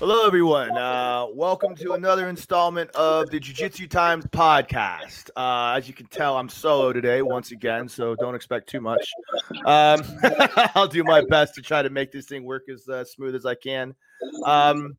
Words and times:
Hello, 0.00 0.26
everyone. 0.26 0.74
Uh, 0.78 1.26
welcome 1.34 1.74
to 1.74 1.92
another 1.92 2.30
installment 2.30 2.88
of 2.92 3.28
the 3.28 3.38
Jiu 3.38 3.52
Jitsu 3.52 3.86
Times 3.86 4.24
podcast. 4.24 5.28
Uh, 5.36 5.76
as 5.76 5.88
you 5.88 5.92
can 5.92 6.06
tell, 6.06 6.38
I'm 6.38 6.48
solo 6.48 6.94
today 6.94 7.20
once 7.20 7.50
again, 7.50 7.86
so 7.86 8.14
don't 8.14 8.34
expect 8.34 8.70
too 8.70 8.80
much. 8.80 9.12
Um, 9.66 10.00
I'll 10.74 10.88
do 10.88 11.04
my 11.04 11.20
best 11.20 11.54
to 11.56 11.60
try 11.60 11.82
to 11.82 11.90
make 11.90 12.12
this 12.12 12.24
thing 12.24 12.44
work 12.44 12.62
as 12.72 12.88
uh, 12.88 13.04
smooth 13.04 13.34
as 13.34 13.44
I 13.44 13.54
can. 13.54 13.94
Um, 14.46 14.96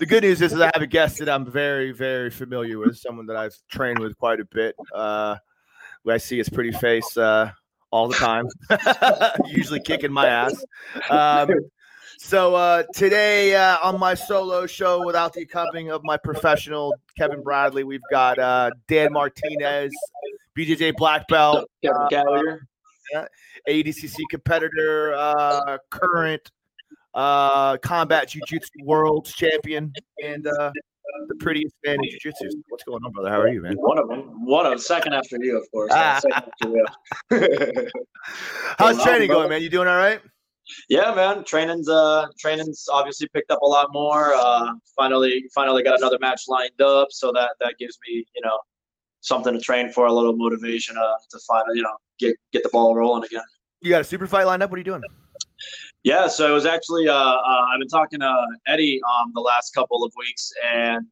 the 0.00 0.06
good 0.06 0.24
news 0.24 0.42
is, 0.42 0.52
is 0.52 0.60
I 0.60 0.72
have 0.74 0.82
a 0.82 0.88
guest 0.88 1.18
that 1.18 1.28
I'm 1.28 1.48
very, 1.48 1.92
very 1.92 2.28
familiar 2.28 2.80
with, 2.80 2.98
someone 2.98 3.26
that 3.26 3.36
I've 3.36 3.54
trained 3.70 4.00
with 4.00 4.18
quite 4.18 4.40
a 4.40 4.44
bit. 4.44 4.74
Uh, 4.92 5.36
I 6.10 6.16
see 6.16 6.38
his 6.38 6.48
pretty 6.48 6.72
face 6.72 7.16
uh, 7.16 7.52
all 7.92 8.08
the 8.08 8.16
time, 8.16 8.48
usually 9.46 9.78
kicking 9.78 10.10
my 10.10 10.26
ass. 10.26 10.64
Um, 11.10 11.48
so 12.22 12.54
uh, 12.54 12.84
today 12.94 13.54
uh, 13.54 13.78
on 13.82 13.98
my 13.98 14.14
solo 14.14 14.66
show, 14.66 15.04
without 15.04 15.32
the 15.32 15.42
accompanying 15.42 15.90
of 15.90 16.02
my 16.04 16.16
professional 16.16 16.94
Kevin 17.18 17.42
Bradley, 17.42 17.84
we've 17.84 18.00
got 18.10 18.38
uh, 18.38 18.70
Dan 18.86 19.12
Martinez, 19.12 19.92
BJJ 20.56 20.94
black 20.96 21.26
belt, 21.28 21.68
Kevin 21.84 22.06
Gallagher. 22.10 22.66
uh, 23.16 23.24
ADCC 23.68 24.16
competitor, 24.30 25.12
uh, 25.14 25.78
current 25.90 26.50
uh, 27.14 27.76
combat 27.78 28.28
jiu-jitsu 28.28 28.70
world 28.84 29.26
champion, 29.26 29.92
and 30.24 30.46
uh, 30.46 30.70
the 31.28 31.34
prettiest 31.40 31.74
man 31.84 31.96
in 31.96 32.10
jiu-jitsu. 32.10 32.62
What's 32.68 32.84
going 32.84 33.02
on, 33.04 33.12
brother? 33.12 33.30
How 33.30 33.40
are 33.40 33.48
you, 33.48 33.62
man? 33.62 33.74
One 33.76 33.98
of 33.98 34.08
them. 34.08 34.46
One 34.46 34.64
of 34.64 34.70
them. 34.70 34.78
Second 34.78 35.12
after 35.14 35.36
you, 35.40 35.58
of 35.58 35.70
course. 35.70 35.92
Ah. 35.94 36.20
Second 36.20 36.86
after 37.30 37.76
you. 37.76 37.88
How's 38.78 39.02
training 39.02 39.28
going, 39.28 39.48
man? 39.48 39.60
You 39.62 39.68
doing 39.68 39.88
all 39.88 39.96
right? 39.96 40.20
Yeah, 40.88 41.14
man. 41.14 41.44
Training's 41.44 41.88
uh 41.88 42.26
training's 42.38 42.86
obviously 42.90 43.28
picked 43.34 43.50
up 43.50 43.60
a 43.62 43.66
lot 43.66 43.88
more. 43.92 44.34
Uh 44.34 44.72
finally 44.96 45.44
finally 45.54 45.82
got 45.82 45.98
another 45.98 46.18
match 46.20 46.42
lined 46.48 46.80
up. 46.80 47.08
So 47.10 47.32
that 47.32 47.50
that 47.60 47.74
gives 47.78 47.98
me, 48.06 48.24
you 48.34 48.42
know, 48.42 48.58
something 49.20 49.54
to 49.54 49.60
train 49.60 49.90
for, 49.90 50.06
a 50.06 50.12
little 50.12 50.36
motivation 50.36 50.96
uh, 50.98 51.14
to 51.30 51.38
finally, 51.46 51.76
you 51.76 51.82
know, 51.82 51.96
get 52.18 52.36
get 52.52 52.62
the 52.62 52.68
ball 52.70 52.94
rolling 52.94 53.24
again. 53.24 53.42
You 53.80 53.90
got 53.90 54.00
a 54.00 54.04
super 54.04 54.26
fight 54.26 54.44
lined 54.44 54.62
up? 54.62 54.70
What 54.70 54.76
are 54.76 54.80
you 54.80 54.84
doing? 54.84 55.02
Yeah, 56.02 56.26
so 56.26 56.48
it 56.48 56.52
was 56.52 56.66
actually 56.66 57.08
uh, 57.08 57.14
uh 57.14 57.66
I've 57.72 57.78
been 57.78 57.88
talking 57.88 58.20
to 58.20 58.46
Eddie 58.66 59.00
um 59.02 59.32
the 59.34 59.40
last 59.40 59.72
couple 59.74 60.04
of 60.04 60.12
weeks 60.18 60.52
and 60.72 61.06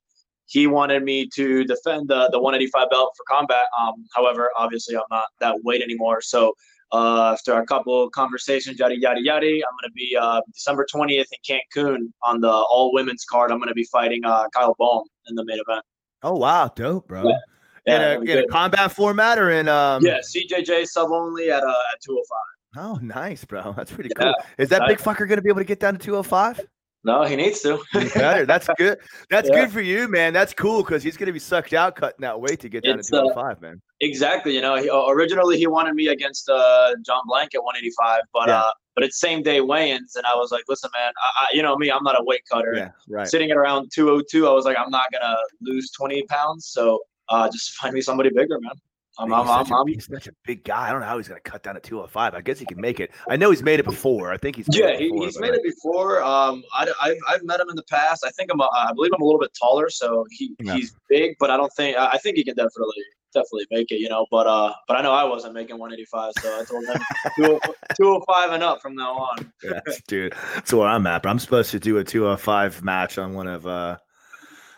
he 0.46 0.66
wanted 0.66 1.04
me 1.04 1.28
to 1.34 1.64
defend 1.64 2.08
the 2.08 2.28
the 2.32 2.40
185 2.40 2.90
belt 2.90 3.14
for 3.16 3.24
combat. 3.28 3.66
Um, 3.80 4.04
however, 4.14 4.50
obviously 4.56 4.96
I'm 4.96 5.02
not 5.10 5.28
that 5.38 5.62
weight 5.62 5.80
anymore. 5.80 6.20
So 6.20 6.54
uh, 6.92 7.32
after 7.32 7.54
a 7.54 7.66
couple 7.66 8.02
of 8.04 8.12
conversations, 8.12 8.78
yada 8.78 8.98
yada 8.98 9.20
yada, 9.22 9.46
I'm 9.46 9.76
gonna 9.80 9.92
be 9.94 10.16
uh, 10.20 10.40
December 10.52 10.86
20th 10.92 11.26
in 11.48 11.58
Cancun 11.76 11.96
on 12.22 12.40
the 12.40 12.48
all 12.50 12.92
women's 12.92 13.24
card. 13.24 13.50
I'm 13.52 13.58
gonna 13.58 13.74
be 13.74 13.84
fighting 13.84 14.24
uh, 14.24 14.48
Kyle 14.54 14.74
Baum 14.78 15.04
in 15.28 15.34
the 15.34 15.44
main 15.44 15.58
event. 15.66 15.84
Oh 16.22 16.34
wow, 16.36 16.70
dope, 16.74 17.08
bro. 17.08 17.28
Yeah. 17.86 18.14
in, 18.18 18.28
a, 18.28 18.32
in 18.32 18.38
a 18.44 18.46
combat 18.46 18.92
format 18.92 19.38
or 19.38 19.50
in 19.50 19.68
um 19.68 20.04
yeah, 20.04 20.18
CJJ 20.18 20.86
sub 20.86 21.10
only 21.10 21.50
at 21.50 21.62
uh, 21.62 21.68
at 21.68 22.00
205. 22.02 22.26
Oh, 22.76 22.98
nice, 23.02 23.44
bro. 23.44 23.72
That's 23.76 23.90
pretty 23.90 24.10
Yeah. 24.16 24.24
cool. 24.26 24.34
Is 24.58 24.68
that 24.68 24.82
I- 24.82 24.88
big 24.88 24.98
fucker 24.98 25.28
gonna 25.28 25.42
be 25.42 25.48
able 25.48 25.60
to 25.60 25.64
get 25.64 25.80
down 25.80 25.94
to 25.94 25.98
205? 25.98 26.60
No, 27.02 27.22
he 27.24 27.34
needs 27.34 27.60
to. 27.60 27.78
Better. 27.94 28.44
That's 28.44 28.68
good. 28.78 28.98
That's 29.30 29.48
Yeah. 29.48 29.60
good 29.62 29.72
for 29.72 29.80
you, 29.80 30.06
man. 30.06 30.32
That's 30.34 30.52
cool 30.52 30.82
because 30.82 31.02
he's 31.02 31.16
gonna 31.16 31.32
be 31.32 31.38
sucked 31.38 31.72
out 31.72 31.96
cutting 31.96 32.20
that 32.20 32.38
weight 32.38 32.60
to 32.60 32.68
get 32.68 32.84
down 32.84 32.98
It's, 32.98 33.08
to 33.10 33.16
uh, 33.16 33.20
205, 33.22 33.62
man. 33.62 33.80
Exactly. 34.00 34.54
You 34.54 34.60
know, 34.60 34.76
he, 34.76 34.90
uh, 34.90 35.06
originally 35.08 35.56
he 35.58 35.66
wanted 35.66 35.94
me 35.94 36.08
against 36.08 36.48
uh, 36.50 36.94
John 37.04 37.22
Blank 37.26 37.54
at 37.54 37.62
185, 37.64 38.20
but 38.34 38.48
Yeah. 38.48 38.60
uh, 38.60 38.70
but 38.94 39.04
it's 39.04 39.18
same 39.18 39.42
day 39.42 39.60
weigh-ins, 39.62 40.16
and 40.16 40.26
I 40.26 40.34
was 40.34 40.50
like, 40.52 40.64
listen, 40.68 40.90
man, 40.94 41.12
I, 41.22 41.44
I, 41.44 41.46
you 41.54 41.62
know 41.62 41.74
me, 41.76 41.90
I'm 41.90 42.02
not 42.02 42.20
a 42.20 42.24
weight 42.24 42.42
cutter. 42.50 42.74
Yeah, 42.76 42.90
right. 43.08 43.26
Sitting 43.26 43.50
at 43.50 43.56
around 43.56 43.90
202, 43.94 44.46
I 44.46 44.52
was 44.52 44.64
like, 44.66 44.76
I'm 44.78 44.90
not 44.90 45.04
gonna 45.12 45.36
lose 45.62 45.90
20 45.92 46.24
pounds, 46.24 46.66
so 46.66 47.00
uh, 47.30 47.48
just 47.50 47.70
find 47.80 47.94
me 47.94 48.02
somebody 48.02 48.28
bigger, 48.28 48.58
man. 48.60 48.72
I'm, 49.20 49.28
Man, 49.28 49.38
I'm, 49.40 49.44
he's, 49.46 49.50
I'm, 49.50 49.64
such 49.64 49.70
a, 49.70 49.74
I'm- 49.74 49.86
he's 49.86 50.06
such 50.06 50.26
a 50.28 50.32
big 50.44 50.64
guy. 50.64 50.88
I 50.88 50.92
don't 50.92 51.00
know 51.00 51.06
how 51.06 51.16
he's 51.18 51.28
gonna 51.28 51.40
cut 51.40 51.62
down 51.62 51.74
to 51.74 51.80
205. 51.80 52.34
I 52.34 52.40
guess 52.40 52.58
he 52.58 52.66
can 52.66 52.80
make 52.80 53.00
it. 53.00 53.10
I 53.28 53.36
know 53.36 53.50
he's 53.50 53.62
made 53.62 53.78
it 53.80 53.84
before. 53.84 54.32
I 54.32 54.36
think 54.38 54.56
he's 54.56 54.68
made 54.70 54.78
yeah, 54.78 54.86
it 54.88 55.00
he, 55.00 55.08
before, 55.10 55.24
he's 55.26 55.34
but 55.36 55.42
made 55.42 55.54
it 55.54 55.62
before. 55.62 56.22
Um, 56.22 56.62
I, 56.74 56.90
I've, 57.02 57.16
I've 57.28 57.42
met 57.44 57.60
him 57.60 57.68
in 57.70 57.76
the 57.76 57.84
past. 57.84 58.24
I 58.24 58.30
think 58.30 58.50
I'm, 58.52 58.60
a, 58.60 58.64
I 58.74 58.92
believe 58.94 59.12
I'm 59.14 59.22
a 59.22 59.24
little 59.24 59.40
bit 59.40 59.52
taller, 59.60 59.90
so 59.90 60.24
he, 60.30 60.54
Yeah. 60.60 60.74
he's 60.74 60.94
big, 61.08 61.36
but 61.38 61.50
I 61.50 61.56
don't 61.56 61.72
think, 61.76 61.96
I 61.96 62.10
I 62.12 62.18
think 62.18 62.36
he 62.36 62.44
can 62.44 62.54
definitely, 62.56 63.02
definitely 63.32 63.66
make 63.70 63.90
it, 63.92 64.00
you 64.00 64.08
know. 64.08 64.26
But 64.30 64.46
uh, 64.46 64.72
but 64.88 64.96
I 64.96 65.02
know 65.02 65.12
I 65.12 65.24
wasn't 65.24 65.54
making 65.54 65.78
185, 65.78 66.32
so 66.40 66.60
I 66.60 66.64
told 66.64 66.84
him 66.86 67.00
205 67.36 67.74
205 67.96 68.52
and 68.52 68.62
up 68.62 68.80
from 68.80 68.94
now 68.96 69.12
on. 69.14 69.52
yeah, 69.62 69.80
dude. 70.08 70.34
That's 70.54 70.72
where 70.72 70.88
I'm 70.88 71.06
at. 71.06 71.22
But 71.22 71.28
I'm 71.28 71.38
supposed 71.38 71.70
to 71.72 71.78
do 71.80 71.98
a 71.98 72.04
205 72.04 72.82
match 72.82 73.18
on 73.18 73.34
one 73.34 73.46
of 73.46 73.66
uh 73.66 73.98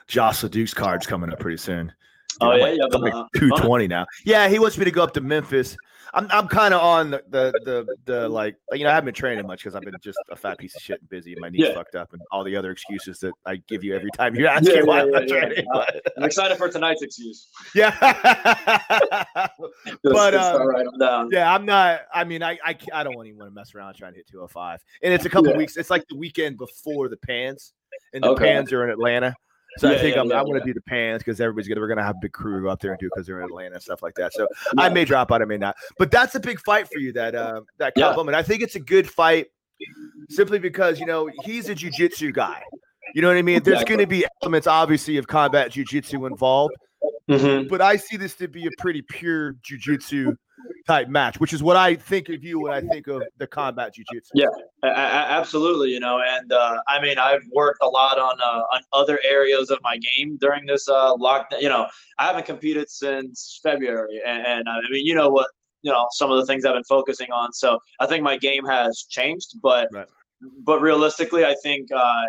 Josh 0.08 0.42
Duke's 0.42 0.75
cards 0.75 1.06
coming 1.06 1.32
up 1.32 1.38
pretty 1.41 1.56
soon. 1.56 1.92
Oh, 2.42 2.50
I'm 2.50 2.58
yeah, 2.60 2.66
yeah, 2.91 2.98
like 2.98 3.14
uh, 3.14 3.25
220 3.36 3.88
now. 3.88 4.06
Yeah, 4.25 4.48
he 4.48 4.58
wants 4.58 4.76
me 4.78 4.84
to 4.84 4.91
go 4.91 5.03
up 5.03 5.12
to 5.14 5.20
Memphis. 5.20 5.76
I'm 6.14 6.26
I'm 6.30 6.47
kind 6.47 6.75
of 6.75 6.82
on 6.82 7.10
the, 7.12 7.22
the 7.30 7.53
the 7.64 7.97
the 8.04 8.28
like 8.28 8.56
you 8.72 8.84
know 8.84 8.91
I 8.91 8.94
haven't 8.94 9.06
been 9.06 9.14
training 9.14 9.47
much 9.47 9.60
because 9.60 9.75
I've 9.75 9.82
been 9.84 9.97
just 10.03 10.19
a 10.30 10.36
fat 10.36 10.58
piece 10.58 10.76
of 10.76 10.82
shit 10.82 11.00
and 11.00 11.08
busy 11.08 11.32
and 11.32 11.41
my 11.41 11.48
knees 11.48 11.62
Yeah. 11.62 11.72
fucked 11.72 11.94
up 11.94 12.12
and 12.12 12.20
all 12.31 12.44
the 12.44 12.54
other 12.54 12.70
excuses 12.70 13.19
that 13.20 13.32
I 13.47 13.56
give 13.66 13.82
you 13.82 13.94
every 13.94 14.10
time 14.10 14.34
you 14.34 14.47
ask 14.48 14.64
Yeah, 14.69 14.81
me 14.81 14.82
why 14.82 14.97
yeah, 14.98 15.02
I'm 15.04 15.10
not 15.10 15.28
yeah, 15.28 15.34
yeah. 15.34 15.41
training. 15.41 15.66
Uh, 15.72 15.84
I'm 16.19 16.25
excited 16.25 16.58
for 16.58 16.69
tonight's 16.69 17.00
excuse. 17.00 17.48
yeah, 17.75 17.97
But, 20.02 20.34
um, 20.34 20.60
I'll 20.60 20.66
write 20.66 20.86
'em 20.86 20.98
down. 20.98 21.28
yeah, 21.32 21.52
I'm 21.52 21.64
not. 21.64 22.02
I 22.12 22.25
mean, 22.25 22.42
I 22.42 22.58
I, 22.64 22.76
I 22.92 23.04
don't 23.04 23.26
even 23.26 23.38
want 23.38 23.50
to 23.50 23.54
mess 23.54 23.75
around 23.75 23.94
trying 23.94 24.12
to 24.12 24.16
hit 24.19 24.26
205. 24.28 24.81
And 25.02 25.14
it's 25.14 25.25
a 25.25 25.31
couple 25.31 25.54
weeks. 25.56 25.76
It's 25.76 25.91
like 25.91 26.04
the 26.08 26.16
weekend 26.16 26.58
before 26.58 27.08
the 27.08 27.16
Pans, 27.16 27.72
and 28.12 28.22
the 28.22 28.28
Okay. 28.31 28.44
Pans 28.52 28.72
are 28.72 28.84
in 28.84 28.91
Atlanta. 28.91 29.34
So 29.78 29.91
I 29.91 29.99
think 29.99 30.16
yeah, 30.16 30.21
I'm, 30.22 30.28
yeah, 30.28 30.41
I 30.41 30.43
want 30.43 30.55
to 30.55 30.59
yeah. 30.60 30.65
do 30.66 30.75
the 30.75 30.83
Pans 30.83 31.22
because 31.22 31.41
everybody's 31.41 31.69
gonna 31.69 31.81
we're 31.81 31.88
gonna 31.88 32.03
have 32.03 32.16
a 32.16 32.21
big 32.21 32.33
crew 32.33 32.69
up 32.69 32.81
there 32.81 32.91
and 32.93 33.00
do 33.00 33.09
because 33.12 33.27
they're 33.27 33.38
in 33.41 33.47
Atlanta 33.47 33.75
and 33.75 33.83
stuff 33.83 34.03
like 34.03 34.15
that. 34.16 34.33
So 34.34 34.47
I 34.77 34.88
may 34.88 35.05
drop 35.05 35.33
out, 35.33 35.41
I 35.41 35.47
may 35.47 35.56
not. 35.56 35.77
But 35.99 36.10
that's 36.10 36.34
a 36.34 36.41
big 36.41 36.60
fight 36.60 36.88
for 36.93 36.99
you. 36.99 37.12
That 37.12 37.34
uh, 37.34 37.62
that 37.78 37.94
Yeah. 37.97 38.06
compliment. 38.06 38.37
I 38.37 38.43
think 38.43 38.62
it's 38.62 38.75
a 38.77 38.81
good 38.81 39.09
fight, 39.09 39.47
simply 40.28 40.59
because 40.59 41.00
you 41.00 41.06
know 41.06 41.31
he's 41.44 41.69
a 41.69 41.75
jujitsu 41.75 42.34
guy. 42.34 42.62
You 43.15 43.22
know 43.22 43.28
what 43.28 43.37
I 43.37 43.43
mean? 43.43 43.62
There's 43.62 43.84
going 43.84 44.00
to 44.00 44.06
be 44.06 44.25
elements, 44.43 44.66
obviously, 44.66 45.16
of 45.19 45.27
combat 45.27 45.71
jujitsu 45.71 46.27
involved, 46.31 46.75
Mhm. 47.28 47.69
but 47.69 47.82
I 47.82 47.97
see 47.97 48.16
this 48.16 48.34
to 48.37 48.49
be 48.49 48.66
a 48.66 48.71
pretty 48.78 49.03
pure 49.03 49.55
jujitsu 49.55 50.37
type 50.87 51.09
match, 51.09 51.41
which 51.41 51.53
is 51.53 51.62
what 51.62 51.77
I 51.77 51.95
think 51.95 52.28
of 52.28 52.43
you 52.45 52.61
when 52.61 52.73
I 52.73 52.81
think 52.81 53.06
of 53.06 53.23
the 53.39 53.47
combat 53.47 53.95
jujitsu. 53.95 54.31
Yeah. 54.34 54.47
A- 54.83 54.89
a- 54.89 55.31
absolutely, 55.39 55.91
you 55.91 56.00
know, 56.00 56.21
and 56.21 56.53
uh, 56.53 56.78
I 56.89 57.00
mean, 57.00 57.19
I've 57.19 57.43
worked 57.55 57.78
a 57.83 57.87
lot 57.89 58.19
on 58.19 58.41
uh, 58.41 58.62
on 58.75 58.81
other 58.93 59.19
areas 59.25 59.71
of 59.71 59.78
my 59.83 59.99
game 59.99 60.37
during 60.41 60.67
this 60.67 60.89
uh, 60.89 61.15
lockdown. 61.17 61.61
You 61.61 61.69
know, 61.69 61.87
I 62.19 62.27
haven't 62.27 62.47
competed 62.47 62.91
since 62.91 63.61
February, 63.62 64.21
and, 64.27 64.47
and 64.47 64.69
I 64.69 64.81
mean, 64.91 65.06
you 65.06 65.15
know 65.15 65.28
what, 65.28 65.49
you 65.83 65.93
know, 65.93 66.06
some 66.12 66.31
of 66.31 66.39
the 66.39 66.47
things 66.47 66.65
I've 66.65 66.75
been 66.75 66.84
focusing 66.84 67.31
on. 67.33 67.53
So 67.53 67.79
I 68.00 68.06
think 68.06 68.23
my 68.23 68.37
game 68.37 68.65
has 68.67 69.06
changed, 69.09 69.55
but 69.62 69.89
Right. 69.93 70.09
but 70.65 70.81
realistically, 70.81 71.44
I 71.44 71.55
think 71.62 71.89
uh, 71.93 72.23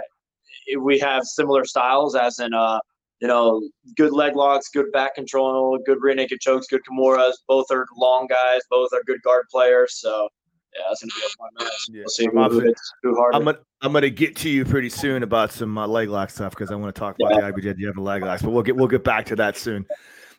we 0.80 1.00
have 1.00 1.24
similar 1.24 1.66
styles, 1.66 2.16
as 2.16 2.40
in 2.40 2.54
uh, 2.54 2.80
you 3.19 3.28
know, 3.28 3.62
good 3.96 4.12
leg 4.12 4.35
locks, 4.35 4.69
good 4.69 4.91
back 4.91 5.16
control, 5.16 5.79
good 5.85 6.01
rear 6.01 6.16
naked 6.16 6.40
chokes, 6.41 6.68
good 6.68 6.81
kimuras. 6.90 7.34
Both 7.47 7.68
are 7.72 7.85
long 7.97 8.28
guys. 8.28 8.62
Both 8.69 8.90
are 8.94 9.01
good 9.06 9.22
guard 9.22 9.46
players. 9.50 9.96
So 9.96 10.28
yeah, 10.75 10.85
it's 10.91 11.03
gonna 11.03 11.12
be 11.16 11.25
a 11.25 11.29
fun 11.38 11.50
match. 11.59 11.88
Yeah, 11.90 12.02
We'll 12.02 12.09
see 12.09 12.25
I'm 12.25 12.31
who, 12.31 12.44
who 12.44 12.62
obvi- 12.62 12.66
hits 12.66 12.94
who 13.03 13.16
harder. 13.16 13.38
I'm 13.38 13.46
gonna 13.46 13.59
I'm 13.81 13.94
gonna 13.94 14.09
get 14.09 14.35
to 14.38 14.50
you 14.50 14.66
pretty 14.66 14.90
soon 14.90 15.23
about 15.23 15.52
some 15.52 15.78
uh, 15.78 15.88
leg 15.88 16.09
lock 16.09 16.29
stuff 16.29 16.52
because 16.52 16.72
I 16.72 16.75
want 16.75 16.94
to 16.94 17.00
talk 17.00 17.16
about 17.19 17.34
the 17.34 17.62
IBJ 17.62 17.78
you 17.78 17.88
have 17.88 17.97
a 17.97 18.02
leg 18.02 18.23
locks, 18.23 18.41
but 18.41 18.52
we'll 18.52 18.63
get 18.63 18.75
we'll 18.75 18.88
get 18.88 19.03
back 19.03 19.25
to 19.28 19.35
that 19.38 19.57
soon. 19.57 19.85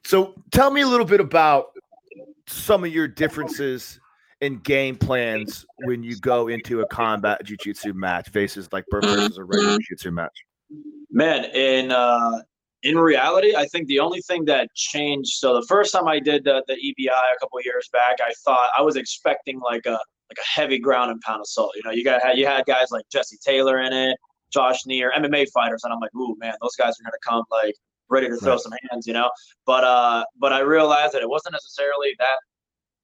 So 0.05 0.35
tell 0.51 0.71
me 0.71 0.83
a 0.83 0.87
little 0.87 1.07
bit 1.07 1.21
about 1.21 1.67
some 2.47 2.85
of 2.85 2.93
your 2.93 3.09
differences 3.09 3.99
in 4.41 4.59
game 4.59 4.97
plans 4.97 5.65
when 5.85 6.03
you 6.03 6.19
go 6.19 6.49
into 6.49 6.83
a 6.83 6.87
combat 6.89 7.43
jiu-jitsu 7.45 7.95
match 7.95 8.29
versus 8.29 8.69
like 8.73 8.85
versus 8.91 9.39
a 9.39 9.45
regular 9.45 9.79
jiu-jitsu 9.79 10.11
match. 10.11 10.45
Man, 11.11 11.45
in 11.45 11.91
uh, 11.93 12.43
in 12.85 12.99
reality, 12.99 13.55
I 13.57 13.65
think 13.67 13.89
the 13.89 13.99
only 13.99 14.21
thing 14.21 14.45
that 14.45 14.69
changed. 14.75 15.33
So 15.39 15.55
the 15.59 15.67
first 15.67 15.91
time 15.93 16.07
I 16.07 16.21
did 16.21 16.45
the, 16.45 16.63
the 16.69 16.75
EBI 16.75 17.09
a 17.09 17.39
couple 17.41 17.59
of 17.59 17.65
years 17.65 17.89
back, 17.93 18.19
I 18.21 18.33
thought 18.45 18.69
I 18.79 18.83
was 18.83 18.97
expecting 18.97 19.59
like 19.59 19.87
a 19.87 19.93
like 20.31 20.39
a 20.39 20.61
heavy 20.61 20.79
ground 20.79 21.11
and 21.11 21.21
pound 21.23 21.43
assault. 21.43 21.73
You 21.77 21.83
know, 21.85 21.91
you 21.91 22.05
got 22.05 22.37
you 22.37 22.47
had 22.47 22.67
guys 22.67 22.89
like 22.91 23.05
Jesse 23.11 23.39
Taylor 23.45 23.81
in 23.81 23.93
it, 23.93 24.17
Josh 24.53 24.85
Neer, 24.87 25.13
MMA 25.17 25.47
fighters, 25.53 25.83
and 25.85 25.93
I'm 25.93 26.01
like, 26.01 26.15
ooh 26.15 26.37
man, 26.39 26.55
those 26.61 26.77
guys 26.77 26.93
are 27.01 27.03
gonna 27.05 27.17
come 27.27 27.43
like 27.51 27.75
ready 28.11 28.29
to 28.29 28.37
throw 28.37 28.53
Right. 28.53 28.61
some 28.61 28.73
hands. 28.91 29.07
You 29.07 29.15
know, 29.15 29.31
but 29.67 29.83
uh, 29.85 30.25
but 30.39 30.53
I 30.53 30.61
realized 30.61 31.15
that 31.15 31.23
it 31.23 31.29
wasn't 31.29 31.55
necessarily 31.55 32.15
that. 32.19 32.37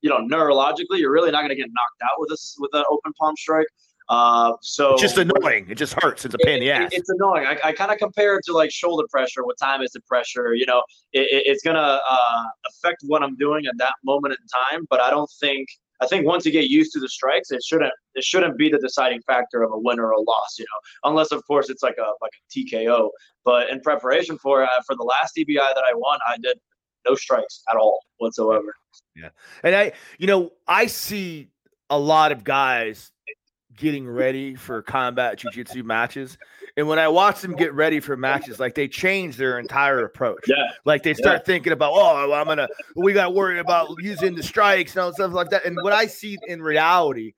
You 0.03 0.09
know, 0.09 0.19
neurologically, 0.19 0.99
you're 0.99 1.13
really 1.13 1.31
not 1.31 1.43
gonna 1.43 1.55
get 1.55 1.69
knocked 1.73 2.03
out 2.11 2.19
with 2.19 2.29
this 2.31 2.57
with 2.59 2.71
an 2.75 2.85
open 2.91 3.13
palm 3.19 3.35
strike. 3.37 3.67
Uh, 4.09 4.55
so 4.61 4.95
It's 4.95 5.03
just 5.03 5.19
annoying. 5.19 5.67
It 5.69 5.77
just 5.77 5.95
hurts. 6.03 6.25
It's 6.25 6.35
a 6.35 6.39
pain 6.39 6.55
in 6.55 6.61
the 6.61 6.69
it- 6.69 6.83
ass. 6.83 6.91
It's 6.93 7.09
annoying. 7.11 7.47
I, 7.47 7.59
I 7.69 7.73
kind 7.73 7.93
of 7.93 7.99
compare 7.99 8.37
it 8.37 8.45
to 8.47 8.53
like 8.53 8.71
shoulder 8.73 9.07
pressure. 9.11 9.45
What 9.45 9.59
time 9.59 9.83
is 9.83 9.93
the 9.93 10.01
pressure? 10.01 10.55
You 10.55 10.67
know, 10.67 10.83
it, 11.13 11.21
it- 11.23 11.43
it's 11.47 11.63
gonna 11.63 12.01
uh, 12.09 12.45
affect 12.69 13.03
what 13.07 13.23
I'm 13.23 13.37
doing 13.37 13.67
at 13.67 13.75
that 13.79 13.95
moment 14.05 14.35
in 14.41 14.47
time. 14.49 14.87
But 14.91 15.01
I 15.01 15.11
don't 15.11 15.31
think 15.41 15.69
I 16.03 16.07
think 16.07 16.27
once 16.27 16.47
you 16.47 16.51
get 16.53 16.65
used 16.69 16.93
to 16.95 17.01
the 17.01 17.09
strikes, 17.09 17.51
it 17.53 17.63
shouldn't 17.63 17.93
it 18.15 18.25
shouldn't 18.25 18.57
be 18.59 18.69
the 18.69 18.79
deciding 18.79 19.21
factor 19.23 19.63
of 19.63 19.71
a 19.73 19.79
win 19.79 20.01
or 20.01 20.11
a 20.11 20.21
loss. 20.21 20.57
You 20.59 20.65
know, 20.65 21.11
unless 21.11 21.31
of 21.31 21.47
course 21.47 21.71
it's 21.71 21.83
like 21.83 21.97
a 21.99 22.11
like 22.21 22.33
a 22.35 22.59
TKO. 22.59 23.11
But 23.45 23.71
in 23.71 23.81
preparation 23.81 24.39
for 24.39 24.65
uh, 24.65 24.69
for 24.87 24.97
the 24.97 25.05
last 25.05 25.37
EBI 25.37 25.55
that 25.57 25.85
I 25.89 25.95
won, 25.95 26.19
I 26.27 26.37
did 26.39 26.59
no 27.07 27.15
strikes 27.15 27.63
at 27.71 27.77
all 27.77 28.01
whatsoever. 28.19 28.75
Yeah, 29.15 29.29
and 29.63 29.75
I 29.77 29.93
you 30.19 30.27
know 30.27 30.53
I 30.67 30.87
see 30.87 31.49
a 31.91 31.99
lot 31.99 32.33
of 32.33 32.45
guys 32.45 33.11
getting 33.77 34.09
ready 34.09 34.55
for 34.55 34.83
combat 34.83 35.39
jiu-jitsu 35.39 35.83
matches 35.83 36.37
and 36.77 36.87
when 36.89 36.99
i 36.99 37.07
watch 37.09 37.41
them 37.41 37.55
get 37.55 37.73
ready 37.73 38.01
for 38.01 38.17
matches 38.17 38.59
like 38.61 38.75
they 38.75 38.87
change 38.89 39.37
their 39.37 39.59
entire 39.59 40.05
approach 40.05 40.41
Yeah. 40.47 40.57
like 40.85 41.03
they 41.03 41.15
start 41.15 41.41
Yeah. 41.41 41.45
thinking 41.47 41.73
about 41.73 41.93
oh 41.95 42.33
i'm 42.33 42.47
gonna 42.47 42.69
we 42.97 43.13
got 43.13 43.25
to 43.25 43.31
worry 43.31 43.59
about 43.59 43.89
using 44.01 44.35
the 44.35 44.43
strikes 44.43 44.95
and 44.97 45.03
all 45.05 45.13
stuff 45.13 45.33
like 45.33 45.51
that 45.51 45.65
and 45.65 45.77
what 45.83 45.93
i 45.93 46.07
see 46.07 46.37
in 46.49 46.61
reality 46.61 47.33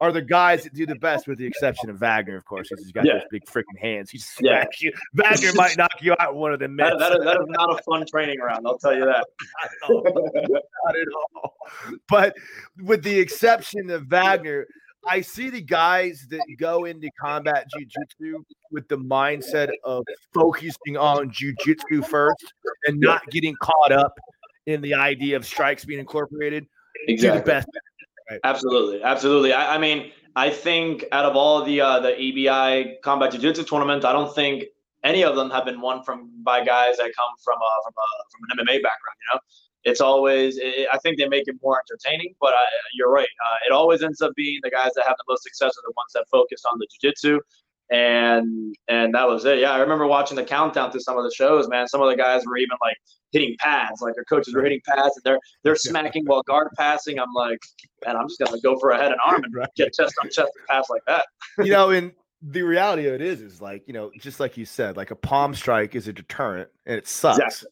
are 0.00 0.12
the 0.12 0.22
guys 0.22 0.62
that 0.62 0.72
do 0.74 0.86
the 0.86 0.94
best 0.94 1.26
with 1.26 1.38
the 1.38 1.44
exception 1.46 1.90
of 1.90 1.96
Vagner 1.96 2.36
of 2.36 2.44
course 2.44 2.68
'cause 2.68 2.78
he's 2.78 2.92
got 2.92 3.04
Yeah. 3.04 3.14
those 3.14 3.22
big 3.32 3.44
freaking 3.46 3.76
hands 3.80 4.10
he 4.10 4.20
Yeah. 4.40 4.64
you 4.78 4.92
Vagner 5.16 5.52
might 5.56 5.76
knock 5.76 5.90
you 6.00 6.14
out 6.20 6.36
one 6.36 6.52
of 6.52 6.60
them 6.60 6.76
That, 6.76 6.92
mitts. 6.98 6.98
that, 7.08 7.18
is, 7.18 7.24
that 7.24 7.36
is 7.40 7.46
not 7.48 7.80
a 7.80 7.82
fun 7.82 8.06
training 8.08 8.38
round. 8.38 8.64
I'll 8.64 8.78
tell 8.78 8.94
you 8.94 9.04
that. 9.06 9.26
not 9.88 10.96
at 10.96 11.06
all. 11.34 11.56
But 12.08 12.36
with 12.84 13.02
the 13.02 13.18
exception 13.18 13.90
of 13.90 14.04
Vagner, 14.04 14.64
I 15.06 15.20
see 15.20 15.50
the 15.50 15.60
guys 15.60 16.26
that 16.30 16.40
go 16.58 16.84
into 16.84 17.08
combat 17.20 17.66
jujitsu 17.76 18.44
with 18.70 18.88
the 18.88 18.98
mindset 18.98 19.70
of 19.84 20.04
focusing 20.34 20.96
on 20.96 21.30
jujitsu 21.30 22.06
first 22.06 22.52
and 22.86 22.98
not 23.00 23.22
getting 23.30 23.54
caught 23.62 23.92
up 23.92 24.14
in 24.66 24.80
the 24.80 24.94
idea 24.94 25.36
of 25.36 25.46
strikes 25.46 25.84
being 25.84 26.00
incorporated. 26.00 26.66
Do 27.06 27.16
the 27.16 27.42
best. 27.44 27.68
Absolutely, 28.44 29.02
absolutely. 29.02 29.52
I, 29.52 29.76
I 29.76 29.78
mean, 29.78 30.10
I 30.36 30.50
think 30.50 31.04
out 31.12 31.24
of 31.24 31.36
all 31.36 31.64
the 31.64 31.80
uh, 31.80 32.00
the 32.00 32.10
EBI 32.10 33.00
combat 33.02 33.32
jiu-jitsu 33.32 33.64
tournaments, 33.64 34.04
I 34.04 34.12
don't 34.12 34.34
think 34.34 34.64
any 35.04 35.24
of 35.24 35.36
them 35.36 35.50
have 35.50 35.64
been 35.64 35.80
won 35.80 36.02
from 36.02 36.30
by 36.42 36.64
guys 36.64 36.96
that 36.98 37.10
come 37.16 37.30
from 37.42 37.56
a, 37.56 37.70
from 37.84 37.94
a, 37.96 38.08
from 38.30 38.40
an 38.50 38.66
MMA 38.66 38.82
background. 38.82 39.16
You 39.22 39.34
know, 39.34 39.40
it's 39.84 40.00
always. 40.00 40.58
It, 40.58 40.88
I 40.92 40.98
think 40.98 41.18
they 41.18 41.28
make 41.28 41.44
it 41.46 41.56
more 41.62 41.80
entertaining. 41.80 42.34
But 42.40 42.54
I, 42.54 42.64
you're 42.94 43.10
right. 43.10 43.28
Uh, 43.44 43.56
it 43.66 43.72
always 43.72 44.02
ends 44.02 44.20
up 44.20 44.32
being 44.36 44.58
the 44.62 44.70
guys 44.70 44.90
that 44.96 45.04
have 45.06 45.16
the 45.16 45.24
most 45.28 45.42
success 45.42 45.70
are 45.70 45.82
the 45.86 45.92
ones 45.96 46.12
that 46.14 46.26
focus 46.30 46.62
on 46.70 46.78
the 46.78 46.86
jiu-jitsu. 47.00 47.40
And 47.90 48.74
and 48.88 49.14
that 49.14 49.26
was 49.26 49.46
it. 49.46 49.60
Yeah, 49.60 49.72
I 49.72 49.78
remember 49.78 50.06
watching 50.06 50.36
the 50.36 50.44
countdown 50.44 50.92
to 50.92 51.00
some 51.00 51.16
of 51.16 51.24
the 51.24 51.32
shows. 51.34 51.68
Man, 51.68 51.88
some 51.88 52.02
of 52.02 52.10
the 52.10 52.16
guys 52.16 52.42
were 52.46 52.58
even 52.58 52.76
like 52.82 52.96
hitting 53.32 53.56
pads, 53.58 54.02
like 54.02 54.14
their 54.14 54.24
coaches 54.24 54.54
were 54.54 54.62
hitting 54.62 54.80
pads, 54.86 55.16
and 55.16 55.24
they're 55.24 55.38
they're 55.64 55.76
smacking 55.76 56.24
while 56.26 56.42
guard 56.42 56.68
passing. 56.76 57.18
I'm 57.18 57.32
like, 57.34 57.60
man, 58.04 58.14
I'm 58.16 58.28
just 58.28 58.38
gonna 58.40 58.60
go 58.60 58.78
for 58.78 58.90
a 58.90 58.98
head 58.98 59.12
and 59.12 59.20
arm 59.24 59.42
and 59.42 59.54
get 59.74 59.94
chest 59.94 60.14
on 60.22 60.28
chest 60.28 60.52
and 60.58 60.66
pass 60.68 60.90
like 60.90 61.02
that. 61.06 61.24
You 61.64 61.72
know, 61.72 61.90
and 61.90 62.12
the 62.42 62.62
reality 62.62 63.06
of 63.06 63.14
it 63.14 63.20
is, 63.20 63.40
is 63.40 63.60
like, 63.60 63.84
you 63.86 63.94
know, 63.94 64.10
just 64.18 64.38
like 64.38 64.56
you 64.56 64.64
said, 64.64 64.96
like 64.96 65.10
a 65.10 65.16
palm 65.16 65.54
strike 65.54 65.94
is 65.94 66.06
a 66.08 66.12
deterrent 66.12 66.68
and 66.86 66.96
it 66.96 67.08
sucks. 67.08 67.38
Exactly. 67.38 67.68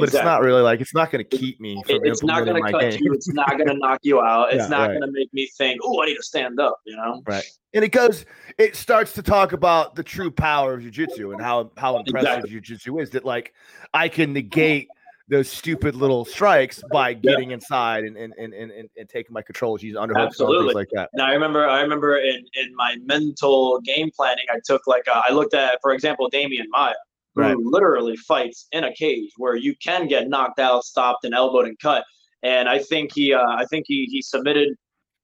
But 0.00 0.08
it's 0.08 0.22
not 0.22 0.40
really 0.42 0.62
like 0.62 0.80
it's 0.80 0.94
not 0.94 1.10
going 1.10 1.24
to 1.24 1.36
keep 1.36 1.60
me 1.60 1.82
It- 1.88 2.00
it's 2.04 2.22
not 2.22 2.44
going 2.44 2.62
to 2.62 2.70
cut 2.72 2.80
game. 2.80 2.98
you. 3.02 3.12
It's 3.12 3.28
not 3.32 3.50
going 3.56 3.68
to 3.68 3.74
knock 3.74 4.00
you 4.02 4.20
out. 4.20 4.52
It's 4.52 4.62
Yeah, 4.64 4.68
not 4.68 4.80
right. 4.90 4.98
going 4.98 5.02
to 5.02 5.10
make 5.12 5.32
me 5.32 5.48
think, 5.56 5.80
oh, 5.82 6.02
I 6.02 6.06
need 6.06 6.16
to 6.16 6.22
stand 6.22 6.60
up. 6.60 6.78
You 6.84 6.96
know? 6.96 7.22
Right. 7.26 7.44
And 7.74 7.84
it 7.84 7.90
goes, 7.92 8.24
it 8.58 8.76
starts 8.76 9.12
to 9.12 9.22
talk 9.22 9.52
about 9.52 9.94
the 9.94 10.02
true 10.02 10.30
power 10.30 10.74
of 10.74 10.80
jujitsu 10.82 11.32
and 11.32 11.40
how 11.42 11.70
how 11.76 11.98
impressive 11.98 12.44
Exactly. 12.44 12.60
jujitsu 12.60 13.02
is. 13.02 13.10
That 13.10 13.24
like 13.24 13.52
I 13.92 14.08
can 14.08 14.32
negate 14.32 14.88
those 15.30 15.46
stupid 15.50 15.94
little 15.94 16.24
strikes 16.24 16.82
by 16.90 17.12
getting 17.12 17.50
inside 17.50 18.04
and 18.04 18.16
and, 18.16 18.32
and, 18.38 18.54
and, 18.54 18.88
and 18.96 19.08
taking 19.10 19.34
my 19.34 19.42
controls, 19.42 19.82
using 19.82 20.00
underhooks 20.00 20.16
and 20.16 20.26
Absolutely. 20.28 20.64
things 20.68 20.74
like 20.74 20.88
that. 20.94 21.10
Now 21.12 21.26
I 21.26 21.32
remember, 21.32 21.68
I 21.68 21.82
remember 21.82 22.16
in 22.16 22.42
in 22.54 22.74
my 22.74 22.96
mental 23.04 23.78
game 23.82 24.10
planning, 24.16 24.46
I 24.50 24.58
took 24.64 24.86
like 24.86 25.06
uh, 25.06 25.20
I 25.28 25.32
looked 25.34 25.52
at, 25.52 25.78
for 25.82 25.92
example, 25.92 26.30
Demian 26.30 26.64
Maia, 26.70 26.94
who 27.34 27.42
Right. 27.42 27.56
literally 27.58 28.16
fights 28.16 28.66
in 28.72 28.84
a 28.84 28.92
cage 28.94 29.30
where 29.36 29.54
you 29.56 29.74
can 29.76 30.06
get 30.08 30.28
knocked 30.28 30.58
out, 30.58 30.84
stopped, 30.84 31.24
and 31.24 31.34
elbowed 31.34 31.66
and 31.66 31.78
cut. 31.78 32.04
And 32.42 32.68
I 32.68 32.78
think 32.78 33.12
he, 33.14 33.32
uh, 33.32 33.46
I 33.46 33.64
think 33.66 33.84
he 33.88 34.06
he 34.10 34.22
submitted. 34.22 34.68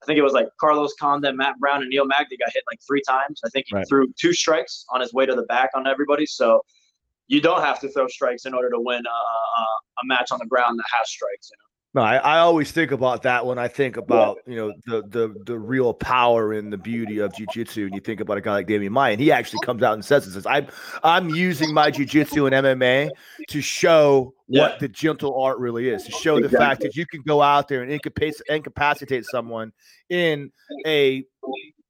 I 0.02 0.06
think 0.06 0.18
it 0.18 0.22
was 0.22 0.34
like 0.34 0.48
Carlos 0.60 0.92
Condit, 1.00 1.34
Matt 1.34 1.58
Brown, 1.58 1.80
and 1.80 1.88
Neil 1.88 2.04
Magny 2.04 2.36
got 2.36 2.52
hit 2.52 2.62
like 2.70 2.78
three 2.86 3.00
times. 3.08 3.40
I 3.44 3.48
think 3.48 3.66
he 3.68 3.74
Right. 3.76 3.88
threw 3.88 4.12
two 4.20 4.34
strikes 4.34 4.84
on 4.90 5.00
his 5.00 5.14
way 5.14 5.24
to 5.24 5.34
the 5.34 5.44
back 5.44 5.70
on 5.74 5.86
everybody. 5.86 6.26
So 6.26 6.60
you 7.28 7.40
don't 7.40 7.62
have 7.62 7.80
to 7.80 7.88
throw 7.88 8.06
strikes 8.08 8.44
in 8.44 8.52
order 8.52 8.68
to 8.68 8.78
win 8.78 9.02
a, 9.06 9.08
a, 9.08 9.62
a 10.02 10.04
match 10.04 10.30
on 10.30 10.38
the 10.40 10.46
ground 10.46 10.78
that 10.78 10.84
has 10.92 11.08
strikes. 11.08 11.50
You 11.50 11.56
know? 11.56 11.73
No, 11.94 12.02
I, 12.02 12.16
I 12.16 12.38
always 12.38 12.72
think 12.72 12.90
about 12.90 13.22
that 13.22 13.46
when 13.46 13.56
I 13.56 13.68
think 13.68 13.96
about 13.96 14.38
you 14.46 14.56
know 14.56 14.72
the 14.84 15.02
the 15.08 15.34
the 15.46 15.56
real 15.56 15.94
power 15.94 16.52
and 16.52 16.72
the 16.72 16.76
beauty 16.76 17.20
of 17.20 17.32
jujitsu. 17.32 17.84
And 17.84 17.94
you 17.94 18.00
think 18.00 18.20
about 18.20 18.36
a 18.36 18.40
guy 18.40 18.52
like 18.52 18.66
Demian 18.66 18.90
Maia, 18.90 19.12
and 19.12 19.20
he 19.20 19.30
actually 19.30 19.60
comes 19.64 19.80
out 19.84 19.94
and 19.94 20.04
says, 20.04 20.26
"It 20.26 20.32
says 20.32 20.44
I'm 20.44 20.66
I'm 21.04 21.28
using 21.28 21.72
my 21.72 21.92
jujitsu 21.92 22.52
and 22.52 22.66
MMA 22.66 23.10
to 23.48 23.60
show 23.60 24.34
what 24.46 24.72
Yeah. 24.72 24.78
the 24.80 24.88
gentle 24.88 25.40
art 25.40 25.58
really 25.58 25.88
is. 25.88 26.02
To 26.04 26.10
show 26.10 26.40
the 26.40 26.48
fact 26.48 26.80
that 26.80 26.96
you 26.96 27.06
can 27.06 27.22
go 27.22 27.40
out 27.40 27.68
there 27.68 27.82
and 27.84 27.92
incapac- 27.92 28.42
incapacitate 28.48 29.24
someone 29.26 29.72
in 30.10 30.50
a 30.84 31.24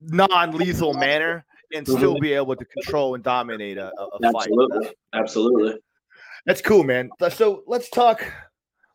non-lethal 0.02 0.92
manner 0.92 1.46
and 1.74 1.86
mm-hmm. 1.86 1.96
still 1.96 2.18
be 2.20 2.34
able 2.34 2.54
to 2.56 2.64
control 2.66 3.14
and 3.14 3.24
dominate 3.24 3.78
a, 3.78 3.90
a, 3.98 4.04
a 4.04 4.32
fight. 4.32 4.48
Absolutely, 4.48 4.90
absolutely. 5.14 5.74
that's 6.44 6.60
cool, 6.60 6.84
man. 6.84 7.08
So 7.30 7.62
let's 7.66 7.88
talk. 7.88 8.22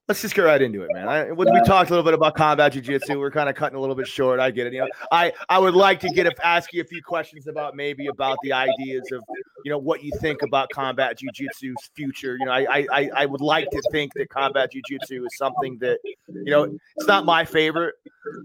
Let's 0.09 0.23
just 0.23 0.33
get 0.33 0.41
right 0.41 0.59
into 0.59 0.81
it, 0.81 0.89
man. 0.91 1.07
I, 1.07 1.31
we 1.31 1.45
we 1.45 1.61
talked 1.67 1.91
a 1.91 1.93
little 1.93 2.03
bit 2.03 2.15
about 2.15 2.33
combat 2.33 2.73
jiu-jitsu. 2.73 3.19
We're 3.19 3.29
kind 3.29 3.47
of 3.47 3.53
cutting 3.53 3.77
a 3.77 3.79
little 3.79 3.95
bit 3.95 4.07
short. 4.07 4.39
I 4.39 4.49
get 4.49 4.65
it. 4.65 4.73
You 4.73 4.79
know, 4.79 4.87
I 5.11 5.31
I 5.49 5.59
would 5.59 5.75
like 5.75 5.99
to 5.99 6.09
get 6.09 6.25
a, 6.25 6.33
ask 6.43 6.73
you 6.73 6.81
a 6.81 6.83
few 6.83 7.03
questions 7.03 7.45
about 7.45 7.75
maybe 7.75 8.07
about 8.07 8.39
the 8.41 8.51
ideas 8.51 9.03
of 9.11 9.23
you 9.63 9.69
know 9.69 9.77
what 9.77 10.03
you 10.03 10.11
think 10.19 10.41
about 10.41 10.67
combat 10.73 11.19
jiu-jitsu's 11.19 11.91
future. 11.95 12.37
You 12.39 12.47
know, 12.47 12.51
I 12.51 12.87
I 12.91 13.09
I- 13.15 13.25
would 13.27 13.39
like 13.39 13.69
to 13.69 13.81
think 13.91 14.11
that 14.15 14.29
combat 14.29 14.71
jiu-jitsu 14.71 15.25
is 15.25 15.37
something 15.37 15.77
that 15.77 15.99
you 16.03 16.51
know 16.51 16.75
it's 16.95 17.07
not 17.07 17.23
my 17.23 17.45
favorite, 17.45 17.93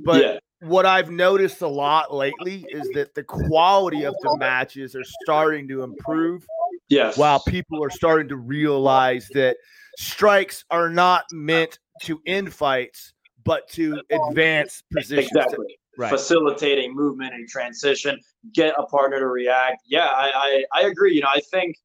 but 0.04 0.22
yeah, 0.22 0.38
what 0.60 0.84
I've 0.84 1.10
noticed 1.10 1.62
a 1.62 1.68
lot 1.68 2.12
lately 2.12 2.66
is 2.68 2.86
that 2.92 3.14
the 3.14 3.24
quality 3.24 4.04
of 4.04 4.14
the 4.20 4.36
matches 4.36 4.94
are 4.94 5.04
starting 5.22 5.66
to 5.68 5.82
improve 5.82 6.44
yes. 6.88 7.16
while 7.16 7.40
people 7.40 7.82
are 7.82 7.90
starting 7.90 8.28
to 8.28 8.36
realize 8.36 9.28
that 9.32 9.56
strikes 9.98 10.64
are 10.70 10.88
not 10.90 11.24
meant 11.32 11.78
to 12.02 12.20
end 12.26 12.52
fights 12.52 13.12
but 13.44 13.68
to 13.68 14.00
advance 14.10 14.82
positions 14.92 15.30
Exactly. 15.34 15.78
right 15.98 16.08
Facilitating 16.10 16.94
movement 16.94 17.34
and 17.34 17.46
transition, 17.48 18.18
get 18.54 18.74
a 18.78 18.84
partner 18.86 19.18
to 19.20 19.26
react. 19.26 19.82
Yeah, 19.86 20.06
I, 20.06 20.64
I, 20.74 20.80
I 20.80 20.86
agree. 20.86 21.14
You 21.14 21.20
know, 21.20 21.28
I 21.32 21.40
think 21.52 21.76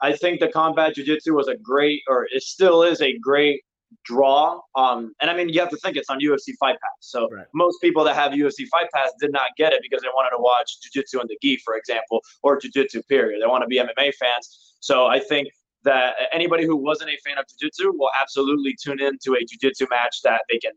I 0.00 0.12
think 0.12 0.38
the 0.38 0.46
combat 0.48 0.94
jiu-jitsu 0.94 1.34
was 1.34 1.48
a 1.48 1.56
great 1.56 2.02
or 2.08 2.28
it 2.32 2.42
still 2.44 2.84
is 2.84 3.00
a 3.02 3.18
great 3.18 3.60
draw. 4.04 4.60
Um, 4.76 5.12
and 5.20 5.28
I 5.28 5.36
mean 5.36 5.48
you 5.48 5.58
have 5.60 5.70
to 5.70 5.76
think 5.78 5.96
it's 5.96 6.08
on 6.08 6.20
UFC 6.20 6.52
Fight 6.60 6.74
Pass. 6.80 6.98
So 7.00 7.28
Right. 7.32 7.46
most 7.52 7.80
people 7.80 8.04
that 8.04 8.14
have 8.14 8.30
UFC 8.32 8.66
Fight 8.70 8.86
Pass 8.94 9.10
did 9.20 9.32
not 9.32 9.48
get 9.56 9.72
it 9.72 9.80
because 9.82 10.02
they 10.02 10.08
wanted 10.14 10.30
to 10.36 10.40
watch 10.40 10.80
jiu-jitsu 10.82 11.18
and 11.18 11.28
the 11.28 11.36
gi, 11.42 11.56
for 11.64 11.76
example, 11.76 12.20
or 12.44 12.58
jiu-jitsu 12.60 13.02
period. 13.08 13.42
They 13.42 13.46
want 13.48 13.62
to 13.62 13.66
be 13.66 13.78
MMA 13.78 14.12
fans. 14.14 14.76
So 14.80 15.06
I 15.06 15.18
think 15.18 15.48
that 15.88 16.14
anybody 16.32 16.64
who 16.68 16.76
wasn't 16.76 17.10
a 17.10 17.18
fan 17.24 17.38
of 17.38 17.44
jiu-jitsu 17.48 17.92
will 17.98 18.10
absolutely 18.20 18.74
tune 18.82 19.00
in 19.00 19.12
to 19.24 19.30
a 19.34 19.40
jiu-jitsu 19.48 19.86
match 19.90 20.16
that 20.22 20.42
they 20.50 20.58
can 20.58 20.72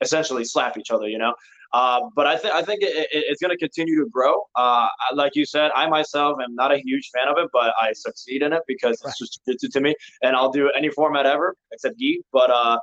essentially 0.00 0.44
slap 0.44 0.78
each 0.78 0.90
other, 0.90 1.08
you 1.08 1.18
know. 1.18 1.34
Uh, 1.74 2.00
but 2.16 2.26
I 2.26 2.38
think 2.38 2.54
I 2.54 2.62
think 2.62 2.82
it, 2.82 2.96
it, 2.96 3.24
it's 3.28 3.42
going 3.42 3.50
to 3.50 3.58
continue 3.58 3.96
to 4.02 4.08
grow. 4.08 4.34
Uh, 4.56 4.88
like 5.12 5.36
you 5.36 5.44
said, 5.44 5.70
I 5.74 5.86
myself 5.86 6.38
am 6.42 6.54
not 6.54 6.72
a 6.72 6.78
huge 6.78 7.10
fan 7.14 7.28
of 7.28 7.36
it, 7.36 7.50
but 7.52 7.74
I 7.78 7.92
succeed 7.92 8.40
in 8.42 8.54
it 8.54 8.62
because 8.66 8.96
it's 9.04 9.18
just 9.18 9.40
jiu-jitsu 9.44 9.68
to 9.74 9.80
me, 9.82 9.94
and 10.22 10.34
I'll 10.34 10.50
do 10.50 10.70
any 10.70 10.88
format 10.88 11.26
ever 11.26 11.54
except 11.72 11.98
gi. 11.98 12.22
But 12.32 12.50
uh, 12.50 12.78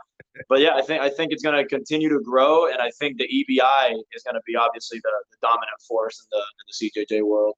but 0.50 0.60
yeah, 0.60 0.76
I 0.76 0.84
think 0.84 1.02
I 1.02 1.10
think 1.10 1.32
it's 1.32 1.42
going 1.42 1.58
to 1.58 1.68
continue 1.68 2.10
to 2.10 2.20
grow, 2.22 2.68
and 2.72 2.80
I 2.80 2.92
think 3.00 3.18
the 3.18 3.28
EBI 3.38 3.96
is 4.14 4.22
going 4.24 4.36
to 4.36 4.46
be 4.46 4.56
obviously 4.56 5.00
the, 5.04 5.14
the 5.32 5.38
dominant 5.42 5.80
force 5.88 6.18
in 6.24 6.28
the 6.36 6.44
in 6.60 6.66
the 6.70 6.76
CJJ 6.78 7.24
world. 7.24 7.56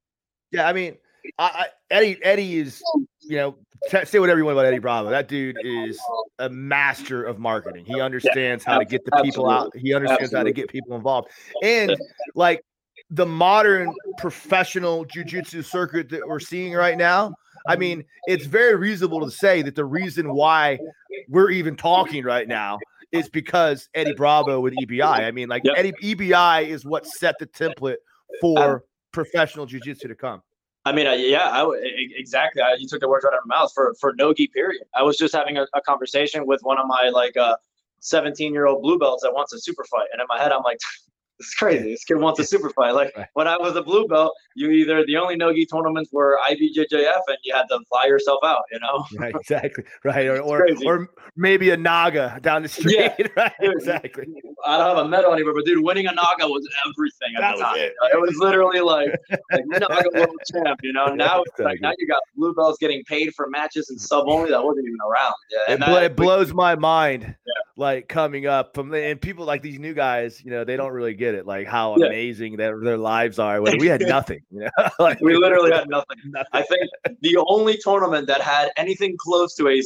yeah 0.52 0.66
i 0.70 0.74
mean 0.74 0.96
I, 1.38 1.46
I 1.46 1.66
eddie 1.92 2.20
eddie 2.24 2.58
is 2.58 2.82
you 3.22 3.38
know 3.38 3.56
t- 3.90 4.06
say 4.06 4.20
whatever 4.20 4.40
you 4.40 4.46
want 4.46 4.58
about 4.58 4.66
eddie 4.66 4.80
bravo 4.80 5.10
that 5.10 5.28
dude 5.28 5.58
is 5.64 6.00
a 6.40 6.50
master 6.50 7.24
of 7.24 7.40
marketing 7.40 7.86
he 7.86 8.00
understands 8.00 8.64
how 8.64 8.80
to 8.80 8.86
get 8.86 9.06
the 9.06 9.12
people 9.24 9.50
out 9.50 9.76
he 9.76 9.94
understands 9.94 10.34
how 10.34 10.44
to 10.44 10.52
get 10.52 10.70
people 10.70 10.96
involved 10.96 11.30
and 11.64 11.96
like 12.36 12.64
the 13.10 13.26
modern 13.26 13.94
professional 14.18 15.06
jujitsu 15.06 15.64
circuit 15.64 16.10
that 16.10 16.28
we're 16.28 16.40
seeing 16.40 16.74
right 16.74 16.98
now 16.98 17.34
I 17.68 17.76
mean, 17.76 18.06
it's 18.28 18.46
very 18.46 18.76
reasonable 18.76 19.26
to 19.26 19.32
say 19.32 19.62
that 19.62 19.76
the 19.76 19.86
reason 19.86 20.34
why 20.34 20.80
we're 21.28 21.52
even 21.52 21.76
talking 21.76 22.24
right 22.24 22.48
now 22.48 22.80
is 23.12 23.30
because 23.30 23.90
Eddie 23.94 24.14
Bravo 24.14 24.60
with 24.60 24.74
EBI. 24.76 25.02
I 25.04 25.32
mean, 25.32 25.50
like 25.50 25.64
Yep. 25.66 25.76
Eddie 25.78 25.94
EBI 26.02 26.68
is 26.68 26.86
what 26.86 27.06
set 27.06 27.36
the 27.40 27.48
template 27.48 27.98
for 28.42 28.84
professional 29.12 29.66
jiu-jitsu 29.66 30.08
to 30.08 30.16
come. 30.16 30.42
I 30.88 30.94
mean, 30.94 31.06
uh, 31.06 31.12
yeah, 31.12 31.50
I 31.50 31.70
exactly. 32.16 32.62
I, 32.62 32.76
you 32.80 32.88
took 32.88 33.02
the 33.02 33.10
words 33.10 33.26
right 33.26 33.34
out 33.34 33.40
of 33.40 33.46
my 33.46 33.58
mouth 33.58 33.72
for 33.74 33.94
for 34.00 34.14
no 34.18 34.34
gi 34.34 34.48
period. 34.48 34.84
I 34.96 35.04
was 35.04 35.18
just 35.18 35.36
having 35.36 35.58
a, 35.58 35.68
a 35.74 35.82
conversation 35.82 36.46
with 36.48 36.62
one 36.64 36.78
of 36.80 36.88
my 36.88 37.10
like 37.14 37.36
uh 37.36 37.58
17 38.00 38.54
year 38.54 38.68
old 38.68 38.82
blue 38.82 38.98
belts 38.98 39.24
that 39.24 39.34
wants 39.34 39.52
a 39.52 39.60
super 39.60 39.84
fight, 39.84 40.08
and 40.14 40.22
in 40.22 40.28
my 40.30 40.42
head, 40.42 40.54
I'm 40.54 40.64
like, 40.64 40.80
It's 41.40 41.54
crazy. 41.54 41.92
This 41.92 42.04
kid 42.04 42.16
wants 42.16 42.40
a 42.40 42.44
super 42.46 42.70
fight. 42.72 42.92
Like 42.92 43.16
right. 43.16 43.28
when 43.34 43.48
I 43.48 43.58
was 43.58 43.76
a 43.76 43.82
blue 43.82 44.08
belt, 44.08 44.34
you 44.56 44.72
either 44.72 45.06
the 45.06 45.18
only 45.18 45.36
nogi 45.36 45.66
tournaments 45.66 46.12
were 46.12 46.40
IBJJF 46.50 47.22
and 47.28 47.38
you 47.44 47.54
had 47.54 47.66
to 47.70 47.80
fly 47.88 48.06
yourself 48.06 48.40
out, 48.44 48.64
you 48.72 48.80
know? 48.80 49.06
Right, 49.18 49.34
exactly. 49.34 49.84
Right. 50.04 50.28
Or 50.28 50.40
or, 50.42 50.68
or, 50.86 51.10
maybe 51.36 51.72
a 51.72 51.78
Naga 51.78 52.40
down 52.42 52.62
the 52.62 52.68
street. 52.68 52.96
Yeah. 52.98 53.28
right. 53.36 53.54
Exactly. 53.60 54.26
I 54.66 54.78
don't 54.78 54.96
have 54.96 55.06
a 55.06 55.10
medal 55.10 55.34
anywhere, 55.34 55.54
but 55.54 55.66
dude, 55.66 55.84
winning 55.84 56.08
a 56.08 56.14
Naga 56.14 56.48
was 56.48 56.68
everything 56.86 57.36
at 57.36 57.42
that 57.42 57.58
the 57.58 57.64
time. 57.64 57.78
It. 57.78 57.94
it. 58.14 58.22
was 58.22 58.36
literally 58.38 58.82
like, 58.82 59.10
like 59.52 59.64
Naga 59.66 60.10
world 60.14 60.36
champ, 60.52 60.80
you 60.84 60.94
know. 60.94 61.08
Now 61.08 61.42
it's 61.44 61.60
like 61.60 61.82
now 61.82 61.94
you 61.98 62.08
got 62.08 62.22
blue 62.36 62.54
belts 62.54 62.78
getting 62.80 63.04
paid 63.06 63.34
for 63.34 63.48
matches 63.50 63.90
and 63.90 64.00
sub 64.00 64.26
only 64.28 64.52
that 64.52 64.64
wasn't 64.64 64.86
even 64.86 65.00
around. 65.02 65.34
Yeah. 65.52 65.74
It, 65.74 65.80
that, 65.80 66.04
it 66.04 66.16
blows 66.16 66.54
my 66.54 66.76
mind. 66.76 67.24
Yeah. 67.24 67.67
Like 67.80 68.08
coming 68.08 68.48
up 68.48 68.74
from 68.74 68.92
and 68.92 69.22
people 69.22 69.46
like 69.46 69.62
these 69.62 69.78
new 69.78 69.94
guys, 69.94 70.44
you 70.44 70.50
know, 70.50 70.64
they 70.64 70.76
don't 70.76 70.92
really 70.92 71.14
get 71.14 71.36
it, 71.36 71.46
like 71.46 71.68
how 71.68 71.96
yeah. 71.98 72.08
amazing 72.08 72.58
their 72.58 72.80
their 72.80 72.98
lives 72.98 73.38
are. 73.38 73.62
When 73.62 73.78
we 73.80 73.86
had 73.86 74.02
nothing, 74.02 74.42
you 74.50 74.62
know, 74.62 74.90
like, 75.00 75.22
we 75.22 75.38
literally 75.38 75.72
had 75.72 75.88
nothing. 75.88 76.18
nothing. 76.26 76.50
I 76.54 76.64
think 76.64 76.90
the 77.22 77.38
only 77.48 77.78
tournament 77.78 78.26
that 78.28 78.42
had 78.42 78.72
anything 78.78 79.16
close 79.20 79.54
to 79.56 79.68
a 79.68 79.80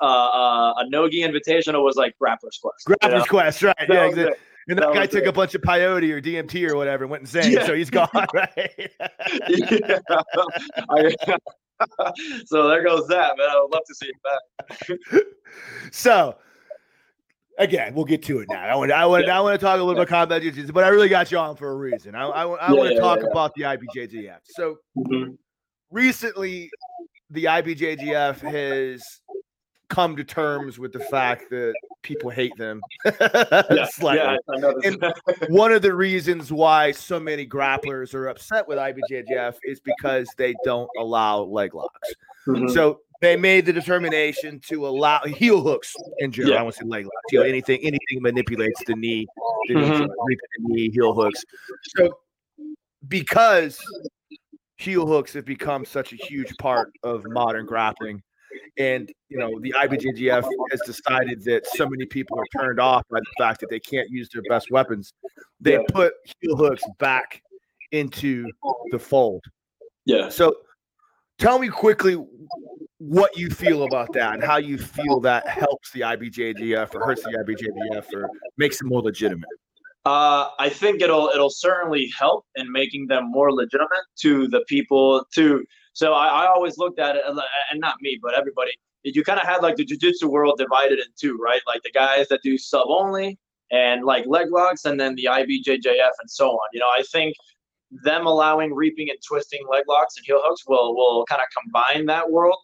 uh, 0.00 0.06
uh, 0.06 0.74
a 0.76 0.88
Nogi 0.88 1.22
Invitational 1.22 1.82
was 1.82 1.96
like 1.96 2.14
Grappler's 2.22 2.58
Quest. 2.62 2.86
Grappler's 2.86 3.12
you 3.12 3.18
know? 3.18 3.24
Quest, 3.24 3.62
right? 3.64 3.76
That 3.80 3.88
yeah, 3.88 4.04
exactly. 4.04 4.34
And 4.68 4.78
that, 4.78 4.86
that 4.86 4.94
guy 4.94 5.06
took 5.06 5.24
it. 5.24 5.28
a 5.28 5.32
bunch 5.32 5.56
of 5.56 5.62
peyote 5.62 6.08
or 6.10 6.22
DMT 6.22 6.70
or 6.70 6.76
whatever 6.76 7.02
and 7.04 7.10
went 7.10 7.22
insane. 7.22 7.50
Yeah. 7.50 7.66
So 7.66 7.74
he's 7.74 7.90
gone, 7.90 8.08
right? 8.32 8.90
yeah. 9.48 10.00
I, 10.88 11.14
so 12.46 12.68
there 12.68 12.82
goes 12.82 13.06
that, 13.08 13.36
man. 13.36 13.48
I 13.50 13.60
would 13.60 13.72
love 13.72 13.82
to 13.86 13.94
see 13.94 14.06
him 14.06 14.20
back. 14.22 15.20
so 15.92 16.36
again, 17.58 17.94
we'll 17.94 18.04
get 18.04 18.22
to 18.24 18.40
it 18.40 18.48
now. 18.48 18.62
I 18.62 18.74
want, 18.74 18.92
I 18.92 19.06
want, 19.06 19.26
yeah. 19.26 19.38
I 19.38 19.40
want 19.40 19.58
to 19.58 19.64
talk 19.64 19.76
a 19.76 19.82
little 19.82 19.94
bit 19.94 20.02
about 20.02 20.08
combat 20.08 20.42
jiu-jitsu, 20.42 20.72
but 20.72 20.84
I 20.84 20.88
really 20.88 21.08
got 21.08 21.30
you 21.30 21.38
on 21.38 21.56
for 21.56 21.70
a 21.70 21.76
reason. 21.76 22.14
I, 22.14 22.26
I, 22.26 22.46
I 22.46 22.70
yeah, 22.70 22.78
want 22.78 22.90
to 22.90 22.98
talk 22.98 23.22
about 23.22 23.54
the 23.54 23.62
IBJJF. 23.62 24.38
So 24.44 24.78
mm-hmm. 24.96 25.32
recently, 25.90 26.70
the 27.30 27.44
IBJJF 27.44 28.40
has 28.40 29.20
come 29.88 30.16
to 30.16 30.24
terms 30.24 30.78
with 30.78 30.92
the 30.92 31.00
fact 31.00 31.50
that 31.50 31.74
people 32.02 32.30
hate 32.30 32.56
them. 32.56 32.80
yeah, 33.20 33.62
yeah, 34.02 34.36
one 35.48 35.72
of 35.72 35.82
the 35.82 35.94
reasons 35.94 36.50
why 36.50 36.90
so 36.90 37.20
many 37.20 37.46
grapplers 37.46 38.14
are 38.14 38.28
upset 38.28 38.66
with 38.66 38.78
IBJJF 38.78 39.54
is 39.64 39.80
because 39.80 40.28
they 40.36 40.54
don't 40.64 40.90
allow 40.98 41.42
leg 41.42 41.74
locks. 41.74 42.14
Mm-hmm. 42.46 42.68
So 42.68 43.00
they 43.24 43.36
made 43.36 43.66
the 43.66 43.72
determination 43.72 44.60
to 44.68 44.86
allow 44.86 45.20
heel 45.20 45.62
hooks 45.62 45.94
in 46.18 46.30
general. 46.30 46.54
Yeah. 46.54 46.60
I 46.60 46.62
want 46.62 46.74
to 46.76 46.82
say 46.82 46.88
leg 46.88 47.04
locks. 47.04 47.32
You 47.32 47.40
know, 47.40 47.46
anything 47.46 47.78
anything 47.80 48.20
manipulates 48.20 48.82
the 48.86 48.94
knee, 48.94 49.26
the, 49.68 49.74
mm-hmm. 49.74 50.02
knee, 50.02 50.36
the 50.36 50.74
knee, 50.74 50.90
heel 50.90 51.14
hooks. 51.14 51.42
So 51.96 52.18
because 53.08 53.78
heel 54.76 55.06
hooks 55.06 55.32
have 55.32 55.44
become 55.44 55.84
such 55.84 56.12
a 56.12 56.16
huge 56.16 56.54
part 56.58 56.92
of 57.02 57.24
modern 57.26 57.66
grappling, 57.66 58.22
and 58.78 59.10
you 59.28 59.38
know 59.38 59.58
the 59.60 59.72
IBJJF 59.76 60.44
has 60.70 60.80
decided 60.84 61.42
that 61.44 61.66
so 61.66 61.88
many 61.88 62.06
people 62.06 62.38
are 62.38 62.60
turned 62.60 62.80
off 62.80 63.02
by 63.10 63.20
the 63.20 63.32
fact 63.38 63.60
that 63.60 63.70
they 63.70 63.80
can't 63.80 64.10
use 64.10 64.28
their 64.32 64.42
best 64.48 64.70
weapons. 64.70 65.12
They 65.60 65.74
yeah. 65.74 65.82
put 65.92 66.14
heel 66.40 66.56
hooks 66.56 66.82
back 66.98 67.42
into 67.92 68.46
the 68.90 68.98
fold. 68.98 69.44
Yeah. 70.04 70.28
So 70.28 70.56
tell 71.44 71.58
me 71.58 71.68
quickly 71.68 72.16
what 72.98 73.36
you 73.36 73.50
feel 73.50 73.84
about 73.84 74.12
that 74.14 74.34
and 74.34 74.42
how 74.42 74.56
you 74.56 74.78
feel 74.78 75.20
that 75.20 75.46
helps 75.46 75.90
the 75.92 76.00
IBJJF 76.00 76.94
or 76.94 77.04
hurts 77.04 77.22
the 77.22 77.32
IBJJF 77.32 78.14
or 78.14 78.30
makes 78.56 78.80
it 78.80 78.86
more 78.86 79.02
legitimate. 79.02 79.48
Uh, 80.06 80.48
I 80.58 80.68
think 80.70 81.02
it'll 81.02 81.28
it'll 81.28 81.50
certainly 81.50 82.10
help 82.18 82.46
in 82.56 82.70
making 82.70 83.06
them 83.06 83.30
more 83.30 83.52
legitimate 83.52 84.04
to 84.20 84.48
the 84.48 84.62
people. 84.68 85.24
To 85.34 85.64
so 85.92 86.12
I, 86.12 86.44
I 86.44 86.46
always 86.46 86.78
looked 86.78 86.98
at 86.98 87.16
it, 87.16 87.22
and 87.26 87.80
not 87.80 87.96
me, 88.00 88.18
but 88.22 88.34
everybody. 88.34 88.72
You 89.02 89.22
kind 89.22 89.38
of 89.38 89.46
had 89.46 89.62
like 89.62 89.76
the 89.76 89.84
jiu-jitsu 89.84 90.28
world 90.28 90.54
divided 90.56 90.98
in 90.98 91.04
two, 91.20 91.36
right? 91.36 91.60
Like 91.66 91.82
the 91.82 91.90
guys 91.90 92.26
that 92.28 92.40
do 92.42 92.56
sub 92.56 92.86
only 92.88 93.38
and 93.70 94.04
like 94.04 94.24
leg 94.26 94.46
locks, 94.50 94.86
and 94.86 94.98
then 94.98 95.14
the 95.14 95.24
IBJJF 95.24 96.14
and 96.20 96.30
so 96.30 96.50
on. 96.50 96.68
You 96.72 96.80
know, 96.80 96.88
I 96.88 97.02
think 97.12 97.34
them 97.90 98.26
allowing 98.26 98.74
reaping 98.74 99.10
and 99.10 99.18
twisting 99.26 99.60
leg 99.70 99.84
locks 99.88 100.16
and 100.16 100.24
heel 100.26 100.40
hooks 100.42 100.62
will 100.66 100.94
will 100.94 101.24
kind 101.26 101.40
of 101.40 101.48
combine 101.62 102.06
that 102.06 102.30
world 102.30 102.56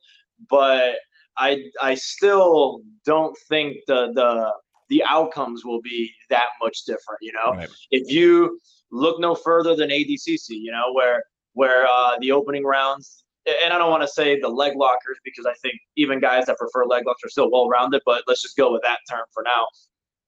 but 0.48 0.96
I 1.36 1.64
I 1.80 1.94
still 1.94 2.82
don't 3.04 3.36
think 3.48 3.78
the 3.86 4.12
the 4.14 4.52
the 4.88 5.02
outcomes 5.04 5.64
will 5.64 5.80
be 5.80 6.12
that 6.28 6.48
much 6.62 6.84
different. 6.84 7.18
You 7.20 7.32
know, 7.32 7.52
right. 7.52 7.68
if 7.90 8.10
you 8.10 8.60
look 8.90 9.20
no 9.20 9.34
further 9.34 9.76
than 9.76 9.90
ADCC, 9.90 10.48
you 10.48 10.72
know, 10.72 10.92
where 10.92 11.24
where 11.54 11.86
uh, 11.86 12.18
the 12.20 12.32
opening 12.32 12.64
rounds, 12.64 13.24
and 13.64 13.72
I 13.72 13.78
don't 13.78 13.90
want 13.90 14.02
to 14.02 14.08
say 14.08 14.40
the 14.40 14.48
leg 14.48 14.76
lockers 14.76 15.18
because 15.24 15.46
I 15.46 15.54
think 15.62 15.74
even 15.96 16.20
guys 16.20 16.46
that 16.46 16.58
prefer 16.58 16.84
leg 16.86 17.04
locks 17.06 17.22
are 17.24 17.28
still 17.28 17.50
well 17.50 17.68
rounded, 17.68 18.02
but 18.04 18.24
let's 18.26 18.42
just 18.42 18.56
go 18.56 18.72
with 18.72 18.82
that 18.82 18.98
term 19.08 19.24
for 19.32 19.42
now. 19.42 19.66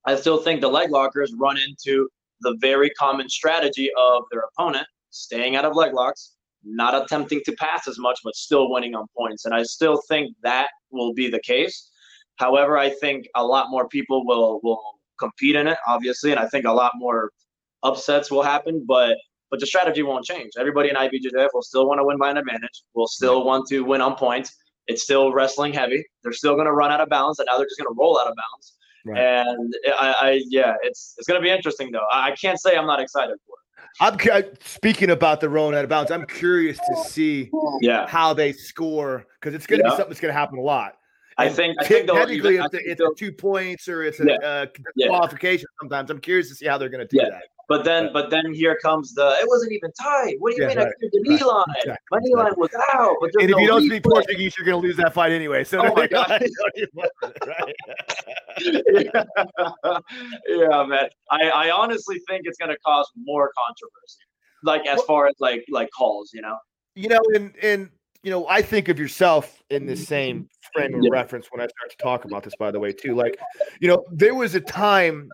I 0.04 0.16
still 0.16 0.38
think 0.38 0.60
the 0.60 0.68
leg 0.68 0.90
lockers 0.90 1.32
run 1.38 1.58
into 1.58 2.08
the 2.42 2.56
very 2.60 2.90
common 2.90 3.28
strategy 3.28 3.90
of 3.98 4.24
their 4.30 4.42
opponent 4.52 4.86
staying 5.10 5.56
out 5.56 5.64
of 5.64 5.76
leg 5.76 5.94
locks, 5.94 6.36
not 6.64 7.00
attempting 7.00 7.40
to 7.44 7.52
pass 7.52 7.88
as 7.88 7.98
much, 7.98 8.20
but 8.24 8.34
still 8.34 8.70
winning 8.70 8.94
on 8.94 9.06
points. 9.16 9.44
And 9.44 9.54
I 9.54 9.62
still 9.62 10.00
think 10.08 10.34
that 10.42 10.68
will 10.90 11.12
be 11.12 11.28
the 11.28 11.40
case. 11.40 11.90
However, 12.36 12.78
I 12.78 12.90
think 12.90 13.26
a 13.34 13.44
lot 13.44 13.66
more 13.70 13.88
people 13.88 14.24
will 14.26 14.60
will 14.62 14.80
compete 15.18 15.56
in 15.56 15.66
it, 15.68 15.78
obviously, 15.86 16.30
and 16.32 16.40
I 16.40 16.48
think 16.48 16.64
a 16.64 16.72
lot 16.72 16.92
more 16.96 17.30
upsets 17.82 18.30
will 18.30 18.42
happen. 18.42 18.84
But 18.86 19.16
but 19.50 19.60
the 19.60 19.66
strategy 19.66 20.02
won't 20.02 20.24
change. 20.24 20.52
Everybody 20.58 20.88
in 20.88 20.96
IBJJF 20.96 21.48
will 21.52 21.62
still 21.62 21.86
want 21.86 22.00
to 22.00 22.04
win 22.04 22.18
by 22.18 22.30
an 22.30 22.38
advantage. 22.38 22.82
Will 22.94 23.06
still 23.06 23.44
want 23.44 23.68
to 23.68 23.82
win 23.82 24.00
on 24.00 24.16
points. 24.16 24.56
It's 24.86 25.02
still 25.02 25.32
wrestling 25.32 25.72
heavy. 25.72 26.04
They're 26.22 26.32
still 26.32 26.54
going 26.54 26.66
to 26.66 26.72
run 26.72 26.90
out 26.90 27.00
of 27.00 27.08
bounds, 27.08 27.38
and 27.38 27.46
now 27.46 27.58
they're 27.58 27.66
just 27.66 27.78
going 27.78 27.94
to 27.94 27.98
roll 27.98 28.18
out 28.18 28.26
of 28.26 28.34
bounds. 28.34 28.76
Right. 29.04 29.18
And 29.18 29.74
I, 29.98 30.14
I, 30.20 30.42
yeah, 30.48 30.74
it's 30.82 31.14
it's 31.18 31.26
going 31.26 31.40
to 31.40 31.44
be 31.44 31.50
interesting 31.50 31.90
though. 31.90 32.06
I 32.12 32.32
can't 32.32 32.60
say 32.60 32.76
I'm 32.76 32.86
not 32.86 33.00
excited 33.00 33.36
for 33.46 33.52
it. 33.52 33.62
I'm 34.00 34.44
speaking 34.62 35.10
about 35.10 35.40
the 35.40 35.48
rolling 35.48 35.76
out 35.76 35.84
of 35.84 35.90
bounds. 35.90 36.10
I'm 36.10 36.26
curious 36.26 36.78
to 36.78 37.04
see 37.04 37.50
yeah. 37.80 38.06
how 38.06 38.32
they 38.32 38.52
score 38.52 39.26
because 39.40 39.54
it's 39.54 39.66
going 39.66 39.80
to 39.80 39.84
yeah. 39.84 39.90
be 39.90 39.96
something 39.96 40.10
that's 40.10 40.20
going 40.20 40.32
to 40.32 40.38
happen 40.38 40.58
a 40.58 40.62
lot. 40.62 40.94
I 41.38 41.48
think, 41.48 41.76
I 41.80 41.84
think 41.84 42.06
technically 42.06 42.54
even, 42.54 42.68
it's, 42.72 43.00
it's 43.00 43.18
two 43.18 43.32
points 43.32 43.88
or 43.88 44.02
it's 44.04 44.20
a 44.20 44.24
yeah. 44.24 44.36
uh, 44.36 44.66
qualification. 45.08 45.66
Sometimes 45.80 46.10
I'm 46.10 46.20
curious 46.20 46.48
to 46.50 46.54
see 46.54 46.66
how 46.66 46.78
they're 46.78 46.90
going 46.90 47.06
to 47.06 47.16
do 47.16 47.22
that. 47.24 47.42
But 47.68 47.84
then, 47.84 48.10
but 48.12 48.30
then 48.30 48.52
here 48.52 48.78
comes 48.82 49.14
the. 49.14 49.36
It 49.40 49.48
wasn't 49.48 49.72
even 49.72 49.90
tied. 49.92 50.34
What 50.38 50.50
do 50.50 50.56
you 50.56 50.62
yeah, 50.62 50.68
mean? 50.68 50.78
Right, 50.78 50.88
I 50.88 50.92
cleared 50.98 51.12
the 51.12 51.20
knee 51.22 51.34
right, 51.36 51.46
line. 51.46 51.64
Exactly, 51.78 52.06
My 52.10 52.18
knee 52.20 52.34
line 52.34 52.52
was 52.56 52.70
out. 52.94 53.16
But 53.20 53.30
and 53.40 53.50
if 53.50 53.50
no 53.50 53.58
you 53.58 53.68
don't 53.68 53.86
speak 53.86 54.02
Portuguese, 54.02 54.54
you're 54.58 54.66
going 54.66 54.80
to 54.80 54.86
lose 54.86 54.96
that 54.96 55.14
fight 55.14 55.32
anyway. 55.32 55.64
So, 55.64 55.80
oh 55.80 55.94
my 55.94 56.06
God. 56.08 56.28
right? 56.28 57.74
yeah. 58.60 59.24
yeah, 60.48 60.84
man. 60.84 61.08
I, 61.30 61.48
I 61.48 61.70
honestly 61.70 62.20
think 62.28 62.42
it's 62.44 62.58
going 62.58 62.70
to 62.70 62.78
cause 62.84 63.10
more 63.16 63.50
controversy, 63.56 64.24
like 64.64 64.86
as 64.86 65.00
far 65.02 65.28
as 65.28 65.34
like 65.40 65.64
like 65.70 65.88
calls, 65.96 66.30
you 66.34 66.42
know. 66.42 66.58
You 66.94 67.08
know, 67.08 67.20
and 67.34 67.54
and 67.62 67.90
you 68.22 68.30
know, 68.30 68.46
I 68.48 68.62
think 68.62 68.88
of 68.88 68.98
yourself 68.98 69.62
in 69.70 69.86
the 69.86 69.96
same 69.96 70.48
frame 70.72 70.94
of 70.94 71.02
yeah. 71.02 71.10
reference 71.10 71.46
when 71.50 71.60
I 71.60 71.66
start 71.66 71.90
to 71.90 71.96
talk 71.96 72.24
about 72.24 72.44
this. 72.44 72.54
By 72.58 72.70
the 72.70 72.78
way, 72.78 72.92
too, 72.92 73.14
like, 73.16 73.38
you 73.80 73.88
know, 73.88 74.04
there 74.12 74.34
was 74.34 74.54
a 74.54 74.60
time 74.60 75.28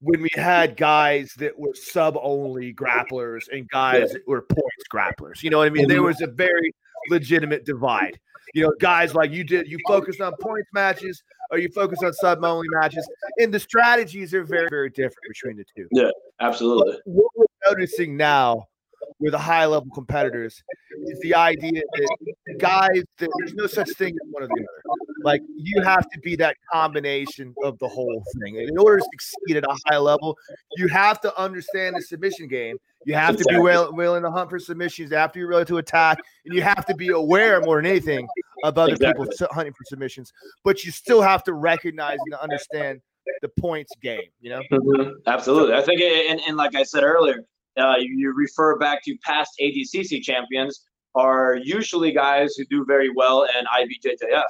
when 0.00 0.22
we 0.22 0.28
had 0.34 0.76
guys 0.76 1.32
that 1.38 1.58
were 1.58 1.74
sub 1.74 2.16
only 2.20 2.72
grapplers 2.72 3.44
and 3.52 3.68
guys 3.68 4.08
yeah. 4.08 4.14
that 4.14 4.22
were 4.26 4.42
points 4.42 4.84
grapplers. 4.92 5.42
You 5.42 5.50
know 5.50 5.58
what 5.58 5.66
I 5.66 5.70
mean? 5.70 5.88
There 5.88 5.98
mm-hmm. 5.98 6.06
was 6.06 6.20
a 6.22 6.26
very 6.26 6.72
legitimate 7.08 7.64
divide. 7.64 8.18
You 8.54 8.64
know, 8.64 8.72
guys 8.80 9.14
like 9.14 9.30
you 9.30 9.44
did, 9.44 9.68
you 9.68 9.78
focused 9.86 10.20
on 10.20 10.32
points 10.40 10.68
matches 10.72 11.22
or 11.50 11.58
you 11.58 11.68
focus 11.68 12.00
on 12.02 12.12
sub 12.14 12.42
only 12.44 12.66
matches, 12.80 13.08
and 13.38 13.54
the 13.54 13.60
strategies 13.60 14.34
are 14.34 14.42
very, 14.42 14.66
very 14.68 14.90
different 14.90 15.18
between 15.28 15.56
the 15.56 15.64
two. 15.76 15.86
Yeah, 15.92 16.10
absolutely. 16.40 16.92
But 16.92 17.00
what 17.04 17.30
we're 17.36 17.70
noticing 17.70 18.16
now 18.16 18.66
with 19.18 19.32
the 19.32 19.38
high 19.38 19.66
level 19.66 19.88
competitors 19.94 20.62
is 21.06 21.20
the 21.20 21.34
idea 21.34 21.82
that 21.92 22.58
guys 22.58 23.02
that 23.18 23.28
there's 23.38 23.54
no 23.54 23.66
such 23.66 23.90
thing 23.90 24.14
as 24.14 24.28
one 24.30 24.42
or 24.42 24.46
the 24.46 24.54
other. 24.54 24.98
Like 25.22 25.42
you 25.56 25.82
have 25.82 26.08
to 26.10 26.20
be 26.20 26.36
that 26.36 26.56
combination 26.72 27.54
of 27.64 27.78
the 27.78 27.88
whole 27.88 28.22
thing. 28.40 28.58
And 28.58 28.68
in 28.68 28.78
order 28.78 28.98
to 28.98 29.04
succeed 29.12 29.56
at 29.56 29.64
a 29.64 29.76
high 29.86 29.98
level, 29.98 30.36
you 30.76 30.88
have 30.88 31.20
to 31.22 31.40
understand 31.40 31.96
the 31.96 32.02
submission 32.02 32.48
game. 32.48 32.76
You 33.06 33.14
have 33.14 33.36
to 33.36 33.44
be 33.48 33.58
will, 33.58 33.92
willing 33.94 34.22
to 34.22 34.30
hunt 34.30 34.50
for 34.50 34.58
submissions. 34.58 35.12
After 35.12 35.12
You 35.12 35.20
have 35.20 35.32
to 35.32 35.38
be 35.38 35.44
willing 35.46 35.66
to 35.66 35.78
attack, 35.78 36.18
and 36.44 36.54
you 36.54 36.62
have 36.62 36.84
to 36.86 36.94
be 36.94 37.08
aware 37.08 37.60
more 37.60 37.76
than 37.76 37.86
anything 37.86 38.28
of 38.62 38.76
other 38.76 38.92
exactly. 38.92 39.26
people 39.26 39.48
hunting 39.52 39.72
for 39.72 39.84
submissions. 39.86 40.32
But 40.64 40.84
you 40.84 40.92
still 40.92 41.22
have 41.22 41.42
to 41.44 41.54
recognize 41.54 42.18
and 42.26 42.34
understand 42.34 43.00
the 43.40 43.48
points 43.60 43.92
game. 44.02 44.20
You 44.40 44.50
know, 44.50 44.62
mm-hmm. 44.70 45.10
absolutely. 45.26 45.74
I 45.74 45.82
think, 45.82 46.00
and, 46.00 46.40
and 46.46 46.56
like 46.56 46.74
I 46.74 46.82
said 46.82 47.02
earlier, 47.02 47.44
uh, 47.78 47.96
you 47.98 48.32
refer 48.34 48.78
back 48.78 49.04
to 49.04 49.16
past 49.24 49.52
ADCC 49.60 50.22
champions 50.22 50.84
are 51.14 51.56
usually 51.62 52.12
guys 52.12 52.54
who 52.56 52.64
do 52.66 52.84
very 52.84 53.10
well 53.10 53.42
in 53.42 53.64
IBJJF, 53.66 54.42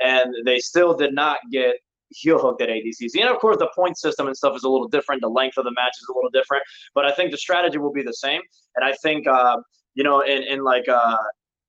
and 0.00 0.34
they 0.44 0.58
still 0.58 0.94
did 0.94 1.14
not 1.14 1.38
get 1.50 1.76
heel 2.10 2.38
hooked 2.38 2.62
at 2.62 2.68
ADCC. 2.68 3.20
And 3.20 3.28
of 3.28 3.38
course, 3.38 3.56
the 3.58 3.70
point 3.74 3.98
system 3.98 4.26
and 4.26 4.36
stuff 4.36 4.56
is 4.56 4.62
a 4.64 4.68
little 4.68 4.88
different. 4.88 5.22
The 5.22 5.28
length 5.28 5.58
of 5.58 5.64
the 5.64 5.72
match 5.72 5.94
is 6.00 6.08
a 6.08 6.14
little 6.14 6.30
different, 6.30 6.62
but 6.94 7.04
I 7.04 7.12
think 7.12 7.30
the 7.30 7.38
strategy 7.38 7.78
will 7.78 7.92
be 7.92 8.02
the 8.02 8.12
same. 8.12 8.40
And 8.76 8.84
I 8.84 8.92
think, 9.02 9.26
uh, 9.26 9.58
you 9.94 10.04
know, 10.04 10.20
in, 10.20 10.42
in 10.44 10.62
like, 10.62 10.88
uh, 10.88 11.16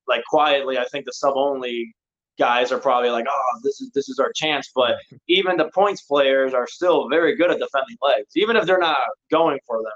like 0.08 0.24
quietly, 0.30 0.78
I 0.78 0.86
think 0.86 1.06
the 1.06 1.14
sub 1.14 1.34
only 1.36 1.94
guys 2.38 2.72
are 2.72 2.80
probably 2.80 3.10
like, 3.10 3.26
oh, 3.30 3.60
this 3.64 3.82
is 3.82 3.92
this 3.94 4.10
is 4.10 4.20
our 4.20 4.32
chance. 4.36 4.72
But 4.76 4.96
even 5.28 5.58
the 5.58 5.70
points 5.74 6.02
players 6.02 6.54
are 6.54 6.68
still 6.68 7.10
very 7.10 7.36
good 7.36 7.52
at 7.52 7.60
defending 7.60 7.98
legs, 8.02 8.28
even 8.36 8.56
if 8.56 8.66
they're 8.66 8.78
not 8.78 8.98
going 9.32 9.60
for 9.66 9.78
them. 9.78 9.92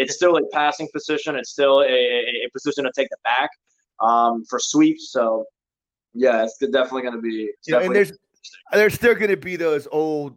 It's 0.00 0.14
still 0.14 0.36
a 0.36 0.46
passing 0.52 0.88
position. 0.92 1.36
It's 1.36 1.50
still 1.50 1.80
a, 1.80 1.84
a, 1.84 2.46
a 2.46 2.50
position 2.52 2.84
to 2.84 2.92
take 2.96 3.08
the 3.10 3.16
back 3.24 3.50
um, 4.00 4.44
for 4.48 4.58
sweeps. 4.58 5.10
So 5.12 5.44
yeah, 6.14 6.44
it's 6.44 6.58
definitely 6.58 7.02
going 7.02 7.14
to 7.14 7.20
be. 7.20 7.50
Yeah, 7.66 7.80
and 7.80 7.94
there's 7.94 8.12
there's 8.72 8.94
still 8.94 9.14
going 9.14 9.30
to 9.30 9.36
be 9.36 9.56
those 9.56 9.86
old 9.90 10.36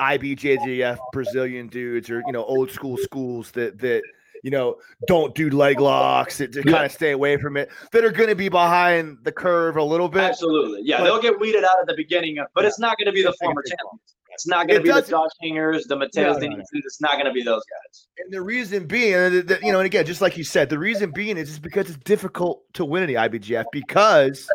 IBJJF 0.00 0.98
Brazilian 1.12 1.68
dudes 1.68 2.10
or 2.10 2.22
you 2.26 2.32
know 2.32 2.44
old 2.44 2.70
school 2.70 2.96
schools 2.96 3.50
that 3.52 3.78
that 3.78 4.02
you 4.42 4.50
know 4.50 4.76
don't 5.06 5.34
do 5.34 5.50
leg 5.50 5.80
locks 5.80 6.38
to, 6.38 6.48
yeah. 6.52 6.62
kind 6.62 6.84
of 6.86 6.92
stay 6.92 7.12
away 7.12 7.36
from 7.36 7.56
it 7.56 7.70
that 7.92 8.04
are 8.04 8.10
going 8.10 8.28
to 8.28 8.34
be 8.34 8.48
behind 8.48 9.18
the 9.22 9.32
curve 9.32 9.76
a 9.76 9.82
little 9.82 10.08
bit. 10.08 10.22
Absolutely, 10.22 10.80
yeah, 10.82 10.98
but, 10.98 11.04
they'll 11.04 11.22
get 11.22 11.38
weeded 11.38 11.64
out 11.64 11.76
at 11.80 11.86
the 11.86 11.94
beginning, 11.94 12.38
of, 12.38 12.46
but 12.54 12.64
it's 12.64 12.78
not 12.78 12.96
going 12.98 13.06
to 13.06 13.12
be 13.12 13.22
the 13.22 13.34
former 13.40 13.62
champions. 13.62 14.16
It's 14.34 14.46
not 14.46 14.66
going 14.66 14.80
to 14.80 14.84
be 14.84 14.92
the 14.92 15.02
Josh 15.02 15.30
Hingers, 15.40 15.86
the 15.86 15.96
Mateus. 15.96 16.38
No, 16.38 16.48
no, 16.48 16.56
no. 16.56 16.62
It's 16.72 17.00
not 17.00 17.12
going 17.12 17.26
to 17.26 17.32
be 17.32 17.42
those 17.42 17.62
guys. 17.64 18.06
And 18.18 18.32
the 18.32 18.42
reason 18.42 18.86
being, 18.86 19.32
you 19.62 19.72
know, 19.72 19.78
and 19.78 19.86
again, 19.86 20.06
just 20.06 20.20
like 20.20 20.36
you 20.36 20.44
said, 20.44 20.68
the 20.70 20.78
reason 20.78 21.10
being 21.10 21.36
is 21.36 21.48
just 21.48 21.62
because 21.62 21.88
it's 21.88 21.98
difficult 21.98 22.62
to 22.74 22.84
win 22.84 23.02
in 23.02 23.08
the 23.08 23.14
IBJJF 23.14 23.64
because 23.72 24.48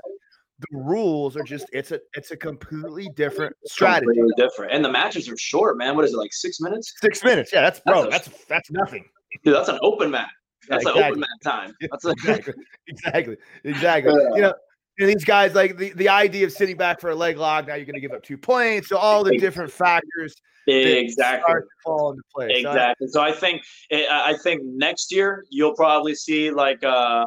the 0.60 0.67
rules 0.72 1.38
are 1.38 1.43
just 1.43 1.67
it's 1.72 1.91
a 1.91 2.00
it's 2.13 2.31
a 2.31 2.38
completely 2.38 3.10
different 3.15 3.55
strategy. 3.65 4.05
Completely 4.07 4.34
different. 4.38 4.74
And 4.74 4.84
the 4.84 4.89
matches 4.89 5.29
are 5.29 5.38
short, 5.38 5.77
man. 5.77 5.96
What 5.96 6.05
is 6.05 6.13
it 6.13 6.17
like 6.17 6.34
six 6.34 6.60
minutes? 6.60 6.93
Six 7.00 7.24
minutes. 7.24 7.51
Yeah, 7.53 7.62
that's 7.62 7.79
bro. 7.81 8.10
That's 8.10 8.27
that's, 8.27 8.46
that's 8.46 8.72
nothing. 8.72 9.05
Dude, 9.43 9.55
that's 9.55 9.69
an 9.69 9.79
open 9.81 10.12
mat. 10.12 10.29
That's 10.67 10.84
yeah, 10.84 10.91
exactly. 10.91 11.01
an 11.01 11.10
open 11.10 11.19
mat 11.19 11.29
time. 11.43 11.75
That's 11.91 12.05
a- 12.05 12.10
exactly. 12.10 12.53
exactly. 12.88 13.38
Exactly. 13.63 14.13
You 14.36 14.41
know, 14.41 14.53
and 14.99 15.09
these 15.09 15.25
guys 15.25 15.53
like 15.53 15.77
the, 15.77 15.91
the 15.93 16.09
idea 16.09 16.45
of 16.45 16.51
sitting 16.51 16.77
back 16.77 16.99
for 16.99 17.09
a 17.09 17.15
leg 17.15 17.37
lock. 17.37 17.67
Now 17.67 17.75
you're 17.75 17.85
going 17.85 17.95
to 17.95 18.01
give 18.01 18.11
up 18.11 18.23
two 18.23 18.37
points. 18.37 18.89
So 18.89 18.97
all 18.97 19.23
the 19.23 19.37
different 19.37 19.71
factors 19.71 20.35
exactly 20.67 21.55
fall 21.83 22.11
into 22.11 22.23
place. 22.33 22.57
Exactly. 22.57 23.07
So 23.07 23.21
I, 23.21 23.31
so 23.31 23.35
I 23.35 23.39
think 23.39 23.63
eh, 23.91 24.05
I 24.09 24.35
think 24.43 24.61
next 24.63 25.11
year 25.11 25.45
you'll 25.49 25.75
probably 25.75 26.15
see 26.15 26.51
like 26.51 26.83
uh 26.83 27.25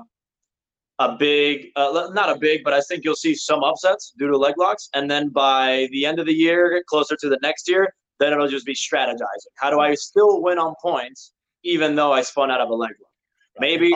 a 1.01 1.17
big, 1.17 1.69
uh, 1.77 2.11
not 2.13 2.29
a 2.29 2.39
big, 2.39 2.63
but 2.63 2.75
I 2.75 2.83
think 2.83 3.05
you'll 3.05 3.17
see 3.17 3.35
some 3.35 3.65
upsets 3.65 4.13
due 4.19 4.29
to 4.29 4.37
leg 4.37 4.57
locks. 4.59 4.91
And 4.93 5.11
then 5.11 5.31
by 5.31 5.89
the 5.93 6.05
end 6.05 6.21
of 6.21 6.27
the 6.27 6.33
year, 6.35 6.85
closer 6.87 7.17
to 7.17 7.29
the 7.31 7.39
next 7.41 7.67
year, 7.69 7.95
then 8.19 8.35
it'll 8.35 8.49
just 8.49 8.67
be 8.67 8.75
strategizing. 8.75 9.51
How 9.57 9.71
do 9.71 9.81
I 9.81 9.95
still 9.95 10.43
win 10.43 10.59
on 10.59 10.75
points 10.83 11.33
even 11.65 11.95
though 11.95 12.13
I 12.13 12.21
spun 12.21 12.51
out 12.51 12.61
of 12.61 12.69
a 12.69 12.75
leg 12.75 12.91
lock? 13.01 13.11
Maybe 13.59 13.93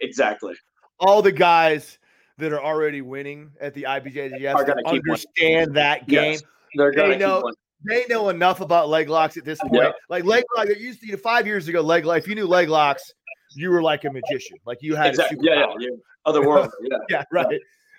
exactly. 0.00 0.54
All 0.98 1.20
the 1.20 1.30
guys 1.30 1.98
that 2.40 2.52
are 2.52 2.62
already 2.62 3.02
winning 3.02 3.50
at 3.60 3.74
the 3.74 3.84
IBJJF 3.84 4.86
understand 4.86 5.74
that 5.74 6.06
game. 6.08 6.32
Yes, 6.32 6.42
they're 6.74 6.92
they 6.92 7.16
know. 7.16 7.50
They 7.88 8.04
know 8.10 8.28
enough 8.28 8.60
about 8.60 8.90
leg 8.90 9.08
locks 9.08 9.38
at 9.38 9.46
this 9.46 9.58
point. 9.58 9.72
Yeah. 9.74 9.92
Like 10.10 10.24
leg 10.24 10.44
lock, 10.54 10.66
that 10.66 10.78
used 10.78 11.00
to 11.00 11.06
you 11.06 11.12
know, 11.12 11.18
five 11.18 11.46
years 11.46 11.66
ago. 11.66 11.80
Leg 11.80 12.04
lock. 12.04 12.18
If 12.18 12.28
you 12.28 12.34
knew 12.34 12.46
leg 12.46 12.68
locks, 12.68 13.10
you 13.54 13.70
were 13.70 13.80
like 13.80 14.04
a 14.04 14.10
magician. 14.10 14.58
Like 14.66 14.78
you 14.82 14.94
had 14.94 15.08
exactly. 15.08 15.38
yeah, 15.40 15.54
yeah, 15.54 15.74
yeah, 15.78 15.88
otherworldly. 16.26 16.70
Yeah, 16.82 16.98
yeah, 17.08 17.24
right. 17.32 17.58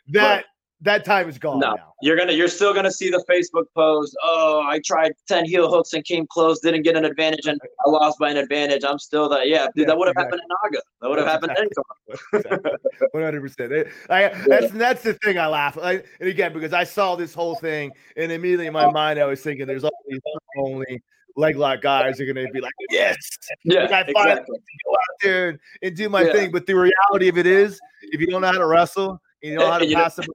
That 0.10 0.46
that 0.82 1.06
time 1.06 1.30
is 1.30 1.38
gone 1.38 1.60
no, 1.60 1.76
now. 1.76 1.94
You're 2.02 2.18
gonna 2.18 2.34
you're 2.34 2.48
still 2.48 2.74
gonna 2.74 2.92
see 2.92 3.10
the 3.10 3.24
Facebook 3.30 3.66
post. 3.76 4.16
Oh, 4.24 4.64
I 4.66 4.80
tried 4.84 5.14
10 5.28 5.46
heel 5.46 5.70
hooks 5.70 5.94
and 5.94 6.04
came 6.04 6.26
close, 6.28 6.60
didn't 6.60 6.82
get 6.82 6.96
an 6.96 7.06
advantage, 7.06 7.46
and 7.46 7.60
I 7.86 7.90
lost 7.90 8.18
by 8.20 8.32
an 8.32 8.38
advantage. 8.38 8.84
I'm 8.84 8.98
still 8.98 9.30
that. 9.30 9.48
Yeah, 9.48 9.68
dude, 9.76 9.84
yeah, 9.84 9.86
that 9.88 9.98
would 9.98 10.08
have 10.08 10.16
exactly. 10.18 10.40
happened 10.40 10.42
in 10.42 10.72
Naga. 10.72 10.84
That 11.02 11.10
would 11.10 11.20
have 11.20 11.28
happened 11.28 11.58
anytime. 11.58 12.78
One 13.12 13.24
hundred 13.24 13.42
percent. 13.42 13.88
That's 14.08 14.72
that's 14.72 15.04
the 15.04 15.14
thing 15.24 15.38
I 15.38 15.48
laugh. 15.48 15.78
I, 15.78 16.02
and 16.20 16.30
again, 16.30 16.52
because 16.54 16.74
I 16.74 16.84
saw 16.84 17.16
this 17.16 17.34
whole 17.34 17.56
thing, 17.56 17.92
and 18.18 18.32
immediately 18.32 18.68
in 18.68 18.74
my 18.74 18.86
oh. 18.86 18.92
mind 18.92 19.20
I 19.20 19.26
was 19.26 19.42
thinking, 19.42 19.68
there's 19.68 19.84
all 19.84 19.92
these 20.08 20.20
only 20.58 21.04
leg 21.38 21.56
lock 21.56 21.82
guys 21.82 22.20
are 22.20 22.26
going 22.26 22.46
to 22.46 22.52
be 22.52 22.60
like, 22.60 22.74
yes, 22.90 23.18
yeah, 23.64 23.84
like 23.84 23.92
I 23.92 24.04
finally 24.14 24.32
exactly. 24.32 24.60
go 24.86 24.92
out 24.92 25.18
there 25.22 25.50
and, 25.50 25.60
and 25.82 25.96
do 25.96 26.10
my 26.10 26.24
yeah. 26.24 26.34
thing. 26.34 26.52
But 26.52 26.66
the 26.66 26.74
reality 26.74 27.30
of 27.30 27.38
it 27.38 27.46
is, 27.46 27.80
if 28.02 28.20
you 28.20 28.28
don't 28.28 28.42
know 28.42 28.48
how 28.48 28.58
to 28.58 28.66
wrestle, 28.66 29.22
you 29.42 29.56
know 29.56 29.72
how 29.72 29.78
to 29.78 29.94
pass 29.94 30.16
them 30.16 30.26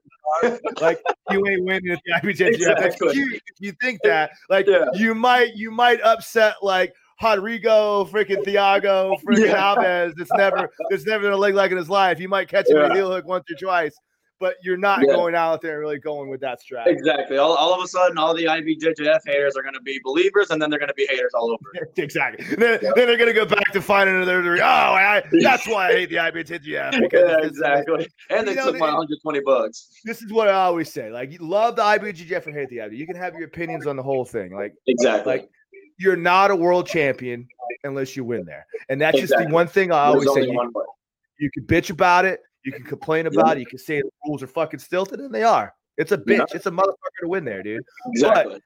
like 0.81 1.01
you 1.31 1.47
ain't 1.47 1.63
winning 1.63 1.91
at 1.91 1.99
the 2.05 2.11
IBJJF. 2.21 2.53
Exactly. 2.53 3.09
If 3.17 3.41
you 3.59 3.71
think 3.81 4.01
that, 4.03 4.31
like 4.49 4.67
yeah. 4.67 4.85
you 4.93 5.15
might 5.15 5.55
you 5.55 5.71
might 5.71 6.01
upset 6.01 6.55
like 6.61 6.93
Rodrigo, 7.21 8.05
freaking 8.05 8.43
Thiago, 8.43 9.19
freaking 9.21 9.45
yeah. 9.47 9.75
Alves. 9.75 10.13
It's 10.17 10.31
never 10.33 10.69
it's 10.89 11.05
never 11.05 11.23
gonna 11.23 11.37
leg 11.37 11.55
like 11.55 11.71
in 11.71 11.77
his 11.77 11.89
life. 11.89 12.19
You 12.19 12.29
might 12.29 12.49
catch 12.49 12.69
him 12.69 12.77
yeah. 12.77 12.87
a 12.87 12.93
heel 12.93 13.11
hook 13.11 13.25
once 13.25 13.45
or 13.49 13.55
twice 13.55 13.95
but 14.39 14.55
you're 14.61 14.77
not 14.77 14.99
yeah. 15.01 15.13
going 15.13 15.35
out 15.35 15.61
there 15.61 15.73
and 15.73 15.79
really 15.79 15.97
going 15.97 16.29
with 16.29 16.41
that 16.41 16.61
strategy. 16.61 16.95
Exactly. 16.95 17.37
All, 17.37 17.53
all 17.53 17.73
of 17.73 17.83
a 17.83 17.87
sudden, 17.87 18.17
all 18.17 18.35
the 18.35 18.45
IBJJF 18.45 19.19
haters 19.25 19.55
are 19.55 19.63
going 19.63 19.73
to 19.73 19.81
be 19.81 19.99
believers, 20.03 20.51
and 20.51 20.61
then 20.61 20.69
they're 20.69 20.79
going 20.79 20.89
to 20.89 20.95
be 20.95 21.07
haters 21.09 21.31
all 21.33 21.51
over. 21.51 21.89
exactly. 21.97 22.45
Then, 22.55 22.79
then, 22.81 22.93
they're 22.95 23.17
going 23.17 23.27
to 23.27 23.33
go 23.33 23.45
back 23.45 23.71
to 23.73 23.81
finding 23.81 24.15
another. 24.15 24.57
Oh, 24.57 24.65
I, 24.65 25.23
that's 25.41 25.67
why 25.67 25.89
I 25.89 25.91
hate 25.93 26.09
the 26.09 26.17
IBJJF. 26.17 26.65
Yeah, 26.65 26.91
exactly. 27.41 28.07
And 28.29 28.47
they 28.47 28.55
took 28.55 28.77
my 28.77 28.87
120 28.87 29.39
bucks. 29.41 29.89
This 30.03 30.21
is 30.21 30.31
what 30.31 30.47
I 30.47 30.53
always 30.53 30.91
say. 30.91 31.09
Like, 31.09 31.31
you 31.31 31.39
love 31.39 31.75
the 31.75 31.83
IBJJF 31.83 32.47
or 32.47 32.51
hate 32.51 32.69
the 32.69 32.77
IBJJF. 32.77 32.97
You 32.97 33.07
can 33.07 33.15
have 33.15 33.33
your 33.33 33.45
opinions 33.45 33.87
on 33.87 33.95
the 33.95 34.03
whole 34.03 34.25
thing. 34.25 34.53
Like, 34.53 34.73
exactly. 34.87 35.33
Like, 35.33 35.49
you're 35.99 36.15
not 36.15 36.51
a 36.51 36.55
world 36.55 36.87
champion 36.87 37.47
unless 37.83 38.15
you 38.15 38.23
win 38.23 38.45
there, 38.45 38.65
and 38.89 39.01
that's 39.01 39.17
exactly. 39.17 39.45
just 39.45 39.49
the 39.49 39.53
one 39.53 39.67
thing 39.67 39.91
I 39.91 40.05
always 40.05 40.31
say. 40.31 40.43
You, 40.43 40.71
you 41.39 41.51
can 41.51 41.63
bitch 41.65 41.89
about 41.89 42.25
it 42.25 42.41
you 42.67 42.73
can 42.73 42.83
complain 42.83 43.27
about 43.27 43.47
yeah. 43.47 43.53
it. 43.53 43.59
You 43.59 43.65
can 43.65 43.79
say 43.79 44.01
the 44.01 44.09
rules 44.27 44.43
are 44.43 44.47
fucking 44.47 44.79
stilted, 44.79 45.21
and 45.21 45.33
they 45.33 45.43
are. 45.43 45.73
It's 45.97 46.11
a 46.11 46.17
bitch. 46.17 46.39
Yeah. 46.39 46.45
It's 46.53 46.65
a 46.65 46.71
motherfucker 46.71 47.21
to 47.21 47.29
win 47.29 47.45
there, 47.45 47.63
dude. 47.63 47.81
Exactly. 48.07 48.55
But 48.55 48.61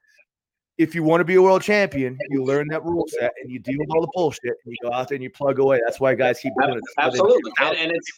if 0.76 0.94
you 0.94 1.04
want 1.04 1.20
to 1.20 1.24
be 1.24 1.36
a 1.36 1.42
world 1.42 1.62
champion, 1.62 2.18
you 2.30 2.44
learn 2.44 2.66
that 2.68 2.82
rule 2.84 3.06
set 3.08 3.32
and 3.40 3.50
you 3.50 3.60
deal 3.60 3.78
with 3.78 3.88
all 3.90 4.00
the 4.00 4.10
bullshit 4.14 4.54
and 4.64 4.72
you 4.72 4.76
go 4.82 4.92
out 4.92 5.08
there 5.08 5.16
and 5.16 5.22
you 5.22 5.30
plug 5.30 5.60
away. 5.60 5.80
That's 5.84 6.00
why 6.00 6.14
guys 6.14 6.40
keep 6.40 6.52
doing 6.60 6.78
it. 6.78 6.82
Absolutely. 6.98 7.52
And, 7.60 7.76
and, 7.76 7.92
it's 7.92 8.10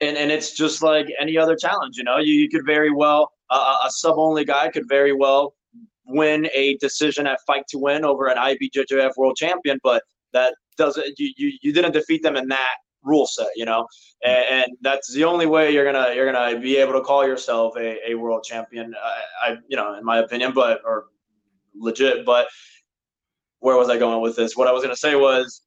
and, 0.00 0.16
and 0.16 0.30
it's 0.30 0.52
just 0.52 0.82
like 0.82 1.08
any 1.20 1.36
other 1.36 1.56
challenge, 1.56 1.96
you 1.96 2.04
know. 2.04 2.18
You, 2.18 2.32
you 2.32 2.48
could 2.48 2.64
very 2.64 2.92
well 2.92 3.32
uh, 3.50 3.78
a 3.84 3.90
sub 3.90 4.14
only 4.16 4.44
guy 4.44 4.68
could 4.68 4.88
very 4.88 5.12
well 5.12 5.54
win 6.06 6.48
a 6.54 6.76
decision 6.78 7.26
at 7.26 7.40
fight 7.46 7.64
to 7.68 7.78
win 7.78 8.04
over 8.04 8.28
an 8.28 8.36
IBJJF 8.36 9.16
world 9.16 9.36
champion, 9.36 9.80
but 9.82 10.02
that 10.32 10.54
doesn't 10.76 11.18
you, 11.18 11.32
you 11.36 11.52
you 11.60 11.72
didn't 11.72 11.92
defeat 11.92 12.22
them 12.22 12.36
in 12.36 12.48
that 12.48 12.76
rule 13.02 13.26
set, 13.26 13.48
you 13.56 13.64
know, 13.64 13.86
and, 14.24 14.36
mm. 14.36 14.50
and, 14.50 14.76
that's 14.82 15.12
the 15.12 15.24
only 15.24 15.46
way 15.46 15.72
you're 15.72 15.90
gonna 15.90 16.14
you're 16.14 16.30
gonna 16.30 16.58
be 16.58 16.76
able 16.76 16.92
to 16.94 17.00
call 17.00 17.26
yourself 17.26 17.76
a, 17.76 18.10
a 18.10 18.14
world 18.14 18.44
champion. 18.44 18.94
I, 19.02 19.50
I, 19.50 19.56
you 19.68 19.76
know, 19.76 19.94
in 19.94 20.04
my 20.04 20.18
opinion, 20.18 20.52
but 20.54 20.80
or 20.84 21.06
legit. 21.74 22.24
But 22.24 22.48
where 23.60 23.76
was 23.76 23.88
I 23.88 23.98
going 23.98 24.20
with 24.20 24.36
this? 24.36 24.56
What 24.56 24.68
I 24.68 24.72
was 24.72 24.82
gonna 24.82 24.96
say 24.96 25.14
was. 25.14 25.62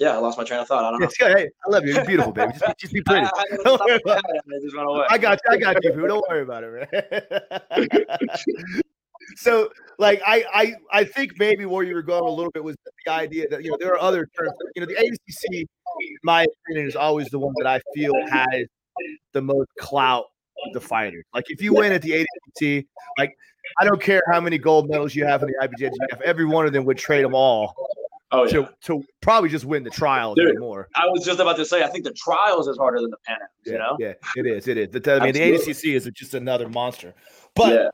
Yeah, 0.00 0.16
I 0.16 0.16
lost 0.16 0.36
my 0.36 0.42
train 0.42 0.58
of 0.58 0.66
thought. 0.66 0.82
I 0.82 0.90
don't 0.90 1.00
know. 1.02 1.08
Hey, 1.16 1.48
I 1.64 1.70
love 1.70 1.86
you. 1.86 1.94
You're 1.94 2.04
beautiful, 2.04 2.32
baby. 2.32 2.52
Just, 2.58 2.78
just 2.80 2.92
be 2.92 3.00
pretty. 3.06 3.24
I, 3.24 3.44
I, 3.64 5.06
I, 5.08 5.18
got 5.18 5.38
you. 5.48 5.52
I 5.52 5.56
got 5.56 5.84
you, 5.84 5.92
boo. 5.92 6.08
Don't 6.08 6.24
worry 6.28 6.42
about 6.42 6.64
it, 6.64 6.88
man. 6.92 8.80
so 9.36 9.70
like 9.98 10.20
I, 10.26 10.44
I 10.52 10.74
I 10.92 11.04
think 11.04 11.38
maybe 11.38 11.66
where 11.66 11.84
you 11.84 11.94
were 11.94 12.02
going 12.02 12.24
a 12.24 12.28
little 12.30 12.50
bit 12.50 12.62
was 12.62 12.76
the 13.04 13.12
idea 13.12 13.48
that 13.48 13.64
you 13.64 13.70
know 13.70 13.76
there 13.78 13.92
are 13.92 14.00
other 14.00 14.28
terms. 14.36 14.52
You 14.74 14.80
know, 14.82 14.86
the 14.86 14.94
ADCC, 14.94 15.60
in 15.60 15.66
my 16.22 16.46
opinion, 16.66 16.86
is 16.86 16.96
always 16.96 17.28
the 17.28 17.38
one 17.38 17.54
that 17.58 17.66
I 17.66 17.80
feel 17.94 18.12
has 18.30 18.66
the 19.32 19.42
most 19.42 19.68
clout 19.78 20.26
the 20.72 20.80
fighters. 20.80 21.24
Like 21.34 21.50
if 21.50 21.60
you 21.60 21.74
win 21.74 21.92
at 21.92 22.02
the 22.02 22.24
ADCC, 22.60 22.86
like 23.18 23.36
I 23.78 23.84
don't 23.84 24.00
care 24.00 24.22
how 24.30 24.40
many 24.40 24.58
gold 24.58 24.88
medals 24.88 25.14
you 25.14 25.24
have 25.24 25.42
in 25.42 25.48
the 25.48 25.68
IBJJF, 25.68 26.20
every 26.22 26.44
one 26.44 26.66
of 26.66 26.72
them 26.72 26.84
would 26.84 26.98
trade 26.98 27.24
them 27.24 27.34
all. 27.34 27.74
Oh, 28.30 28.44
yeah. 28.44 28.50
to, 28.50 28.68
to 28.86 29.04
probably 29.20 29.48
just 29.48 29.64
win 29.64 29.84
the 29.84 29.90
trials 29.90 30.34
Dude, 30.36 30.48
anymore. 30.48 30.88
I 30.96 31.06
was 31.06 31.24
just 31.24 31.38
about 31.38 31.56
to 31.56 31.64
say, 31.64 31.84
I 31.84 31.86
think 31.86 32.02
the 32.02 32.12
trials 32.14 32.66
is 32.66 32.76
harder 32.76 33.00
than 33.00 33.10
the 33.10 33.16
Pan 33.24 33.36
yeah, 33.64 33.72
you 33.72 33.78
know? 33.78 33.96
Yeah, 34.00 34.12
it 34.34 34.46
is. 34.46 34.66
It 34.66 34.76
is. 34.76 34.88
The, 34.90 35.20
I 35.20 35.24
mean, 35.24 35.34
the 35.34 35.40
ADCC 35.40 35.94
is 35.94 36.10
just 36.12 36.34
another 36.34 36.68
monster. 36.68 37.14
But 37.54 37.72
yeah 37.72 37.90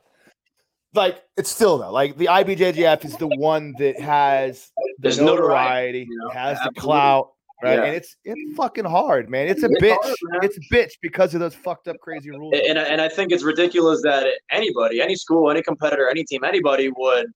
like 0.93 1.23
it's 1.37 1.49
still 1.49 1.77
though 1.77 1.91
like 1.91 2.17
the 2.17 2.25
IBJJF 2.25 3.05
is 3.05 3.15
the 3.17 3.27
one 3.27 3.73
that 3.79 3.99
has 3.99 4.71
the 4.75 4.93
There's 4.99 5.19
notoriety, 5.19 6.07
you 6.09 6.17
know, 6.17 6.29
has 6.29 6.57
absolutely. 6.57 6.75
the 6.75 6.81
clout, 6.81 7.31
right? 7.63 7.75
Yeah. 7.75 7.83
And 7.83 7.95
it's 7.95 8.15
it's 8.23 8.55
fucking 8.55 8.85
hard, 8.85 9.29
man. 9.29 9.47
It's 9.47 9.63
a 9.63 9.69
it's 9.69 9.81
bitch. 9.81 9.97
Hard, 10.01 10.43
it's 10.43 10.57
a 10.57 10.73
bitch 10.73 10.93
because 11.01 11.33
of 11.33 11.39
those 11.39 11.55
fucked 11.55 11.87
up 11.87 11.97
crazy 11.99 12.31
rules. 12.31 12.53
And, 12.67 12.77
and 12.77 13.01
I 13.01 13.09
think 13.09 13.31
it's 13.31 13.43
ridiculous 13.43 14.01
that 14.03 14.27
anybody, 14.51 15.01
any 15.01 15.15
school, 15.15 15.49
any 15.51 15.61
competitor, 15.61 16.09
any 16.09 16.23
team, 16.23 16.43
anybody 16.43 16.91
would 16.95 17.27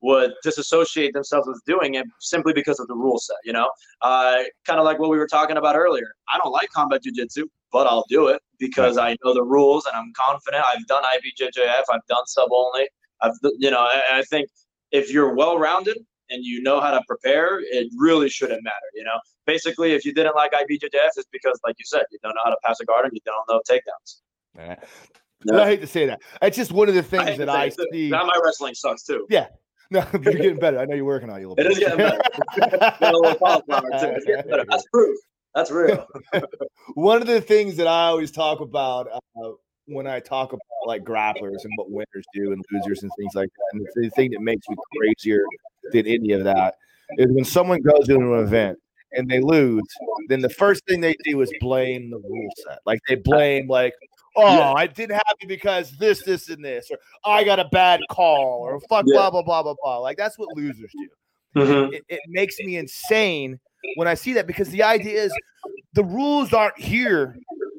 would 0.00 0.32
disassociate 0.44 1.12
themselves 1.12 1.48
with 1.48 1.60
doing 1.66 1.94
it 1.94 2.06
simply 2.20 2.52
because 2.52 2.78
of 2.78 2.86
the 2.86 2.94
rule 2.94 3.18
set. 3.18 3.36
You 3.44 3.52
know, 3.52 3.70
uh, 4.02 4.42
kind 4.66 4.78
of 4.78 4.84
like 4.84 4.98
what 4.98 5.10
we 5.10 5.18
were 5.18 5.26
talking 5.26 5.56
about 5.56 5.76
earlier. 5.76 6.14
I 6.32 6.38
don't 6.38 6.52
like 6.52 6.70
combat 6.70 7.02
jujitsu, 7.02 7.44
but 7.72 7.86
I'll 7.86 8.06
do 8.08 8.28
it 8.28 8.40
because 8.58 8.96
I 8.98 9.16
know 9.24 9.34
the 9.34 9.42
rules 9.42 9.86
and 9.86 9.96
I'm 9.96 10.12
confident. 10.16 10.64
I've 10.72 10.86
done 10.86 11.02
IBJJF, 11.02 11.82
I've 11.90 12.06
done 12.08 12.26
sub 12.26 12.48
only 12.52 12.88
I've, 13.20 13.32
you 13.58 13.70
know, 13.70 13.80
I, 13.80 14.02
I 14.12 14.22
think 14.22 14.48
if 14.92 15.12
you're 15.12 15.34
well 15.34 15.58
rounded 15.58 15.98
and 16.30 16.44
you 16.44 16.62
know 16.62 16.80
how 16.80 16.90
to 16.90 17.00
prepare, 17.06 17.60
it 17.60 17.88
really 17.96 18.28
shouldn't 18.28 18.62
matter. 18.62 18.76
You 18.94 19.04
know, 19.04 19.18
basically, 19.46 19.92
if 19.92 20.04
you 20.04 20.12
didn't 20.12 20.34
like 20.34 20.52
IBJJF, 20.52 21.10
it's 21.16 21.28
because, 21.32 21.58
like 21.66 21.76
you 21.78 21.84
said, 21.86 22.02
you 22.10 22.18
don't 22.22 22.34
know 22.34 22.42
how 22.44 22.50
to 22.50 22.58
pass 22.64 22.80
a 22.80 22.84
guard 22.84 23.04
and 23.06 23.14
you 23.14 23.20
don't 23.24 23.48
know 23.48 23.60
takedowns. 23.68 24.78
No. 25.44 25.62
I 25.62 25.66
hate 25.66 25.80
to 25.80 25.86
say 25.86 26.06
that. 26.06 26.20
It's 26.42 26.56
just 26.56 26.72
one 26.72 26.88
of 26.88 26.94
the 26.94 27.02
things 27.02 27.28
I 27.30 27.36
that 27.36 27.48
I 27.48 27.68
see. 27.68 28.10
Now 28.10 28.24
my 28.24 28.38
wrestling 28.42 28.74
sucks 28.74 29.04
too. 29.04 29.26
Yeah. 29.28 29.46
No, 29.90 30.06
you're 30.12 30.34
getting 30.34 30.58
better. 30.58 30.78
I 30.78 30.84
know 30.84 30.94
you're 30.94 31.06
working 31.06 31.30
on 31.30 31.40
you 31.40 31.48
a 31.48 31.48
little 31.48 31.56
bit. 31.56 31.64
It 31.64 31.72
is 31.72 31.78
getting 31.78 31.96
better. 31.96 32.20
a 33.00 33.10
little 33.10 33.34
cauliflower 33.36 33.88
too. 33.98 34.12
It's 34.16 34.26
getting 34.26 34.50
better. 34.50 34.66
That's 34.70 34.84
proof. 34.92 35.18
That's 35.54 35.70
real. 35.70 36.06
one 36.92 37.22
of 37.22 37.26
the 37.26 37.40
things 37.40 37.74
that 37.76 37.86
I 37.86 38.08
always 38.08 38.30
talk 38.30 38.60
about 38.60 39.08
uh, 39.10 39.52
when 39.86 40.06
I 40.06 40.20
talk 40.20 40.52
about 40.52 40.60
like 40.84 41.04
grapplers 41.04 41.64
and 41.64 41.72
what 41.76 41.90
winners 41.90 42.26
do 42.34 42.52
and 42.52 42.62
losers 42.70 43.02
and 43.02 43.10
things 43.18 43.34
like 43.34 43.48
that, 43.48 43.78
and 43.78 43.86
the 43.94 44.10
thing 44.10 44.30
that 44.32 44.42
makes 44.42 44.68
me 44.68 44.76
crazier 44.94 45.42
than 45.92 46.06
any 46.06 46.32
of 46.32 46.44
that 46.44 46.74
is 47.16 47.26
when 47.30 47.44
someone 47.44 47.80
goes 47.82 48.06
to 48.06 48.16
an 48.16 48.44
event 48.44 48.78
and 49.12 49.30
they 49.30 49.40
lose, 49.40 49.82
then 50.28 50.40
the 50.40 50.48
first 50.48 50.84
thing 50.86 51.00
they 51.00 51.16
do 51.24 51.40
is 51.40 51.50
blame 51.60 52.10
the 52.10 52.18
rule 52.18 52.50
set. 52.66 52.78
Like 52.84 53.00
they 53.08 53.14
blame 53.14 53.68
like, 53.68 53.94
oh, 54.36 54.56
yeah. 54.56 54.72
I 54.72 54.86
didn't 54.86 55.12
have 55.12 55.22
happen 55.26 55.48
because 55.48 55.96
this, 55.98 56.22
this, 56.22 56.48
and 56.48 56.64
this, 56.64 56.90
or 56.90 56.98
I 57.24 57.44
got 57.44 57.58
a 57.58 57.68
bad 57.72 58.00
call, 58.10 58.60
or 58.60 58.80
fuck 58.88 59.04
yeah. 59.06 59.14
blah 59.14 59.30
blah 59.30 59.42
blah 59.42 59.62
blah 59.62 59.74
blah. 59.82 59.98
Like 59.98 60.16
that's 60.16 60.38
what 60.38 60.48
losers 60.56 60.92
do. 60.92 61.08
Mm-hmm. 61.60 61.94
It, 61.94 62.04
it 62.08 62.20
makes 62.28 62.58
me 62.58 62.76
insane 62.76 63.58
when 63.96 64.08
I 64.08 64.14
see 64.14 64.34
that 64.34 64.46
because 64.46 64.68
the 64.70 64.82
idea 64.82 65.22
is 65.22 65.32
the 65.94 66.04
rules 66.04 66.52
aren't 66.52 66.78
here 66.78 67.36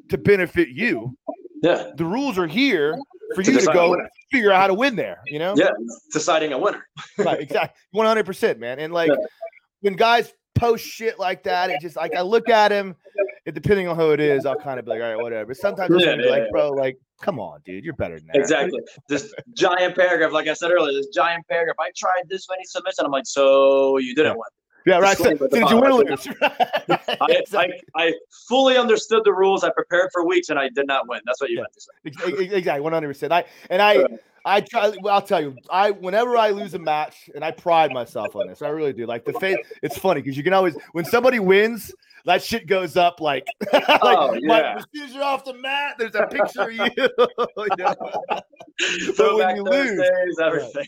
to 0.10 0.18
benefit 0.18 0.70
you. 0.70 1.16
Yeah. 1.62 1.92
The 1.96 2.06
rules 2.06 2.38
are 2.38 2.48
here 2.48 2.98
for 3.36 3.42
you 3.42 3.60
to 3.60 3.66
go 3.74 3.96
figure 4.32 4.52
out 4.52 4.62
how 4.62 4.68
to 4.68 4.74
win 4.74 4.96
there, 4.96 5.22
you 5.26 5.40
know? 5.40 5.54
Yeah, 5.56 5.72
deciding 6.12 6.54
a 6.54 6.58
winner. 6.58 6.86
right, 7.18 7.40
exactly. 7.40 7.80
100%, 7.96 8.60
man. 8.60 8.80
And 8.80 8.94
like 8.94 9.10
yeah. 9.10 9.26
when 9.82 9.94
guys 9.94 10.34
post 10.56 10.86
shit 10.86 11.20
like 11.20 11.44
that, 11.44 11.70
it 11.70 11.82
just 11.82 11.96
like 11.96 12.16
I 12.16 12.22
look 12.22 12.50
at 12.50 12.72
him, 12.72 12.96
and 13.46 13.56
depending 13.56 13.88
on 13.88 13.96
who 13.96 14.12
it 14.12 14.20
is, 14.20 14.46
I'll 14.46 14.56
kind 14.56 14.80
of 14.80 14.86
be 14.86 14.92
like, 14.92 15.02
all 15.02 15.08
right, 15.08 15.22
whatever. 15.22 15.54
Sometimes 15.54 16.04
yeah, 16.04 16.16
yeah, 16.16 16.30
like, 16.30 16.44
bro, 16.52 16.70
like, 16.72 16.98
come 17.22 17.40
on, 17.40 17.62
dude, 17.66 17.84
you're 17.84 17.96
better 17.96 18.18
than 18.20 18.28
that. 18.28 18.36
Exactly. 18.36 18.80
this 19.08 19.34
giant 19.56 19.96
paragraph, 19.96 20.32
like 20.32 20.48
I 20.48 20.54
said 20.54 20.72
earlier, 20.72 20.94
this 20.94 21.08
giant 21.08 21.48
paragraph. 21.48 21.76
I 21.80 21.92
tried 21.96 22.24
this 22.28 22.48
many 22.50 22.64
submissions. 22.66 23.06
I'm 23.06 23.12
like, 23.12 23.26
so 23.26 23.98
you 23.98 24.14
didn't 24.16 24.34
win. 24.34 24.50
Yeah, 24.90 24.98
right. 24.98 25.18
So, 25.18 25.36
did 25.36 25.70
you 25.70 25.80
win 25.80 25.92
or 25.92 26.04
lose? 26.04 26.28
I, 26.42 27.44
I, 27.54 27.70
I, 27.96 28.14
fully 28.48 28.76
understood 28.76 29.24
the 29.24 29.34
rules. 29.34 29.64
I 29.64 29.70
prepared 29.70 30.10
for 30.12 30.26
weeks, 30.26 30.50
and 30.50 30.58
I 30.58 30.70
did 30.70 30.88
not 30.88 31.08
win. 31.08 31.22
That's 31.26 31.40
what 31.40 31.52
you 31.52 31.58
yeah. 31.58 31.62
meant 31.62 32.24
to 32.24 32.42
say. 32.42 32.56
Exactly, 32.56 32.82
one 32.82 32.94
hundred 32.94 33.10
percent. 33.10 33.32
I 33.32 33.46
and 33.70 33.84
I, 33.84 34.04
I 34.46 34.62
try. 34.62 34.92
Well, 35.02 35.14
I'll 35.14 35.22
tell 35.22 35.42
you. 35.42 35.56
I 35.70 35.92
whenever 35.92 36.36
I 36.38 36.50
lose 36.50 36.74
a 36.74 36.80
match, 36.80 37.30
and 37.36 37.46
I 37.46 37.52
pride 37.52 37.94
myself 37.94 38.36
on 38.36 38.48
this. 38.48 38.64
I 38.64 38.70
really 38.70 38.94
do. 38.94 39.06
Like 39.06 39.26
the 39.26 39.34
face. 39.34 39.58
It's 39.84 39.98
funny 39.98 40.22
because 40.22 40.36
you 40.36 40.44
can 40.44 40.54
always 40.54 40.76
when 40.94 41.06
somebody 41.06 41.40
wins. 41.40 41.94
That 42.26 42.44
shit 42.44 42.68
goes 42.68 42.98
up 42.98 43.22
like, 43.22 43.48
like 43.74 43.86
oh, 43.88 44.38
yeah. 44.42 44.76
as 44.76 44.86
soon 44.94 45.14
you're 45.14 45.24
off 45.24 45.46
the 45.46 45.54
mat, 45.54 45.96
there's 45.98 46.16
a 46.16 46.28
picture 46.28 46.64
of 46.64 46.74
you. 46.74 46.84
you 46.98 47.68
know? 47.78 47.96
but 49.18 49.36
when 49.36 49.56
you 49.56 49.64
lose, 49.64 50.38
everything. 50.38 50.86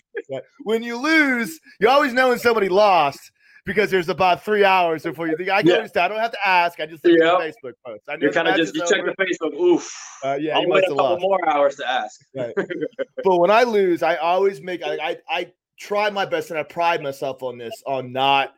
when 0.64 0.84
you 0.84 0.98
lose, 0.98 1.58
you 1.80 1.88
always 1.88 2.12
know 2.12 2.30
when 2.30 2.38
somebody 2.38 2.68
lost 2.68 3.32
because 3.66 3.92
there's 3.92 4.10
about 4.10 4.44
three 4.44 4.64
hours 4.64 5.04
before 5.04 5.28
you 5.28 5.38
think 5.38 5.50
I 5.50 5.62
can 5.62 5.70
yeah. 5.70 5.76
understand. 5.78 6.06
I 6.06 6.08
don't 6.10 6.20
have 6.20 6.32
to 6.32 6.48
ask. 6.48 6.80
I 6.80 6.86
just 6.86 7.04
look 7.06 7.18
yep. 7.20 7.34
at 7.34 7.40
the 7.40 7.46
Facebook 7.46 7.74
post. 7.86 8.04
I 8.10 8.16
you 8.20 8.32
kind 8.32 8.48
of 8.48 8.56
just 8.56 8.76
you 8.76 8.82
check 8.82 9.02
the 9.06 9.16
Facebook. 9.24 9.54
Oof. 9.60 9.94
Uh, 10.24 10.38
yeah, 10.40 10.58
I'll 10.58 10.68
wait 10.68 10.84
a 10.84 10.88
couple 10.88 10.98
lost. 10.98 11.22
more 11.22 11.50
hours 11.50 11.76
to 11.78 11.90
ask. 11.90 12.22
Right. 12.36 12.54
but 13.24 13.38
when 13.38 13.52
I 13.52 13.64
lose, 13.64 14.04
I 14.04 14.16
always 14.18 14.62
make. 14.62 14.84
I, 14.84 14.98
I 14.98 15.18
I 15.30 15.52
try 15.80 16.10
my 16.10 16.26
best, 16.26 16.50
and 16.50 16.60
I 16.60 16.64
pride 16.64 17.02
myself 17.02 17.44
on 17.44 17.58
this 17.58 17.84
on 17.86 18.12
not 18.12 18.54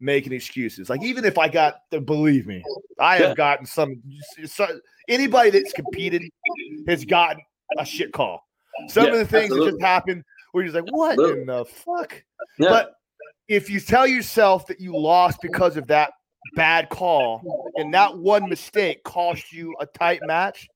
making 0.00 0.32
excuses. 0.32 0.88
Like 0.88 1.02
even 1.02 1.24
if 1.24 1.38
I 1.38 1.48
got, 1.48 1.80
believe 2.04 2.46
me, 2.46 2.62
I 2.98 3.16
have 3.16 3.30
yeah. 3.30 3.34
gotten 3.34 3.66
some. 3.66 4.02
So 4.46 4.66
Anybody 5.08 5.50
that's 5.50 5.72
competed 5.72 6.22
has 6.88 7.04
gotten 7.04 7.42
a 7.78 7.84
shit 7.84 8.12
call. 8.12 8.46
Some 8.88 9.06
yeah, 9.06 9.12
of 9.12 9.18
the 9.18 9.26
things 9.26 9.44
absolutely. 9.44 9.66
that 9.66 9.76
just 9.78 9.82
happened 9.82 10.24
where 10.52 10.64
you're 10.64 10.72
just 10.72 10.84
like, 10.84 10.94
what 10.94 11.12
absolutely. 11.12 11.40
in 11.42 11.46
the 11.46 11.64
fuck? 11.64 12.24
Yeah. 12.58 12.70
But 12.70 12.94
if 13.48 13.70
you 13.70 13.80
tell 13.80 14.06
yourself 14.06 14.66
that 14.66 14.80
you 14.80 14.96
lost 14.96 15.38
because 15.42 15.76
of 15.76 15.86
that 15.88 16.12
bad 16.56 16.88
call 16.90 17.72
and 17.76 17.92
that 17.94 18.16
one 18.16 18.48
mistake 18.48 19.02
cost 19.04 19.52
you 19.52 19.74
a 19.80 19.86
tight 19.86 20.20
match, 20.24 20.68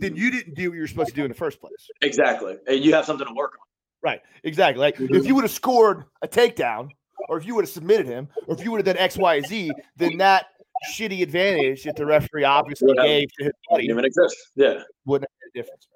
then 0.00 0.16
you 0.16 0.30
didn't 0.30 0.54
do 0.54 0.70
what 0.70 0.74
you 0.74 0.80
were 0.80 0.86
supposed 0.86 1.10
to 1.10 1.14
do 1.14 1.24
in 1.24 1.28
the 1.28 1.34
first 1.34 1.60
place. 1.60 1.88
Exactly. 2.00 2.56
And 2.66 2.84
you 2.84 2.92
have 2.92 3.04
something 3.04 3.26
to 3.26 3.34
work 3.34 3.52
on. 3.52 3.66
Right. 4.02 4.20
Exactly. 4.44 4.80
Like 4.80 4.96
mm-hmm. 4.96 5.14
if 5.14 5.26
you 5.26 5.34
would 5.34 5.44
have 5.44 5.52
scored 5.52 6.04
a 6.22 6.28
takedown, 6.28 6.90
or 7.28 7.38
if 7.38 7.46
you 7.46 7.54
would 7.54 7.64
have 7.64 7.70
submitted 7.70 8.06
him, 8.06 8.28
or 8.48 8.54
if 8.56 8.64
you 8.64 8.72
would 8.72 8.78
have 8.78 8.96
done 8.96 9.00
X, 9.00 9.16
Y, 9.16 9.40
Z, 9.42 9.70
then 9.96 10.16
that 10.16 10.46
shitty 10.92 11.22
advantage 11.22 11.84
that 11.84 11.94
the 11.94 12.04
referee 12.04 12.42
obviously 12.42 12.92
gave 12.94 13.28
to 13.38 13.44
his 13.44 13.52
buddy 13.70 13.84
even 13.84 14.04
exist. 14.04 14.36
Yeah. 14.56 14.82
Wouldn't 15.06 15.30
have 15.30 15.54
made 15.54 15.60
a 15.60 15.62
difference. 15.62 15.86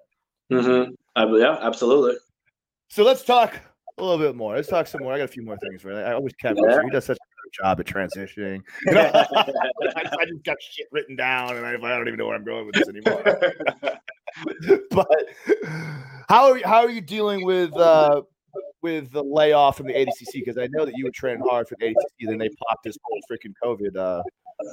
Mm-hmm. 0.53 1.35
Yeah, 1.35 1.59
absolutely. 1.61 2.17
So 2.89 3.03
let's 3.03 3.25
talk 3.25 3.59
a 3.99 4.05
little 4.05 4.19
bit 4.19 4.37
more. 4.37 4.55
Let's 4.55 4.69
talk 4.69 4.87
some 4.87 5.03
more. 5.03 5.13
I 5.13 5.19
got 5.19 5.25
a 5.25 5.29
few 5.29 5.43
more 5.43 5.57
things. 5.59 5.85
Right, 5.85 5.97
I 5.97 6.13
always 6.13 6.33
Kevin. 6.35 6.65
Yeah. 6.65 6.83
He 6.83 6.91
does 6.91 7.07
such 7.07 7.17
a 7.17 7.43
good 7.43 7.53
job 7.53 7.81
at 7.81 7.87
transitioning. 7.87 8.63
You 8.87 8.93
know? 8.93 9.11
I, 9.15 10.03
I, 10.21 10.25
just 10.27 10.45
got 10.45 10.57
shit 10.61 10.87
written 10.93 11.17
down, 11.17 11.57
and 11.57 11.67
I, 11.67 11.71
I, 11.71 11.97
don't 11.97 12.07
even 12.07 12.19
know 12.19 12.27
where 12.27 12.37
I'm 12.37 12.45
going 12.45 12.67
with 12.67 12.75
this 12.75 12.89
anymore. 12.89 13.23
but 14.91 15.09
how 16.29 16.51
are 16.51 16.59
you, 16.59 16.67
how 16.67 16.81
are 16.83 16.91
you 16.91 17.01
dealing 17.01 17.45
with 17.45 17.75
uh, 17.77 18.23
with 18.83 19.11
the 19.13 19.23
layoff 19.23 19.79
from 19.79 19.87
the 19.87 19.95
ADCC? 19.95 20.33
Because 20.35 20.59
I 20.59 20.69
know 20.71 20.85
that 20.85 20.97
you 20.97 21.05
were 21.05 21.13
training 21.13 21.43
hard 21.49 21.69
for 21.69 21.77
the 21.79 21.87
ADCC, 21.87 22.29
then 22.29 22.39
they 22.39 22.51
popped 22.69 22.85
this 22.85 22.99
whole 23.03 23.21
freaking 23.31 23.55
COVID. 23.63 23.97
Uh, 23.97 24.23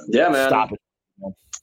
yeah, 0.08 0.28
man. 0.28 0.48
Stop 0.48 0.72
it. 0.72 0.80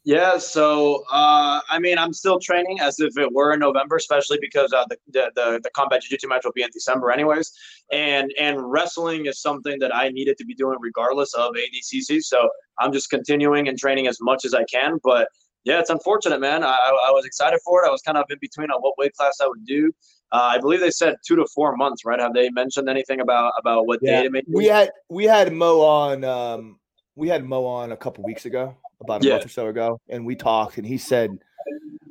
Yeah, 0.03 0.39
so 0.39 1.03
uh, 1.11 1.61
I 1.69 1.77
mean, 1.77 1.99
I'm 1.99 2.11
still 2.11 2.39
training 2.39 2.79
as 2.79 2.99
if 2.99 3.15
it 3.19 3.31
were 3.31 3.53
in 3.53 3.59
November, 3.59 3.97
especially 3.97 4.39
because 4.41 4.73
uh, 4.73 4.83
the, 4.89 4.97
the 5.35 5.59
the 5.63 5.69
combat 5.75 6.01
jiu-jitsu 6.01 6.27
match 6.27 6.41
will 6.43 6.53
be 6.53 6.63
in 6.63 6.69
December, 6.73 7.11
anyways. 7.11 7.51
And 7.91 8.33
and 8.39 8.71
wrestling 8.71 9.27
is 9.27 9.39
something 9.39 9.77
that 9.79 9.95
I 9.95 10.09
needed 10.09 10.39
to 10.39 10.45
be 10.45 10.55
doing 10.55 10.77
regardless 10.81 11.35
of 11.35 11.51
ADCC. 11.51 12.23
So 12.23 12.49
I'm 12.79 12.91
just 12.91 13.11
continuing 13.11 13.67
and 13.67 13.77
training 13.77 14.07
as 14.07 14.17
much 14.21 14.43
as 14.43 14.55
I 14.55 14.63
can. 14.63 14.97
But 15.03 15.27
yeah, 15.65 15.79
it's 15.79 15.91
unfortunate, 15.91 16.41
man. 16.41 16.63
I, 16.63 16.69
I 16.69 17.11
was 17.11 17.23
excited 17.25 17.59
for 17.63 17.83
it. 17.83 17.87
I 17.87 17.91
was 17.91 18.01
kind 18.01 18.17
of 18.17 18.25
in 18.31 18.39
between 18.41 18.71
on 18.71 18.81
what 18.81 18.97
weight 18.97 19.13
class 19.13 19.37
I 19.39 19.47
would 19.47 19.65
do. 19.67 19.91
Uh, 20.31 20.49
I 20.53 20.57
believe 20.57 20.79
they 20.79 20.89
said 20.89 21.17
two 21.27 21.35
to 21.35 21.45
four 21.53 21.77
months, 21.77 22.05
right? 22.05 22.19
Have 22.19 22.33
they 22.33 22.49
mentioned 22.49 22.89
anything 22.89 23.21
about 23.21 23.53
about 23.59 23.85
what 23.85 23.99
yeah. 24.01 24.23
date 24.23 24.45
We 24.47 24.65
had 24.65 24.89
we 25.09 25.25
had 25.25 25.53
Mo 25.53 25.81
on. 25.81 26.23
Um, 26.23 26.79
we 27.15 27.27
had 27.27 27.45
Mo 27.45 27.65
on 27.65 27.91
a 27.91 27.97
couple 27.97 28.23
weeks 28.23 28.45
ago 28.45 28.77
about 29.01 29.23
a 29.23 29.27
yeah. 29.27 29.33
month 29.33 29.45
or 29.45 29.49
so 29.49 29.67
ago, 29.67 29.99
and 30.09 30.25
we 30.25 30.35
talked, 30.35 30.77
and 30.77 30.85
he 30.85 30.97
said 30.97 31.37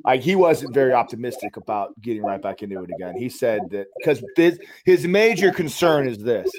like 0.03 0.21
he 0.21 0.35
wasn't 0.35 0.73
very 0.73 0.93
optimistic 0.93 1.57
about 1.57 1.99
getting 2.01 2.23
right 2.23 2.41
back 2.41 2.63
into 2.63 2.81
it 2.81 2.89
again. 2.95 3.15
He 3.17 3.29
said 3.29 3.61
that 3.71 3.87
because 3.97 4.23
his, 4.35 4.59
his 4.85 5.07
major 5.07 5.51
concern 5.51 6.07
is 6.07 6.19
this. 6.19 6.49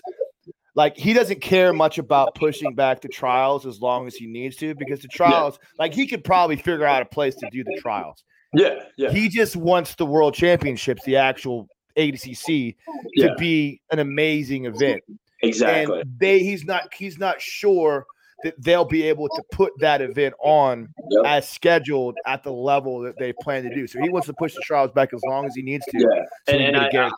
Like 0.75 0.97
he 0.97 1.13
doesn't 1.13 1.41
care 1.41 1.73
much 1.73 1.99
about 1.99 2.35
pushing 2.35 2.75
back 2.75 3.01
the 3.03 3.09
trials 3.09 3.67
as 3.67 3.81
long 3.81 4.07
as 4.07 4.15
he 4.15 4.27
needs 4.27 4.57
to 4.57 4.75
because 4.75 5.01
the 5.01 5.09
trials, 5.09 5.59
yeah. 5.61 5.69
like 5.79 5.93
he 5.93 6.07
could 6.07 6.25
probably 6.25 6.57
figure 6.57 6.87
out 6.87 7.03
a 7.03 7.05
place 7.05 7.35
to 7.37 7.49
do 7.53 7.63
the 7.63 7.79
trials. 7.83 8.25
Yeah, 8.55 8.77
yeah. 8.97 9.11
He 9.11 9.29
just 9.29 9.57
wants 9.57 9.95
the 9.97 10.07
world 10.07 10.35
championships, 10.35 11.05
the 11.05 11.17
actual 11.17 11.69
ADCC, 11.99 12.77
yeah. 13.15 13.29
to 13.29 13.35
be 13.37 13.81
an 13.91 13.99
amazing 13.99 14.65
event. 14.65 15.03
Exactly. 15.43 16.01
And 16.01 16.19
they 16.19 16.39
he's 16.39 16.65
not 16.65 16.95
he's 16.95 17.19
not 17.19 17.41
sure 17.41 18.07
that 18.45 18.55
they'll 18.59 18.85
be 18.85 19.03
able 19.05 19.29
to 19.29 19.43
put 19.53 19.73
that 19.79 20.01
event 20.01 20.35
on 20.43 20.89
yep. 21.11 21.25
as 21.25 21.49
scheduled 21.49 22.17
at 22.27 22.43
the 22.43 22.53
level 22.53 23.01
that 23.01 23.19
they 23.19 23.33
plan 23.43 23.63
to 23.63 23.75
do. 23.75 23.87
So 23.87 24.01
he 24.01 24.11
wants 24.11 24.27
to 24.27 24.35
push 24.35 24.55
the 24.55 24.61
trials 24.63 24.91
back 24.93 25.13
as 25.15 25.21
long 25.27 25.47
as 25.47 25.55
he 25.55 25.63
needs 25.63 25.85
to. 25.87 25.99
Yeah. 25.99 26.07
So 26.49 26.55
and, 26.55 26.63
and 26.63 26.77
I, 26.77 27.11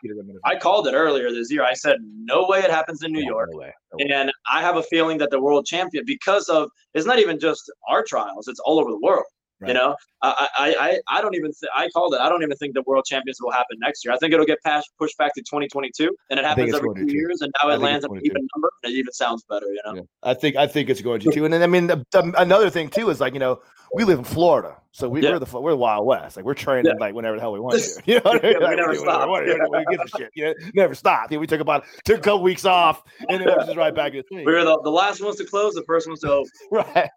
I, 0.44 0.56
called 0.56 0.86
it 0.86 0.92
earlier 0.92 1.30
this 1.30 1.50
year. 1.50 1.64
I 1.64 1.74
said, 1.74 1.96
no 2.02 2.46
way 2.46 2.58
it 2.60 2.70
happens 2.70 3.02
in 3.02 3.12
New 3.12 3.24
York. 3.24 3.50
No 3.52 3.58
way. 3.58 3.72
No 3.92 4.04
way. 4.04 4.14
And 4.14 4.32
I 4.50 4.60
have 4.60 4.76
a 4.76 4.82
feeling 4.82 5.18
that 5.18 5.30
the 5.30 5.40
world 5.40 5.66
champion, 5.66 6.04
because 6.06 6.48
of, 6.48 6.68
it's 6.94 7.06
not 7.06 7.18
even 7.18 7.38
just 7.38 7.70
our 7.88 8.04
trials, 8.04 8.48
it's 8.48 8.60
all 8.60 8.78
over 8.78 8.90
the 8.90 9.00
world. 9.02 9.24
Right. 9.64 9.68
You 9.68 9.74
know, 9.74 9.96
I, 10.22 10.48
I, 10.56 10.74
I, 10.78 11.18
I 11.18 11.20
don't 11.20 11.34
even. 11.34 11.52
Th- 11.52 11.70
I 11.74 11.88
called 11.90 12.14
it. 12.14 12.20
I 12.20 12.28
don't 12.28 12.42
even 12.42 12.56
think 12.56 12.74
the 12.74 12.82
World 12.86 13.04
Champions 13.04 13.38
will 13.40 13.50
happen 13.50 13.78
next 13.80 14.04
year. 14.04 14.14
I 14.14 14.18
think 14.18 14.32
it'll 14.32 14.46
get 14.46 14.62
passed, 14.62 14.90
pushed 14.98 15.18
back 15.18 15.34
to 15.34 15.40
2022, 15.40 16.10
and 16.30 16.38
it 16.38 16.44
happens 16.44 16.74
every 16.74 16.94
two 16.94 17.12
years. 17.12 17.40
And 17.40 17.52
now 17.62 17.70
it 17.70 17.80
lands 17.80 18.04
at 18.04 18.10
an 18.10 18.20
even 18.22 18.46
number. 18.54 18.70
And 18.82 18.92
it 18.92 18.96
even 18.96 19.12
sounds 19.12 19.44
better. 19.48 19.66
You 19.66 19.80
know. 19.84 19.94
Yeah. 19.96 20.02
I 20.22 20.34
think 20.34 20.56
I 20.56 20.66
think 20.66 20.90
it's 20.90 21.00
going 21.00 21.20
to 21.20 21.30
too. 21.30 21.44
And 21.44 21.52
then 21.52 21.62
I 21.62 21.66
mean, 21.66 21.86
the, 21.86 22.04
the, 22.12 22.32
another 22.38 22.70
thing 22.70 22.88
too 22.88 23.10
is 23.10 23.20
like 23.20 23.34
you 23.34 23.40
know 23.40 23.60
we 23.94 24.04
live 24.04 24.18
in 24.18 24.24
Florida, 24.24 24.76
so 24.90 25.08
we, 25.08 25.24
are 25.26 25.38
the 25.38 25.60
we're 25.60 25.70
the 25.70 25.76
Wild 25.76 26.06
West. 26.06 26.36
Like 26.36 26.44
we're 26.44 26.54
training 26.54 26.86
yeah. 26.86 26.98
like 26.98 27.14
whenever 27.14 27.36
the 27.36 27.40
hell 27.42 27.52
we 27.52 27.60
want 27.60 27.80
to. 27.82 28.02
You 28.06 28.16
know, 28.16 28.32
I 28.32 28.40
mean? 28.40 28.54
we 28.60 28.76
never 28.76 28.94
stop. 28.94 29.28
We, 29.28 29.54
we, 29.54 29.84
we 29.88 29.96
shit. 30.16 30.30
You 30.34 30.44
know, 30.46 30.54
never 30.74 30.94
stop. 30.94 31.30
We 31.30 31.46
took 31.46 31.60
about 31.60 31.84
took 32.04 32.18
a 32.18 32.20
couple 32.20 32.42
weeks 32.42 32.64
off, 32.64 33.02
and 33.28 33.40
then 33.40 33.48
it 33.48 33.56
was 33.56 33.66
just 33.66 33.76
right 33.76 33.94
back 33.94 34.14
in 34.14 34.22
the 34.28 34.36
We 34.36 34.52
were 34.52 34.64
the, 34.64 34.80
the 34.82 34.90
last 34.90 35.22
ones 35.22 35.36
to 35.36 35.44
close, 35.44 35.74
the 35.74 35.84
first 35.84 36.06
ones 36.06 36.20
to 36.20 36.32
open. 36.32 36.50
right, 36.70 37.10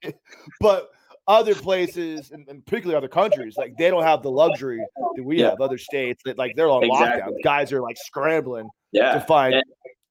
but 0.60 0.92
other 1.28 1.56
places, 1.56 2.32
and, 2.32 2.48
and, 2.48 2.66
particularly 2.66 2.96
other 2.96 3.10
countries, 3.10 3.56
like 3.58 3.76
they 3.78 3.90
don't 3.90 4.04
have 4.04 4.24
the 4.24 4.32
luxury 4.32 4.82
that 5.16 5.24
we 5.24 5.40
yeah. 5.40 5.50
have. 5.50 5.62
Other 5.62 5.78
states 5.78 6.22
that 6.26 6.38
like 6.38 6.56
they're 6.56 6.70
on 6.70 6.84
exactly. 6.84 7.34
lockdown. 7.34 7.44
Guys 7.44 7.74
are 7.74 7.82
like 7.82 7.98
scrambling 7.98 8.70
yeah. 8.92 9.14
to 9.14 9.22
find 9.22 9.56
and, 9.56 9.64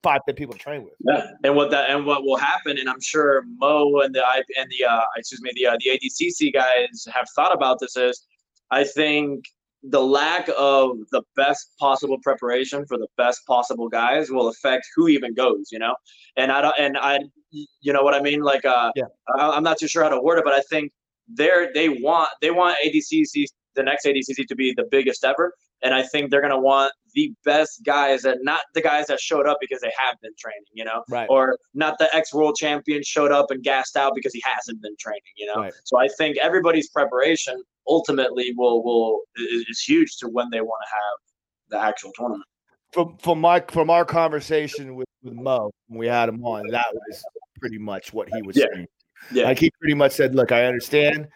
five 0.02 0.20
that 0.26 0.37
people 0.37 0.52
to 0.52 0.61
train 0.61 0.85
with. 0.85 0.92
Yeah, 1.00 1.26
and 1.44 1.57
what 1.57 1.70
that 1.70 1.90
and 1.90 2.05
what 2.05 2.22
will 2.22 2.37
happen, 2.37 2.79
and 2.79 2.88
I'm 2.88 3.00
sure 3.00 3.44
Mo 3.59 4.00
and 4.00 4.14
the 4.14 4.22
and 4.59 4.70
the 4.70 4.85
uh, 4.85 5.00
excuse 5.16 5.40
me 5.40 5.50
the 5.55 5.66
uh, 5.66 5.76
the 5.81 5.98
ADCC 5.98 6.52
guys 6.52 7.07
have 7.12 7.29
thought 7.35 7.55
about 7.55 7.79
this 7.81 7.96
is, 7.96 8.26
I 8.70 8.85
think 8.85 9.44
the 9.83 10.00
lack 10.00 10.48
of 10.59 10.98
the 11.12 11.22
best 11.37 11.70
possible 11.79 12.18
preparation 12.22 12.85
for 12.87 12.98
the 12.98 13.07
best 13.16 13.46
possible 13.46 13.88
guys 13.88 14.31
will 14.31 14.48
affect 14.48 14.87
who 14.96 15.09
even 15.09 15.35
goes, 15.35 15.68
you 15.70 15.79
know. 15.79 15.94
And 16.37 16.50
I 16.50 16.61
don't, 16.61 16.74
and 16.79 16.98
I, 16.98 17.20
you 17.50 17.92
know 17.92 18.02
what 18.02 18.14
I 18.14 18.20
mean? 18.20 18.40
Like, 18.40 18.64
uh, 18.64 18.90
yeah. 18.96 19.05
I, 19.38 19.57
am 19.57 19.62
not 19.62 19.79
too 19.79 19.87
sure 19.87 20.02
how 20.02 20.09
to 20.09 20.20
word 20.20 20.38
it, 20.38 20.44
but 20.44 20.55
I 20.55 20.61
think 20.62 20.92
they're 21.28 21.72
they 21.72 21.88
want 21.88 22.30
they 22.40 22.50
want 22.50 22.76
ADCC 22.84 23.46
the 23.74 23.82
next 23.82 24.06
ADCC 24.06 24.46
to 24.48 24.54
be 24.56 24.72
the 24.74 24.84
biggest 24.90 25.24
ever, 25.24 25.52
and 25.82 25.94
I 25.94 26.02
think 26.02 26.30
they're 26.30 26.40
gonna 26.40 26.60
want 26.60 26.92
the 27.14 27.32
best 27.44 27.82
guys 27.84 28.22
that 28.22 28.38
not 28.42 28.60
the 28.74 28.82
guys 28.82 29.06
that 29.06 29.20
showed 29.20 29.46
up 29.46 29.58
because 29.60 29.80
they 29.80 29.92
have 29.98 30.16
been 30.22 30.32
training, 30.38 30.62
you 30.72 30.84
know, 30.84 31.02
right. 31.08 31.26
or 31.30 31.58
not 31.74 31.98
the 31.98 32.14
ex 32.14 32.32
world 32.32 32.56
champion 32.56 33.02
showed 33.02 33.32
up 33.32 33.50
and 33.50 33.62
gassed 33.62 33.96
out 33.96 34.12
because 34.14 34.32
he 34.32 34.42
hasn't 34.44 34.80
been 34.82 34.94
training, 34.98 35.22
you 35.36 35.46
know. 35.46 35.62
Right. 35.62 35.72
So 35.84 35.98
I 35.98 36.08
think 36.18 36.36
everybody's 36.38 36.88
preparation 36.90 37.62
ultimately 37.88 38.52
will 38.56 38.84
will 38.84 39.20
is 39.36 39.80
huge 39.80 40.16
to 40.18 40.28
when 40.28 40.50
they 40.50 40.60
want 40.60 40.82
to 40.84 40.94
have 40.94 41.80
the 41.80 41.86
actual 41.88 42.12
tournament. 42.14 42.44
From 42.92 43.16
from 43.18 43.40
my 43.40 43.60
from 43.60 43.90
our 43.90 44.04
conversation 44.04 44.94
with, 44.94 45.08
with 45.22 45.34
Mo 45.34 45.70
when 45.88 45.98
we 45.98 46.06
had 46.06 46.28
him 46.28 46.44
on, 46.44 46.66
that 46.68 46.86
was 46.92 47.24
pretty 47.60 47.78
much 47.78 48.12
what 48.12 48.28
he 48.32 48.42
was 48.42 48.56
yeah. 48.56 48.66
saying. 48.74 48.86
Yeah. 49.33 49.44
Like 49.44 49.59
he 49.59 49.70
pretty 49.81 49.94
much 49.94 50.12
said, 50.12 50.35
look, 50.35 50.52
I 50.52 50.64
understand 50.66 51.29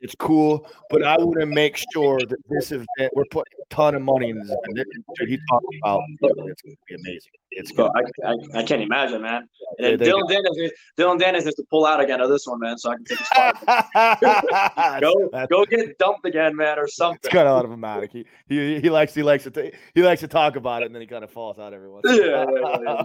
it's 0.00 0.14
cool, 0.14 0.68
but 0.90 1.02
I 1.02 1.16
want 1.18 1.40
to 1.40 1.46
make 1.46 1.76
sure 1.92 2.18
that 2.20 2.38
this 2.48 2.70
event 2.70 3.12
we're 3.14 3.24
putting 3.30 3.52
a 3.60 3.74
ton 3.74 3.96
of 3.96 4.02
money 4.02 4.30
in 4.30 4.38
this 4.38 4.48
event. 4.48 4.86
Dude, 5.16 5.28
he 5.28 5.38
talked 5.50 5.66
about 5.82 6.02
it's 6.22 6.62
going 6.62 6.76
to 6.76 6.76
be 6.88 6.94
amazing. 6.94 7.32
It's 7.50 7.72
good. 7.72 7.90
I, 7.96 8.28
I, 8.28 8.60
I, 8.60 8.62
can't 8.62 8.82
imagine, 8.82 9.22
man. 9.22 9.48
And 9.78 9.98
Dillon 9.98 10.26
Danis, 10.28 10.70
Dillon 10.96 11.18
Danis 11.18 11.44
has 11.44 11.54
to 11.54 11.64
pull 11.68 11.84
out 11.84 11.98
again 11.98 12.20
of 12.20 12.28
this 12.28 12.46
one, 12.46 12.60
man, 12.60 12.78
so 12.78 12.92
I 12.92 12.96
can 12.96 13.04
take 13.06 13.20
a 13.20 13.24
spot. 14.76 15.00
go, 15.00 15.30
go 15.50 15.64
get 15.64 15.98
dumped 15.98 16.26
again, 16.26 16.54
man, 16.54 16.78
or 16.78 16.86
something. 16.86 17.18
It's 17.24 17.32
kind 17.32 17.48
of 17.48 17.56
automatic. 17.56 18.12
He, 18.12 18.24
he 18.48 18.80
he 18.80 18.90
likes 18.90 19.14
he 19.14 19.24
likes 19.24 19.44
to 19.44 19.50
t- 19.50 19.72
he 19.94 20.02
likes 20.02 20.20
to 20.20 20.28
talk 20.28 20.54
about 20.54 20.82
it, 20.82 20.86
and 20.86 20.94
then 20.94 21.02
he 21.02 21.08
kind 21.08 21.24
of 21.24 21.30
falls 21.30 21.58
out 21.58 21.72
every 21.72 21.90
once. 21.90 22.04
Yeah, 22.06 22.44
yeah, 22.78 23.02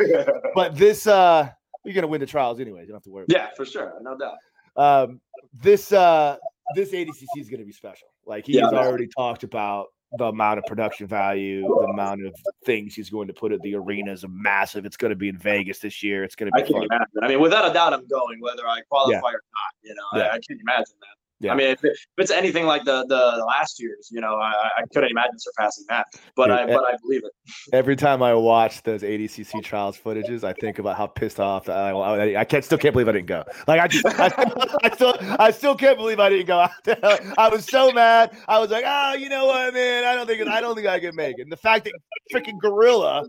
yeah, 0.00 0.24
but 0.54 0.76
this 0.76 1.08
uh 1.08 1.50
you're 1.86 1.94
gonna 1.94 2.06
win 2.06 2.20
the 2.20 2.26
trials 2.26 2.60
anyways. 2.60 2.82
You 2.82 2.88
don't 2.88 2.96
have 2.96 3.04
to 3.04 3.10
worry. 3.10 3.26
Yeah, 3.28 3.48
for 3.56 3.64
sure, 3.64 3.94
no 4.02 4.16
doubt. 4.16 4.36
Um, 4.76 5.20
this 5.54 5.92
uh, 5.92 6.36
this 6.74 6.92
ADCC 6.92 7.26
is 7.38 7.48
gonna 7.48 7.64
be 7.64 7.72
special. 7.72 8.08
Like 8.26 8.46
he's 8.46 8.56
yeah, 8.56 8.66
already 8.66 9.08
talked 9.16 9.44
about 9.44 9.86
the 10.18 10.26
amount 10.26 10.58
of 10.58 10.64
production 10.66 11.06
value, 11.06 11.62
the 11.62 11.88
amount 11.92 12.24
of 12.24 12.34
things 12.64 12.94
he's 12.94 13.10
going 13.10 13.26
to 13.26 13.34
put 13.34 13.52
at 13.52 13.60
the 13.62 13.74
arena 13.74 14.12
is 14.12 14.24
massive. 14.28 14.86
It's 14.86 14.96
going 14.96 15.10
to 15.10 15.16
be 15.16 15.28
in 15.28 15.38
Vegas 15.38 15.80
this 15.80 16.02
year. 16.02 16.24
It's 16.24 16.34
going 16.34 16.50
to 16.50 16.56
be. 16.56 16.62
I 16.62 16.66
can 16.66 16.74
fun. 16.74 16.84
imagine. 16.84 17.06
I 17.22 17.28
mean, 17.28 17.40
without 17.40 17.68
a 17.68 17.74
doubt, 17.74 17.92
I'm 17.92 18.06
going 18.06 18.40
whether 18.40 18.66
I 18.66 18.80
qualify 18.88 19.12
yeah. 19.12 19.18
or 19.18 19.32
not. 19.32 19.72
You 19.82 19.94
know, 19.94 20.02
yeah. 20.20 20.28
I, 20.28 20.36
I 20.36 20.40
can 20.46 20.58
imagine 20.60 20.94
that. 21.00 21.15
Yeah. 21.38 21.52
I 21.52 21.56
mean, 21.56 21.66
if, 21.68 21.84
it, 21.84 21.92
if, 21.92 21.98
it's 22.16 22.30
anything 22.30 22.64
like 22.64 22.84
the, 22.84 23.04
the, 23.08 23.44
last 23.44 23.78
years, 23.80 24.08
you 24.10 24.22
know, 24.22 24.36
I, 24.36 24.52
I 24.78 24.82
couldn't 24.92 25.10
imagine 25.10 25.38
surpassing 25.38 25.84
that. 25.90 26.06
But 26.34 26.50
I 26.50 26.64
but 26.66 26.82
I 26.84 26.96
believe 27.02 27.22
it. 27.24 27.32
Every 27.74 27.94
time 27.94 28.22
I 28.22 28.32
watch 28.32 28.82
those 28.82 29.02
ADCC 29.02 29.62
trials 29.62 29.98
footages, 29.98 30.44
I 30.44 30.54
think 30.54 30.78
about 30.78 30.96
how 30.96 31.06
pissed 31.06 31.38
off 31.38 31.68
I, 31.68 31.90
I, 31.90 32.40
I 32.40 32.44
can't 32.44 32.64
still 32.64 32.78
can't 32.78 32.94
believe 32.94 33.08
I 33.08 33.12
didn't 33.12 33.26
go. 33.26 33.44
Like 33.66 33.80
I 33.80 33.88
just 33.88 34.06
I, 34.06 34.78
I, 34.82 34.94
still 34.94 35.14
I 35.38 35.50
still 35.50 35.74
can't 35.74 35.98
believe 35.98 36.20
I 36.20 36.30
didn't 36.30 36.46
go. 36.46 36.66
I 37.38 37.48
was 37.50 37.66
so 37.66 37.92
mad. 37.92 38.34
I 38.48 38.58
was 38.58 38.70
like, 38.70 38.84
oh, 38.86 39.14
you 39.14 39.28
know 39.28 39.46
what, 39.46 39.74
man? 39.74 40.04
I 40.04 40.14
don't 40.14 40.26
think 40.26 40.48
I 40.48 40.60
don't 40.62 40.74
think 40.74 40.86
I 40.86 40.98
can 40.98 41.14
make 41.14 41.38
it. 41.38 41.42
And 41.42 41.52
the 41.52 41.56
fact 41.58 41.84
that 41.84 41.92
freaking 42.32 42.58
gorilla 42.60 43.26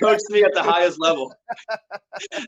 coached 0.00 0.30
me 0.30 0.42
at 0.44 0.54
the 0.54 0.62
highest 0.62 0.98
level, 0.98 1.34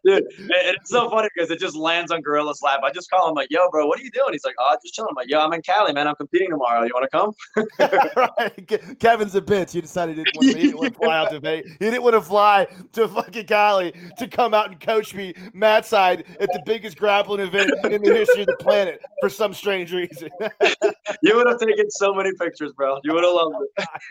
dude. 0.07 0.25
it's 0.39 0.91
so 0.91 1.11
funny 1.11 1.29
because 1.35 1.51
it 1.51 1.61
just 1.61 1.77
lands 1.77 2.11
on 2.11 2.23
Gorilla's 2.23 2.63
lap. 2.63 2.81
I 2.83 2.91
just 2.93 3.11
call 3.11 3.29
him 3.29 3.35
like, 3.35 3.49
yo, 3.51 3.69
bro, 3.71 3.87
what 3.87 4.01
are 4.01 4.03
you 4.03 4.06
you 4.07 4.11
doing? 4.13 4.33
He's 4.33 4.45
like, 4.45 4.55
oh, 4.59 4.77
just 4.83 4.95
chilling. 4.95 5.09
I'm 5.11 5.17
like, 5.17 5.29
yo, 5.29 5.41
I'm 5.41 5.53
in 5.53 5.63
Cali, 5.63 5.93
man. 5.93 6.07
I'm 6.09 6.15
competing 6.15 6.51
tomorrow. 6.51 6.85
You 6.85 6.93
want 6.95 7.11
to 7.11 7.17
come? 7.17 7.35
right. 8.39 8.99
Kevin's 8.99 9.35
a 9.35 9.43
bitch. 9.43 9.73
He 9.73 9.81
decided 9.81 10.17
he 10.17 10.25
didn't, 10.25 10.37
want 10.37 10.47
to, 10.47 10.59
he 10.59 10.65
didn't 10.67 10.79
want 10.79 10.93
to 10.95 10.99
fly 11.05 11.17
out 11.19 11.31
to 11.31 11.41
Vegas. 11.41 11.73
He 11.73 11.79
didn't 11.79 12.03
want 12.03 12.15
to 12.15 12.23
fly 12.23 12.67
to 12.93 13.09
fucking 13.09 13.47
Cali 13.47 13.93
to 14.19 14.29
come 14.29 14.55
out 14.55 14.71
and 14.71 14.81
coach 14.81 15.15
me 15.15 15.35
mat 15.53 15.85
side 15.85 16.25
at 16.41 16.49
the 16.53 16.63
biggest 16.65 16.97
grappling 16.99 17.41
event 17.41 17.73
in 17.85 18.03
the 18.03 18.15
history 18.15 18.43
of 18.43 18.47
the 18.47 18.57
planet 18.59 19.03
for 19.21 19.29
some 19.29 19.53
strange 19.53 19.93
reason. 19.93 20.31
you 21.23 21.37
would 21.37 21.47
have 21.47 21.59
taken 21.59 21.91
so 21.91 22.15
many 22.15 22.33
pictures, 22.35 22.73
bro. 22.73 22.99
You 23.05 23.13
would 23.15 23.25
have 23.25 23.33
loved 23.33 23.57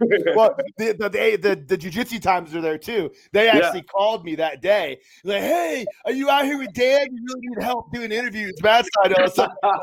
it. 0.02 0.36
well, 0.36 0.56
the 0.78 0.94
the, 0.94 1.10
the, 1.10 1.38
the, 1.38 1.56
the 1.68 1.78
jiu-jitsu 1.78 2.20
times 2.20 2.54
are 2.54 2.62
there 2.62 2.78
too. 2.78 3.12
They 3.32 3.50
actually 3.50 3.80
yeah. 3.80 3.92
called 3.92 4.26
me 4.26 4.36
that 4.36 4.62
day. 4.62 5.00
Like, 5.24 5.42
hey, 5.42 5.86
are 6.06 6.12
you 6.12 6.30
out 6.30 6.46
here 6.46 6.58
with 6.58 6.74
Dan? 6.74 7.08
You 7.12 7.26
really 7.28 7.48
need 7.48 7.64
help 7.64 7.92
doing 7.92 8.12
interviews. 8.12 8.54
Mat 8.62 8.86
side. 8.94 9.14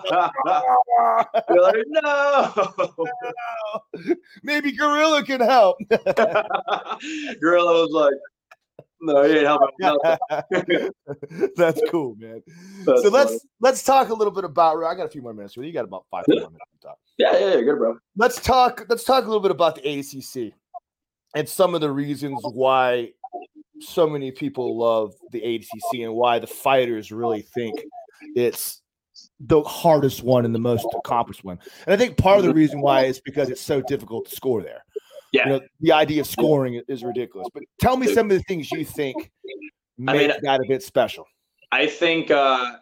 You're 1.48 1.62
like, 1.62 1.76
no. 1.88 2.52
no. 2.78 4.14
Maybe 4.42 4.72
Gorilla 4.72 5.22
can 5.24 5.40
help. 5.40 5.78
Gorilla 7.40 7.82
was 7.82 7.90
like, 7.92 8.14
no, 9.00 9.22
he 9.24 9.38
ain't 9.38 9.46
helping. 9.46 10.90
That's 11.56 11.80
cool, 11.90 12.14
man. 12.18 12.42
That's 12.84 13.02
so 13.02 13.08
let's 13.08 13.46
let's 13.60 13.82
talk 13.82 14.10
a 14.10 14.14
little 14.14 14.32
bit 14.32 14.44
about. 14.44 14.82
I 14.84 14.94
got 14.94 15.06
a 15.06 15.10
few 15.10 15.22
more 15.22 15.34
minutes. 15.34 15.56
You 15.56 15.72
got 15.72 15.84
about 15.84 16.04
five 16.10 16.24
more 16.28 16.36
minutes 16.38 16.56
to 16.80 16.86
talk. 16.86 16.98
Yeah, 17.18 17.32
yeah, 17.32 17.54
yeah, 17.54 17.60
good, 17.62 17.78
bro. 17.78 17.96
Let's 18.16 18.40
talk. 18.40 18.86
Let's 18.88 19.02
talk 19.02 19.24
a 19.24 19.26
little 19.26 19.42
bit 19.42 19.50
about 19.50 19.74
the 19.74 19.80
ADCC 19.82 20.52
and 21.34 21.48
some 21.48 21.74
of 21.74 21.80
the 21.80 21.90
reasons 21.90 22.40
why 22.44 23.12
so 23.80 24.08
many 24.08 24.30
people 24.30 24.78
love 24.78 25.14
the 25.32 25.40
ADCC 25.40 26.04
and 26.04 26.14
why 26.14 26.38
the 26.38 26.46
fighters 26.46 27.10
really 27.10 27.42
think 27.42 27.80
it's 28.34 28.81
the 29.40 29.62
hardest 29.62 30.22
one 30.22 30.44
and 30.44 30.54
the 30.54 30.58
most 30.58 30.86
accomplished 30.96 31.44
one. 31.44 31.58
And 31.86 31.94
I 31.94 31.96
think 31.96 32.16
part 32.16 32.38
of 32.38 32.44
the 32.44 32.54
reason 32.54 32.80
why 32.80 33.04
is 33.04 33.20
because 33.20 33.50
it's 33.50 33.60
so 33.60 33.80
difficult 33.82 34.28
to 34.28 34.36
score 34.36 34.62
there. 34.62 34.84
Yeah. 35.32 35.44
You 35.44 35.50
know, 35.50 35.60
the 35.80 35.92
idea 35.92 36.20
of 36.20 36.26
scoring 36.26 36.80
is 36.88 37.02
ridiculous. 37.02 37.48
But 37.52 37.62
tell 37.80 37.96
me 37.96 38.12
some 38.12 38.30
of 38.30 38.36
the 38.36 38.42
things 38.42 38.70
you 38.70 38.84
think 38.84 39.30
make 39.98 40.16
I 40.16 40.18
mean, 40.18 40.32
that 40.42 40.60
a 40.60 40.64
bit 40.68 40.82
special. 40.82 41.26
I 41.70 41.86
think 41.86 42.30
uh, 42.30 42.72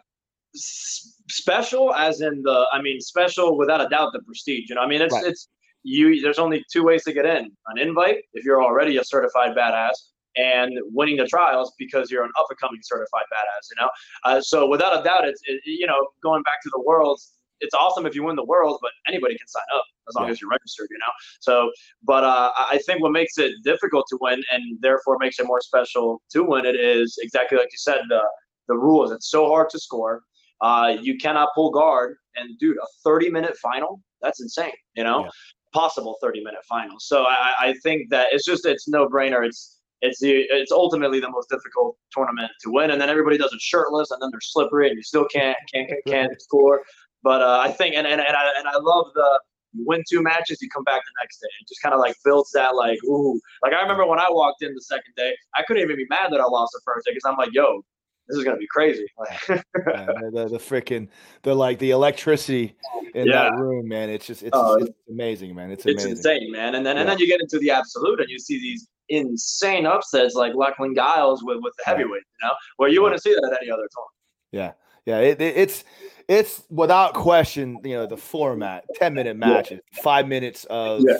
special, 0.53 1.93
as 1.93 2.21
in 2.21 2.41
the, 2.43 2.65
I 2.73 2.81
mean, 2.81 2.99
special 2.99 3.57
without 3.57 3.81
a 3.81 3.87
doubt, 3.87 4.11
the 4.13 4.21
prestige. 4.21 4.69
You 4.69 4.75
know, 4.75 4.81
I 4.81 4.87
mean, 4.87 5.01
it's 5.01 5.13
right. 5.13 5.25
it's 5.25 5.47
you. 5.83 6.21
There's 6.21 6.39
only 6.39 6.63
two 6.71 6.83
ways 6.83 7.03
to 7.05 7.13
get 7.13 7.25
in: 7.25 7.51
an 7.67 7.77
invite 7.77 8.17
if 8.33 8.43
you're 8.43 8.61
already 8.61 8.97
a 8.97 9.03
certified 9.03 9.55
badass, 9.55 9.93
and 10.35 10.77
winning 10.93 11.17
the 11.17 11.25
trials 11.25 11.73
because 11.77 12.09
you're 12.09 12.23
an 12.23 12.31
up 12.39 12.45
and 12.49 12.59
coming 12.59 12.79
certified 12.83 13.23
badass, 13.33 13.67
you 13.69 13.81
know. 13.81 13.89
Uh, 14.23 14.41
so 14.41 14.67
without 14.67 14.99
a 14.99 15.03
doubt, 15.03 15.27
it's 15.27 15.41
it, 15.45 15.61
you 15.65 15.87
know 15.87 16.07
going 16.23 16.43
back 16.43 16.61
to 16.63 16.69
the 16.73 16.81
worlds. 16.81 17.33
It's 17.63 17.75
awesome 17.75 18.07
if 18.07 18.15
you 18.15 18.23
win 18.23 18.35
the 18.35 18.43
worlds, 18.43 18.79
but 18.81 18.89
anybody 19.07 19.37
can 19.37 19.47
sign 19.47 19.63
up 19.75 19.83
as 20.09 20.15
long 20.15 20.25
yeah. 20.25 20.31
as 20.31 20.41
you're 20.41 20.49
registered, 20.49 20.87
you 20.89 20.97
know. 20.97 21.11
So, 21.41 21.71
but 22.01 22.23
uh, 22.23 22.51
I 22.57 22.79
think 22.87 23.03
what 23.03 23.11
makes 23.11 23.37
it 23.37 23.51
difficult 23.63 24.07
to 24.09 24.17
win 24.19 24.41
and 24.51 24.79
therefore 24.81 25.17
makes 25.19 25.39
it 25.39 25.45
more 25.45 25.61
special 25.61 26.23
to 26.31 26.43
win 26.43 26.65
it 26.65 26.75
is 26.75 27.19
exactly 27.21 27.59
like 27.59 27.69
you 27.71 27.77
said 27.77 27.99
the 28.09 28.21
the 28.67 28.75
rules. 28.75 29.11
It's 29.11 29.29
so 29.29 29.47
hard 29.47 29.69
to 29.71 29.79
score. 29.79 30.23
Uh, 30.61 30.95
you 31.01 31.17
cannot 31.17 31.49
pull 31.53 31.71
guard, 31.71 32.17
and 32.35 32.57
dude, 32.57 32.77
a 32.77 32.85
30 33.03 33.29
minute 33.29 33.55
final 33.57 34.01
that's 34.21 34.41
insane, 34.41 34.71
you 34.95 35.03
know. 35.03 35.25
Yeah. 35.25 35.29
Possible 35.73 36.17
30 36.21 36.43
minute 36.43 36.61
final. 36.67 36.97
So 36.99 37.23
I, 37.23 37.53
I 37.59 37.73
think 37.81 38.09
that 38.09 38.27
it's 38.31 38.45
just 38.45 38.65
it's 38.65 38.87
no 38.87 39.07
brainer. 39.07 39.45
It's 39.45 39.79
it's 40.01 40.19
the 40.19 40.45
it's 40.49 40.71
ultimately 40.71 41.19
the 41.19 41.29
most 41.29 41.49
difficult 41.49 41.97
tournament 42.11 42.51
to 42.63 42.71
win, 42.71 42.91
and 42.91 42.99
then 42.99 43.09
everybody 43.09 43.37
does 43.37 43.53
it 43.53 43.61
shirtless, 43.61 44.11
and 44.11 44.21
then 44.21 44.29
they're 44.31 44.41
slippery, 44.41 44.89
and 44.89 44.97
you 44.97 45.03
still 45.03 45.25
can't 45.25 45.57
can't 45.73 45.89
can't 46.07 46.41
score. 46.41 46.81
But 47.23 47.41
uh, 47.41 47.59
I 47.61 47.71
think, 47.71 47.95
and, 47.95 48.07
and 48.07 48.19
and 48.19 48.35
I 48.35 48.49
and 48.57 48.67
I 48.67 48.77
love 48.79 49.07
the 49.13 49.39
you 49.73 49.85
win 49.87 50.03
two 50.09 50.21
matches, 50.21 50.61
you 50.61 50.69
come 50.69 50.83
back 50.83 51.01
the 51.01 51.23
next 51.23 51.39
day. 51.39 51.47
It 51.61 51.67
just 51.67 51.81
kind 51.81 51.93
of 51.93 52.01
like 52.01 52.15
builds 52.25 52.51
that 52.51 52.75
like 52.75 52.99
ooh. 53.05 53.39
Like 53.63 53.73
I 53.73 53.81
remember 53.81 54.05
when 54.05 54.19
I 54.19 54.27
walked 54.29 54.63
in 54.63 54.73
the 54.73 54.81
second 54.81 55.13
day, 55.15 55.33
I 55.55 55.63
couldn't 55.63 55.83
even 55.83 55.95
be 55.95 56.05
mad 56.09 56.31
that 56.31 56.41
I 56.41 56.45
lost 56.45 56.71
the 56.73 56.81
first 56.83 57.05
day 57.05 57.11
because 57.13 57.25
I'm 57.25 57.37
like, 57.37 57.53
yo, 57.53 57.83
this 58.31 58.39
is 58.39 58.43
gonna 58.45 58.57
be 58.57 58.67
crazy. 58.67 59.05
yeah, 59.49 59.61
the, 59.75 60.47
the 60.51 60.57
freaking 60.57 61.07
the 61.43 61.53
like 61.53 61.79
the 61.79 61.91
electricity 61.91 62.75
in 63.13 63.27
yeah. 63.27 63.43
that 63.43 63.57
room, 63.57 63.87
man. 63.87 64.09
It's 64.09 64.25
just 64.25 64.43
it's, 64.43 64.55
uh, 64.55 64.77
it's 64.79 64.91
amazing, 65.09 65.53
man. 65.53 65.71
It's 65.71 65.85
amazing. 65.85 66.11
It's 66.11 66.19
insane, 66.19 66.51
man. 66.51 66.75
And 66.75 66.85
then 66.85 66.95
yeah. 66.95 67.01
and 67.01 67.09
then 67.09 67.19
you 67.19 67.27
get 67.27 67.41
into 67.41 67.59
the 67.59 67.71
absolute 67.71 68.19
and 68.19 68.29
you 68.29 68.39
see 68.39 68.59
these 68.59 68.87
insane 69.09 69.85
upsets 69.85 70.35
like 70.35 70.55
Lachlan 70.55 70.95
Giles 70.95 71.43
with 71.43 71.59
with 71.61 71.73
the 71.77 71.83
heavyweight, 71.85 72.23
you 72.41 72.47
know, 72.47 72.53
where 72.77 72.89
you 72.89 73.01
wouldn't 73.01 73.21
see 73.21 73.33
that 73.33 73.43
at 73.51 73.61
any 73.61 73.69
other 73.69 73.83
time. 73.83 74.05
Yeah, 74.51 74.71
yeah, 75.05 75.19
it, 75.19 75.41
it, 75.41 75.57
it's 75.57 75.83
it's 76.27 76.63
without 76.69 77.13
question, 77.13 77.79
you 77.83 77.95
know, 77.95 78.05
the 78.05 78.17
format, 78.17 78.85
ten 78.95 79.13
minute 79.13 79.35
matches, 79.35 79.81
five 80.01 80.27
minutes 80.27 80.65
of, 80.69 81.03
yeah. 81.05 81.17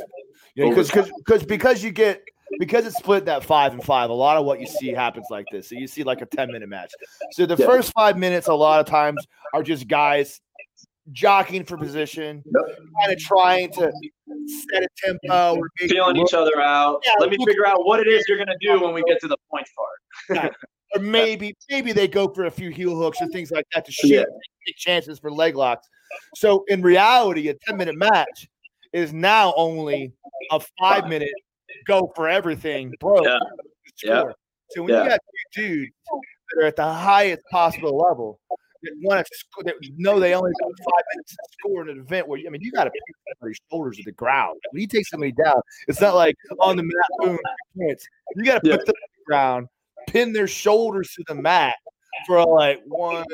you 0.56 0.64
know, 0.64 0.70
because 0.70 0.90
because 1.18 1.44
because 1.44 1.84
you 1.84 1.92
get 1.92 2.24
because 2.60 2.86
it's 2.86 2.98
split 2.98 3.26
that 3.26 3.44
five 3.44 3.74
and 3.74 3.84
five, 3.84 4.10
a 4.10 4.14
lot 4.14 4.38
of 4.38 4.46
what 4.46 4.60
you 4.60 4.68
see 4.68 4.90
happens 4.90 5.28
like 5.30 5.46
this. 5.52 5.70
So 5.70 5.76
you 5.76 5.88
see 5.88 6.04
like 6.04 6.22
a 6.22 6.26
10 6.26 6.52
minute 6.52 6.70
match. 6.70 6.92
So 7.34 7.46
the 7.46 7.58
Yeah. 7.58 7.66
first 7.66 7.92
five 7.94 8.18
minutes, 8.18 8.48
a 8.48 8.54
lot 8.54 8.80
of 8.80 8.86
times, 8.86 9.26
are 9.54 9.64
just 9.64 9.88
guys 9.88 10.40
jockeying 11.12 11.66
for 11.66 11.78
position, 11.78 12.44
kind 13.02 13.12
of 13.12 13.20
trying 13.20 13.72
to 13.72 13.92
set 14.72 14.84
a 14.84 14.88
tempo 15.04 15.62
Feeling 15.80 16.18
each 16.18 16.34
other 16.34 16.62
out. 16.62 17.02
Yeah, 17.06 17.14
Let 17.20 17.32
me 17.32 17.38
figure 17.46 17.66
out 17.68 17.86
what 17.86 18.00
it 18.00 18.08
is 18.08 18.24
you're 18.28 18.38
gonna 18.38 18.58
do 18.62 18.82
when 18.82 18.94
we 18.94 19.04
get 19.04 19.20
to 19.22 19.28
the 19.28 19.38
point 19.50 19.68
part. 19.76 20.54
or 20.96 21.02
maybe 21.02 21.56
maybe 21.70 21.92
they 21.92 22.08
go 22.08 22.28
for 22.28 22.46
a 22.46 22.52
few 22.52 22.70
heel 22.70 22.96
hooks 22.96 23.22
or 23.22 23.28
things 23.28 23.52
like 23.52 23.66
that 23.74 23.86
to 23.86 23.92
shoot 23.92 24.10
Yeah. 24.12 24.24
chances 24.78 25.20
for 25.20 25.32
leg 25.32 25.56
locks. 25.56 25.88
So 26.36 26.64
in 26.68 26.82
reality, 26.82 27.50
a 27.50 27.54
10 27.54 27.78
minute 27.78 27.96
match 27.96 28.48
is 28.94 29.12
now 29.14 29.54
only 29.58 30.14
a 30.52 30.62
five 30.80 31.08
minute 31.08 31.30
go 31.86 32.12
for 32.16 32.28
everything, 32.30 32.94
bro. 33.00 33.24
Yeah. 33.24 33.40
Yeah. 34.04 34.24
So 34.70 34.84
when 34.84 34.94
Yeah. 34.94 35.04
you 35.04 35.10
got 35.10 35.20
two 35.54 35.62
dudes 35.62 35.92
that 36.54 36.64
are 36.64 36.68
at 36.68 36.76
the 36.76 36.92
highest 36.94 37.42
possible 37.52 37.98
level 37.98 38.40
that 38.84 38.94
want 39.04 39.26
to 39.26 39.36
sc- 39.38 39.66
that 39.66 39.76
know 39.98 40.20
they 40.20 40.34
only 40.34 40.52
got 40.60 40.72
five 40.80 41.04
minutes 41.14 41.36
to 41.36 41.44
score 41.60 41.84
in 41.84 41.90
an 41.90 42.00
event 42.00 42.28
where 42.28 42.40
you, 42.40 42.48
I 42.48 42.50
mean 42.52 42.62
you 42.62 42.72
got 42.72 42.86
to 42.86 42.90
put 42.90 43.36
somebody's 43.40 43.60
shoulders 43.70 43.98
to 43.98 44.04
the 44.04 44.12
ground. 44.14 44.60
When 44.72 44.82
you 44.82 44.88
take 44.88 45.06
somebody 45.08 45.34
down, 45.34 45.62
it's 45.88 46.02
not 46.02 46.16
like 46.16 46.36
on 46.60 46.78
the 46.78 46.84
mat, 46.84 46.94
boom. 47.20 47.38
You 47.76 48.44
got 48.44 48.64
to 48.64 48.70
Yeah. 48.70 48.78
put 48.78 48.86
them 48.88 48.96
on 48.96 49.10
the 49.18 49.24
ground, 49.26 49.68
pin 50.08 50.34
their 50.34 50.48
shoulders 50.48 51.14
to 51.16 51.24
the 51.28 51.36
mat 51.36 51.76
for 52.26 52.44
like 52.44 52.82
one, 52.86 53.26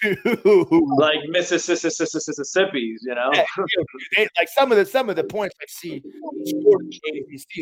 two. 0.00 0.88
Like 0.98 1.20
Mississippi's, 1.28 3.00
you 3.02 3.14
know? 3.14 3.30
Yeah, 3.34 4.26
like 4.38 4.48
some 4.54 4.70
of 4.72 4.78
the 4.78 4.84
some 4.84 5.10
of 5.10 5.16
the 5.16 5.24
points 5.24 5.54
I 5.60 5.64
see 5.68 6.02
scored 6.44 6.92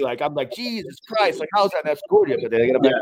like 0.01 0.23
I'm 0.23 0.35
like 0.35 0.53
Jesus 0.53 0.99
Christ, 1.07 1.41
like 1.41 1.49
how's 1.55 1.71
that 1.71 1.85
not 1.85 1.99
scored 1.99 2.31
yet? 2.31 2.41
But 2.43 2.51
they 2.51 2.67
get 2.67 2.77
it 2.77 2.83
back 2.83 2.93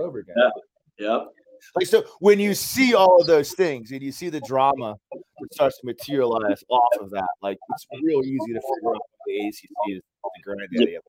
over 0.00 0.18
again. 0.20 0.34
Yeah. 0.36 0.50
Yep. 0.98 1.28
Like 1.76 1.86
so, 1.86 2.04
when 2.20 2.38
you 2.38 2.54
see 2.54 2.94
all 2.94 3.20
of 3.20 3.26
those 3.26 3.52
things 3.52 3.90
and 3.90 4.02
you 4.02 4.12
see 4.12 4.28
the 4.28 4.40
drama 4.40 4.96
that 5.12 5.54
starts 5.54 5.78
to 5.80 5.86
materialize 5.86 6.62
off 6.68 7.00
of 7.00 7.10
that, 7.10 7.28
like 7.42 7.58
it's 7.70 7.86
real 8.02 8.20
easy 8.20 8.52
to 8.52 8.60
figure 8.60 8.94
out 8.94 9.00
the 9.26 9.32
ADCC 9.32 9.96
is 9.96 10.02
the 10.22 10.42
granddaddy 10.44 10.94
of. 10.96 11.02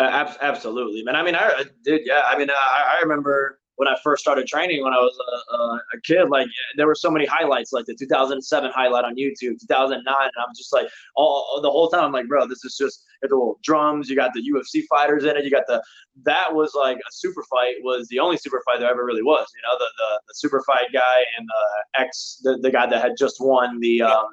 Ab- 0.00 0.38
absolutely, 0.40 1.02
man. 1.02 1.16
I 1.16 1.22
mean, 1.22 1.34
I 1.34 1.48
I 1.48 1.64
did, 1.84 2.02
yeah. 2.04 2.22
I 2.26 2.38
mean, 2.38 2.50
I, 2.50 2.96
I 2.96 3.02
remember 3.02 3.60
when 3.78 3.88
I 3.88 3.96
first 4.02 4.20
started 4.20 4.46
training 4.46 4.82
when 4.82 4.92
I 4.92 4.98
was 4.98 5.16
a, 5.18 5.54
a, 5.54 5.80
a 5.94 6.00
kid. 6.04 6.28
Like, 6.28 6.48
there 6.76 6.86
were 6.86 6.96
so 6.96 7.10
many 7.10 7.26
highlights, 7.26 7.72
like 7.72 7.86
the 7.86 7.94
2007 7.94 8.70
highlight 8.74 9.04
on 9.04 9.14
YouTube, 9.14 9.58
2009, 9.60 10.02
and 10.04 10.30
I'm 10.36 10.54
just 10.56 10.72
like, 10.72 10.88
all 11.14 11.60
the 11.62 11.70
whole 11.70 11.88
time, 11.88 12.04
I'm 12.04 12.12
like, 12.12 12.26
bro, 12.26 12.46
this 12.46 12.64
is 12.64 12.76
just 12.76 13.04
you 13.22 13.28
the 13.28 13.34
little 13.34 13.58
drums. 13.62 14.08
You 14.08 14.16
got 14.16 14.32
the 14.34 14.42
UFC 14.42 14.82
fighters 14.88 15.24
in 15.24 15.36
it. 15.36 15.44
You 15.44 15.50
got 15.50 15.66
the 15.66 15.82
that 16.24 16.52
was 16.52 16.74
like 16.74 16.96
a 16.96 17.12
super 17.12 17.44
fight. 17.50 17.76
Was 17.82 18.08
the 18.08 18.18
only 18.18 18.36
super 18.36 18.62
fight 18.66 18.80
there 18.80 18.90
ever 18.90 19.04
really 19.04 19.22
was. 19.22 19.46
You 19.54 19.62
know, 19.62 19.78
the 19.78 19.90
the, 19.96 20.20
the 20.28 20.34
super 20.34 20.62
fight 20.66 20.86
guy 20.92 21.24
and 21.38 21.48
the 21.48 22.02
ex, 22.02 22.40
the, 22.42 22.58
the 22.60 22.70
guy 22.70 22.86
that 22.86 23.00
had 23.00 23.12
just 23.16 23.40
won 23.40 23.78
the 23.80 24.02
um 24.02 24.26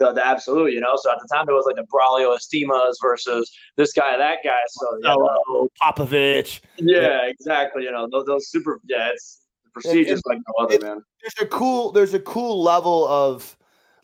the, 0.00 0.12
the 0.12 0.26
absolute, 0.26 0.72
you 0.72 0.80
know. 0.80 0.96
So 0.96 1.12
at 1.12 1.18
the 1.20 1.28
time, 1.32 1.48
it 1.48 1.52
was 1.52 1.64
like 1.66 1.76
the 1.76 1.86
Braulio 1.92 2.36
Estimas 2.36 2.94
versus 3.00 3.48
this 3.76 3.92
guy, 3.92 4.16
that 4.16 4.38
guy. 4.42 4.58
So 4.68 4.98
yeah, 5.04 5.14
Oh, 5.16 5.68
Popovitch. 5.80 6.60
yeah, 6.78 7.26
exactly. 7.26 7.84
You 7.84 7.92
know, 7.92 8.08
those, 8.10 8.24
those 8.26 8.48
super, 8.48 8.80
yeah, 8.88 9.10
it's 9.12 9.42
prestigious 9.72 10.20
like 10.26 10.38
no 10.38 10.64
other, 10.64 10.80
man. 10.84 11.02
There's 11.22 11.46
a 11.46 11.46
cool. 11.46 11.92
There's 11.92 12.14
a 12.14 12.20
cool 12.20 12.60
level 12.62 13.06
of 13.06 13.56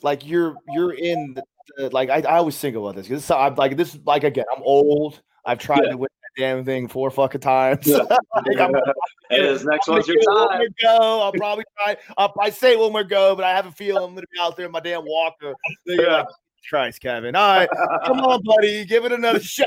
like 0.03 0.25
you're 0.27 0.55
you're 0.75 0.93
in 0.93 1.35
the, 1.35 1.43
the 1.79 1.91
like 1.91 2.11
I, 2.11 2.19
I 2.21 2.37
always 2.37 2.57
think 2.59 2.77
about 2.77 2.95
this 2.95 3.09
because 3.09 3.29
I'm 3.31 3.55
like 3.57 3.77
this 3.77 3.99
like 4.05 4.23
again 4.23 4.45
I'm 4.55 4.63
old. 4.63 5.21
I've 5.45 5.59
tried 5.59 5.85
Yeah. 5.85 5.91
to 5.93 5.97
win 5.97 6.09
that 6.23 6.26
damn 6.37 6.65
thing 6.65 6.89
four 6.89 7.11
fucking 7.11 7.41
times. 7.41 7.87
Yeah. 7.87 7.99
Like, 8.47 8.59
I'm, 8.61 8.73
hey, 9.31 9.41
this 9.43 9.65
next 9.65 9.89
I'm 9.89 9.95
one's 9.95 10.07
your 10.09 10.23
time. 10.23 10.59
One 10.59 10.69
go. 10.83 11.21
I'll 11.23 11.33
probably 11.33 11.65
try. 11.79 11.97
I'll, 12.19 12.33
I 12.41 12.51
say 12.51 12.77
one 12.77 12.93
more 12.93 13.03
go, 13.03 13.35
but 13.35 13.45
I 13.45 13.51
have 13.57 13.67
a 13.67 13.73
feeling 13.73 14.03
I'm 14.05 14.15
gonna 14.15 14.27
be 14.33 14.39
out 14.41 14.57
there 14.57 14.67
in 14.67 14.73
my 14.73 14.81
damn 14.81 15.05
walker. 15.07 15.55
Then 15.87 16.01
Yeah. 16.01 16.17
like, 16.19 16.27
Christ, 16.69 17.01
Kevin. 17.01 17.35
All 17.35 17.57
right, 17.57 17.69
come 18.05 18.21
on, 18.21 18.43
buddy, 18.45 18.85
give 18.85 19.05
it 19.05 19.13
another 19.13 19.41
shot. 19.43 19.67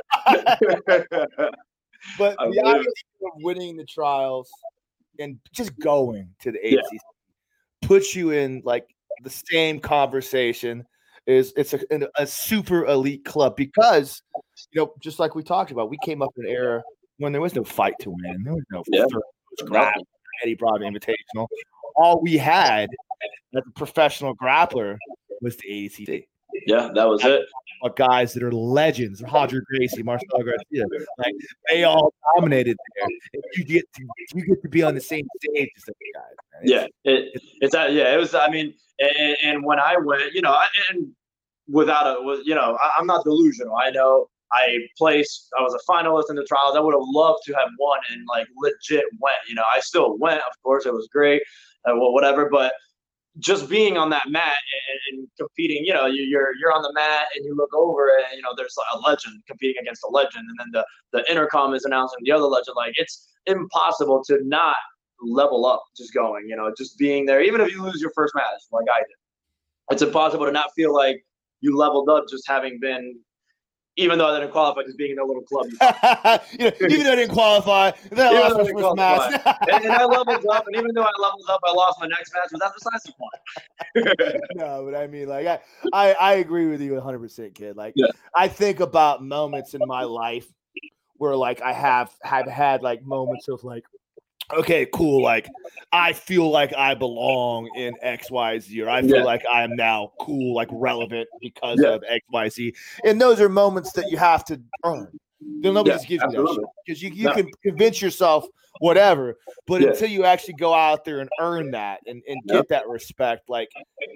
But 2.18 2.36
I 2.40 2.50
the 2.50 2.62
idea 2.66 2.80
of 2.80 3.32
winning 3.38 3.76
the 3.78 3.86
trials 3.86 4.50
and 5.20 5.40
just 5.52 5.78
going 5.80 6.30
to 6.42 6.52
the 6.52 6.60
Yeah. 6.64 6.78
ADCC 6.80 7.00
puts 7.82 8.16
you 8.16 8.32
in 8.32 8.62
like 8.64 8.88
the 9.24 9.30
same 9.30 9.80
conversation. 9.80 10.86
Is 11.26 11.54
it's 11.56 11.74
a, 11.74 11.80
a 12.18 12.26
super 12.26 12.86
elite 12.86 13.24
club 13.26 13.56
because 13.56 14.22
you 14.72 14.82
know 14.82 14.93
just 15.00 15.19
like 15.19 15.36
we 15.36 15.43
talked 15.43 15.72
about, 15.72 15.89
we 15.89 15.98
came 16.04 16.22
up 16.22 16.30
in 16.38 16.45
an 16.45 16.52
era 16.52 16.82
when 17.17 17.32
there 17.32 17.41
was 17.41 17.56
no 17.56 17.63
fight 17.63 17.93
to 18.02 18.10
win. 18.10 18.43
There 18.43 18.54
was 18.54 18.63
no 18.72 18.84
Yeah. 18.91 19.91
Eddie 20.43 20.56
Bravo 20.56 20.80
Invitational. 20.86 21.48
All 21.95 22.22
we 22.22 22.38
had 22.38 22.89
as 23.56 23.63
a 23.67 23.72
professional 23.76 24.36
grappler 24.36 24.98
was 25.41 25.58
the 25.58 25.67
ADCC. 25.69 26.26
yeah, 26.67 26.89
that 26.95 27.08
was 27.08 27.24
it. 27.26 27.41
But 27.82 27.95
guys 27.95 28.34
that 28.34 28.43
are 28.43 28.52
legends, 28.52 29.22
Roger 29.22 29.63
Gracie, 29.69 30.04
Marcelo 30.04 30.43
Garcia, 30.43 30.86
like 31.17 31.34
they 31.69 31.84
all 31.86 32.13
dominated 32.36 32.78
there. 32.95 33.06
And 33.34 33.43
you 33.56 33.63
get 33.65 33.86
to 33.95 34.04
you 34.34 34.45
get 34.45 34.62
to 34.62 34.69
be 34.69 34.84
on 34.84 34.95
the 34.95 35.02
same 35.02 35.26
stage 35.41 35.69
as 35.78 35.84
those 35.86 35.95
guys. 36.13 36.36
Yeah, 36.63 36.86
It's- 37.06 37.32
it, 37.36 37.41
it's 37.62 37.74
that. 37.74 37.93
Yeah, 37.93 38.13
it 38.13 38.17
was. 38.17 38.34
I 38.36 38.50
mean, 38.50 38.74
and, 39.00 39.38
and 39.43 39.63
when 39.63 39.80
I 39.80 39.95
went, 39.98 40.34
you 40.34 40.41
know, 40.41 40.52
I, 40.52 40.67
and 40.89 41.12
without 41.69 42.06
a, 42.06 42.41
you 42.43 42.54
know, 42.56 42.78
I, 42.82 42.91
I'm 42.98 43.08
not 43.08 43.24
delusional. 43.24 43.76
I 43.78 43.91
know 43.91 44.28
I 44.52 44.80
placed. 44.98 45.48
I 45.58 45.62
was 45.62 45.74
a 45.74 45.92
finalist 45.92 46.30
in 46.30 46.36
the 46.36 46.46
trials. 46.46 46.76
I 46.76 46.80
would 46.80 46.94
have 46.94 47.04
loved 47.06 47.44
to 47.46 47.54
have 47.54 47.70
won 47.80 48.00
and 48.12 48.26
like 48.28 48.48
legit 48.58 49.06
went. 49.20 49.38
You 49.48 49.56
know, 49.56 49.64
I 49.74 49.80
still 49.80 50.18
went. 50.18 50.40
Of 50.40 50.62
course, 50.64 50.86
it 50.86 50.94
was 50.94 51.08
great. 51.12 51.42
Uh, 51.86 51.94
well, 51.96 52.14
whatever, 52.14 52.50
but 52.50 52.74
just 53.38 53.70
being 53.70 53.96
on 53.96 54.10
that 54.10 54.30
mat 54.30 54.58
and, 55.12 55.20
and 55.20 55.28
competing, 55.38 55.86
you 55.86 55.94
know, 55.94 56.08
you, 56.08 56.24
you're 56.24 56.54
you're 56.60 56.74
on 56.74 56.82
the 56.82 56.92
mat 56.94 57.28
and 57.36 57.46
you 57.46 57.56
look 57.56 57.74
over 57.74 58.10
and 58.10 58.36
you 58.36 58.42
know 58.42 58.54
there's 58.58 58.76
a 58.94 59.00
legend 59.00 59.42
competing 59.48 59.82
against 59.82 60.04
a 60.08 60.12
legend, 60.12 60.46
and 60.48 60.58
then 60.60 60.68
the 60.72 60.86
the 61.18 61.32
intercom 61.32 61.74
is 61.74 61.86
announcing 61.86 62.20
the 62.24 62.32
other 62.32 62.46
legend. 62.46 62.76
Like 62.76 62.94
it's 62.96 63.30
impossible 63.46 64.24
to 64.26 64.40
not 64.44 64.76
level 65.22 65.66
up 65.66 65.84
just 65.96 66.14
going, 66.14 66.48
you 66.48 66.56
know, 66.56 66.72
just 66.78 66.98
being 66.98 67.26
there, 67.26 67.42
even 67.42 67.62
if 67.62 67.72
you 67.72 67.84
lose 67.84 68.02
your 68.02 68.12
first 68.16 68.34
match 68.36 68.46
like 68.72 68.86
I 68.92 69.00
did. 69.00 69.08
It's 69.92 70.02
impossible 70.02 70.46
to 70.46 70.52
not 70.52 70.72
feel 70.76 70.94
like 70.94 71.26
you 71.62 71.76
leveled 71.76 72.10
up 72.10 72.26
just 72.30 72.48
having 72.48 72.80
been, 72.80 73.20
even 74.00 74.18
though 74.18 74.34
I 74.34 74.40
didn't 74.40 74.52
qualify, 74.52 74.84
just 74.84 74.98
being 74.98 75.12
in 75.12 75.20
a 75.20 75.26
little 75.26 75.44
club. 75.44 75.66
you 76.58 76.66
know, 76.66 76.72
even 76.82 77.04
though 77.04 77.12
I 77.12 77.16
didn't 77.16 77.34
qualify, 77.34 77.92
then 78.10 78.28
I 78.28 78.30
Even 78.30 78.42
lost 78.42 78.74
my 78.74 78.82
first 78.82 78.96
match. 78.96 79.42
and, 79.74 79.84
and 79.86 79.94
I 79.94 80.06
leveled 80.06 80.46
up, 80.48 80.68
and 80.68 80.76
even 80.76 80.94
though 80.94 81.04
I 81.04 81.12
leveled 81.20 81.50
up, 81.50 81.60
I 81.68 81.74
lost 81.74 82.00
my 82.00 82.08
next 82.08 82.34
match, 82.34 82.48
but 82.52 82.60
that's 82.62 82.74
besides 82.82 83.04
the 83.04 83.14
point. 83.14 84.42
no, 84.56 84.86
but 84.90 84.96
I 84.96 85.08
mean, 85.08 85.28
like, 85.28 85.46
I, 85.48 85.60
I, 85.94 86.14
I 86.14 86.34
agree 86.36 86.68
with 86.68 86.82
you 86.82 86.94
100, 86.94 87.20
percent 87.20 87.56
kid. 87.56 87.76
Like, 87.76 87.94
Yeah. 87.96 88.08
I 88.36 88.48
think 88.48 88.80
about 88.80 89.24
moments 89.24 89.74
in 89.74 89.82
my 89.86 90.04
life 90.04 90.48
where, 91.18 91.36
like, 91.36 91.62
I 91.62 91.74
have 91.74 92.12
have 92.24 92.48
had 92.48 92.82
like 92.82 93.04
moments 93.04 93.48
of 93.50 93.64
like, 93.64 93.84
okay, 94.54 94.86
cool, 94.94 95.22
like, 95.22 95.50
I 95.92 96.14
feel 96.14 96.50
like 96.50 96.74
I 96.76 96.94
belong 96.94 97.68
in 97.76 97.98
X, 98.02 98.30
Y, 98.30 98.60
Z, 98.60 98.82
or 98.82 98.90
I 98.90 99.02
feel 99.02 99.18
Yeah. 99.18 99.24
like 99.24 99.44
I 99.52 99.64
am 99.64 99.76
now 99.76 100.12
cool, 100.20 100.54
like 100.56 100.68
relevant 100.72 101.28
because 101.42 101.82
Yeah. 101.82 101.90
of 101.94 102.04
X, 102.08 102.24
Y, 102.32 102.50
Z, 102.50 102.76
and 103.06 103.20
those 103.20 103.42
are 103.42 103.50
moments 103.50 103.92
that 103.94 104.10
you 104.12 104.18
have 104.18 104.46
to 104.46 104.62
earn. 104.84 105.12
Then 105.62 105.74
nobody 105.74 105.98
Yeah, 105.98 106.06
gives 106.06 106.24
you 106.24 106.32
that 106.32 106.48
shit 106.56 106.66
because 106.86 107.02
you, 107.02 107.10
you 107.10 107.26
No. 107.26 107.34
can 107.34 107.52
convince 107.64 108.02
yourself 108.02 108.48
whatever, 108.80 109.38
but 109.68 109.82
Yeah. 109.82 109.90
until 109.90 110.10
you 110.10 110.26
actually 110.26 110.54
go 110.54 110.74
out 110.74 111.04
there 111.06 111.20
and 111.22 111.30
earn 111.40 111.72
that 111.72 112.02
and, 112.06 112.22
and 112.30 112.42
get 112.48 112.68
that 112.70 112.88
respect, 112.88 113.50
like 113.50 113.70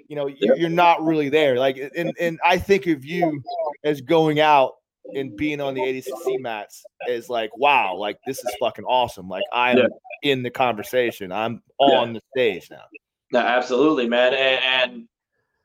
you 0.08 0.16
know, 0.16 0.26
you're, 0.26 0.56
you're 0.56 0.68
not 0.70 1.02
really 1.02 1.28
there. 1.28 1.58
Like, 1.58 1.76
and 1.96 2.14
and 2.20 2.38
I 2.44 2.58
think 2.58 2.86
of 2.86 3.04
you 3.04 3.42
as 3.84 4.00
going 4.00 4.38
out 4.40 4.72
and 5.14 5.36
being 5.36 5.60
on 5.60 5.74
the 5.74 5.80
ADCC 5.82 6.40
mats 6.40 6.84
is 7.08 7.28
like, 7.28 7.56
wow, 7.56 7.96
like 7.96 8.18
this 8.26 8.42
is 8.44 8.50
fucking 8.60 8.84
awesome. 8.84 9.28
Like 9.28 9.44
I'm 9.52 9.78
Yeah. 9.78 9.88
In 10.24 10.42
the 10.42 10.50
conversation. 10.50 11.30
I'm 11.30 11.62
Yeah. 11.78 11.98
on 11.98 12.14
the 12.14 12.20
stage 12.34 12.70
now. 12.70 12.84
No, 13.32 13.40
absolutely, 13.40 14.08
man. 14.08 14.34
And, 14.34 14.64
and 14.64 15.08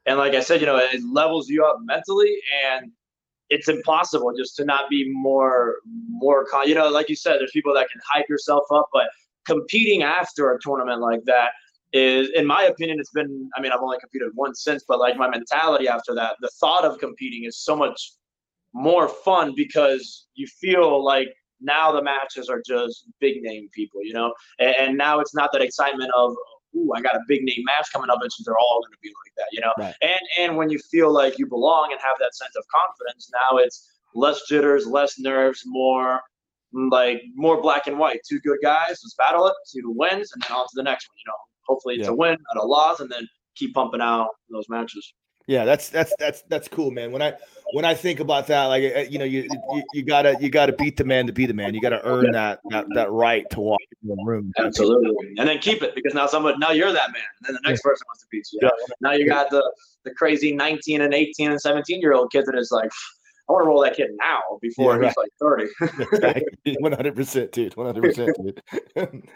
and 0.05 0.17
like 0.17 0.33
I 0.33 0.39
said, 0.39 0.59
you 0.59 0.65
know, 0.65 0.77
it 0.77 1.01
levels 1.11 1.49
you 1.49 1.63
up 1.65 1.77
mentally, 1.81 2.35
and 2.65 2.91
it's 3.49 3.67
impossible 3.67 4.33
just 4.37 4.55
to 4.57 4.65
not 4.65 4.89
be 4.89 5.09
more 5.11 5.77
more. 6.09 6.45
Con- 6.45 6.67
you 6.67 6.75
know, 6.75 6.89
like 6.89 7.09
you 7.09 7.15
said, 7.15 7.39
there's 7.39 7.51
people 7.51 7.73
that 7.73 7.89
can 7.91 8.01
hype 8.11 8.27
yourself 8.29 8.63
up, 8.71 8.87
but 8.93 9.07
competing 9.45 10.03
after 10.03 10.51
a 10.51 10.59
tournament 10.61 11.01
like 11.01 11.23
that 11.25 11.51
is, 11.93 12.29
in 12.35 12.45
my 12.45 12.63
opinion, 12.63 12.99
it's 12.99 13.11
been. 13.11 13.49
I 13.55 13.61
mean, 13.61 13.71
I've 13.71 13.81
only 13.81 13.99
competed 13.99 14.29
once 14.35 14.63
since, 14.63 14.83
but 14.87 14.99
like 14.99 15.15
my 15.17 15.29
mentality 15.29 15.87
after 15.87 16.13
that, 16.15 16.35
the 16.41 16.49
thought 16.59 16.85
of 16.85 16.97
competing 16.99 17.45
is 17.45 17.57
so 17.57 17.75
much 17.75 18.13
more 18.73 19.07
fun 19.07 19.53
because 19.55 20.27
you 20.35 20.47
feel 20.47 21.03
like 21.03 21.29
now 21.61 21.91
the 21.91 22.01
matches 22.01 22.49
are 22.49 22.61
just 22.65 23.05
big 23.19 23.41
name 23.41 23.69
people, 23.73 24.01
you 24.03 24.13
know, 24.13 24.33
and, 24.59 24.75
and 24.79 24.97
now 24.97 25.19
it's 25.19 25.35
not 25.35 25.51
that 25.53 25.61
excitement 25.61 26.11
of 26.15 26.35
ooh, 26.75 26.91
I 26.95 27.01
got 27.01 27.15
a 27.15 27.21
big 27.27 27.43
name 27.43 27.63
match 27.65 27.87
coming 27.91 28.09
up, 28.09 28.19
and 28.21 28.29
they're 28.45 28.57
all 28.57 28.81
going 28.83 28.93
to 28.93 28.99
be 29.01 29.09
like 29.09 29.33
that, 29.37 29.47
you 29.51 29.61
know. 29.61 29.73
Right. 29.77 29.95
And 30.01 30.19
and 30.39 30.57
when 30.57 30.69
you 30.69 30.79
feel 30.91 31.11
like 31.11 31.39
you 31.39 31.47
belong 31.47 31.89
and 31.91 32.01
have 32.01 32.17
that 32.19 32.35
sense 32.35 32.55
of 32.55 32.63
confidence, 32.73 33.29
now 33.33 33.57
it's 33.57 33.89
less 34.15 34.41
jitters, 34.47 34.85
less 34.85 35.19
nerves, 35.19 35.63
more 35.65 36.21
like 36.91 37.21
more 37.35 37.61
black 37.61 37.87
and 37.87 37.97
white. 37.97 38.21
Two 38.27 38.39
good 38.41 38.59
guys, 38.61 38.89
let's 38.89 39.15
battle 39.17 39.47
it, 39.47 39.53
see 39.65 39.81
who 39.81 39.91
wins, 39.97 40.31
and 40.33 40.43
then 40.43 40.55
on 40.55 40.65
to 40.65 40.71
the 40.75 40.83
next 40.83 41.07
one. 41.09 41.17
You 41.25 41.31
know, 41.31 41.37
hopefully 41.67 41.95
it's 41.95 42.07
Yeah. 42.07 42.13
a 42.13 42.15
win, 42.15 42.37
not 42.53 42.63
a 42.63 42.65
loss, 42.65 42.99
and 42.99 43.09
then 43.09 43.27
keep 43.55 43.73
pumping 43.73 44.01
out 44.01 44.29
those 44.49 44.69
matches. 44.69 45.13
Yeah, 45.49 45.65
that's 45.65 45.89
that's 45.89 46.13
that's 46.19 46.43
that's 46.43 46.67
cool, 46.67 46.91
man. 46.91 47.11
When 47.11 47.23
I 47.23 47.33
when 47.73 47.83
I 47.83 47.95
think 47.95 48.19
about 48.19 48.45
that, 48.47 48.65
like 48.65 48.83
uh, 48.95 48.99
you 48.99 49.17
know, 49.17 49.25
you 49.25 49.49
you, 49.73 49.83
you 49.95 50.03
gotta 50.03 50.37
you 50.39 50.51
gotta 50.51 50.73
beat 50.73 50.95
the 50.95 51.03
man 51.03 51.25
to 51.25 51.33
be 51.33 51.47
the 51.47 51.55
man. 51.55 51.73
You 51.73 51.81
gotta 51.81 52.05
earn 52.05 52.33
that 52.33 52.59
that 52.69 52.85
that 52.93 53.09
right 53.09 53.49
to 53.49 53.59
walk 53.59 53.79
in 54.03 54.15
the 54.15 54.23
room. 54.23 54.53
Absolutely, 54.59 55.33
and 55.39 55.49
then 55.49 55.57
keep 55.57 55.81
it 55.81 55.95
because 55.95 56.13
now 56.13 56.27
someone 56.27 56.59
now 56.59 56.69
you're 56.69 56.93
that 56.93 57.11
man, 57.11 57.23
and 57.39 57.47
then 57.47 57.55
the 57.55 57.67
next 57.67 57.81
person 57.81 58.05
wants 58.05 58.21
to 58.21 58.27
beat 58.29 58.45
you. 58.51 58.69
Now 59.01 59.13
you 59.13 59.27
got 59.27 59.49
the 59.49 59.67
the 60.05 60.11
crazy 60.11 60.55
19 60.55 61.01
and 61.01 61.15
18 61.15 61.49
and 61.49 61.59
17 61.59 61.99
year 61.99 62.13
old 62.13 62.31
kid 62.31 62.45
that 62.45 62.55
is 62.55 62.69
like, 62.71 62.91
I 63.49 63.53
want 63.53 63.63
to 63.63 63.67
roll 63.67 63.81
that 63.81 63.95
kid 63.95 64.11
now 64.19 64.41
before 64.61 65.01
Yeah, 65.01 65.07
he's 65.07 65.17
like 65.17 65.31
30. 66.61 66.75
One 66.79 66.91
hundred 66.91 67.15
percent, 67.15 67.51
dude. 67.51 67.75
One 67.75 67.87
hundred 67.87 68.03
percent, 68.03 68.37
dude. 68.37 68.61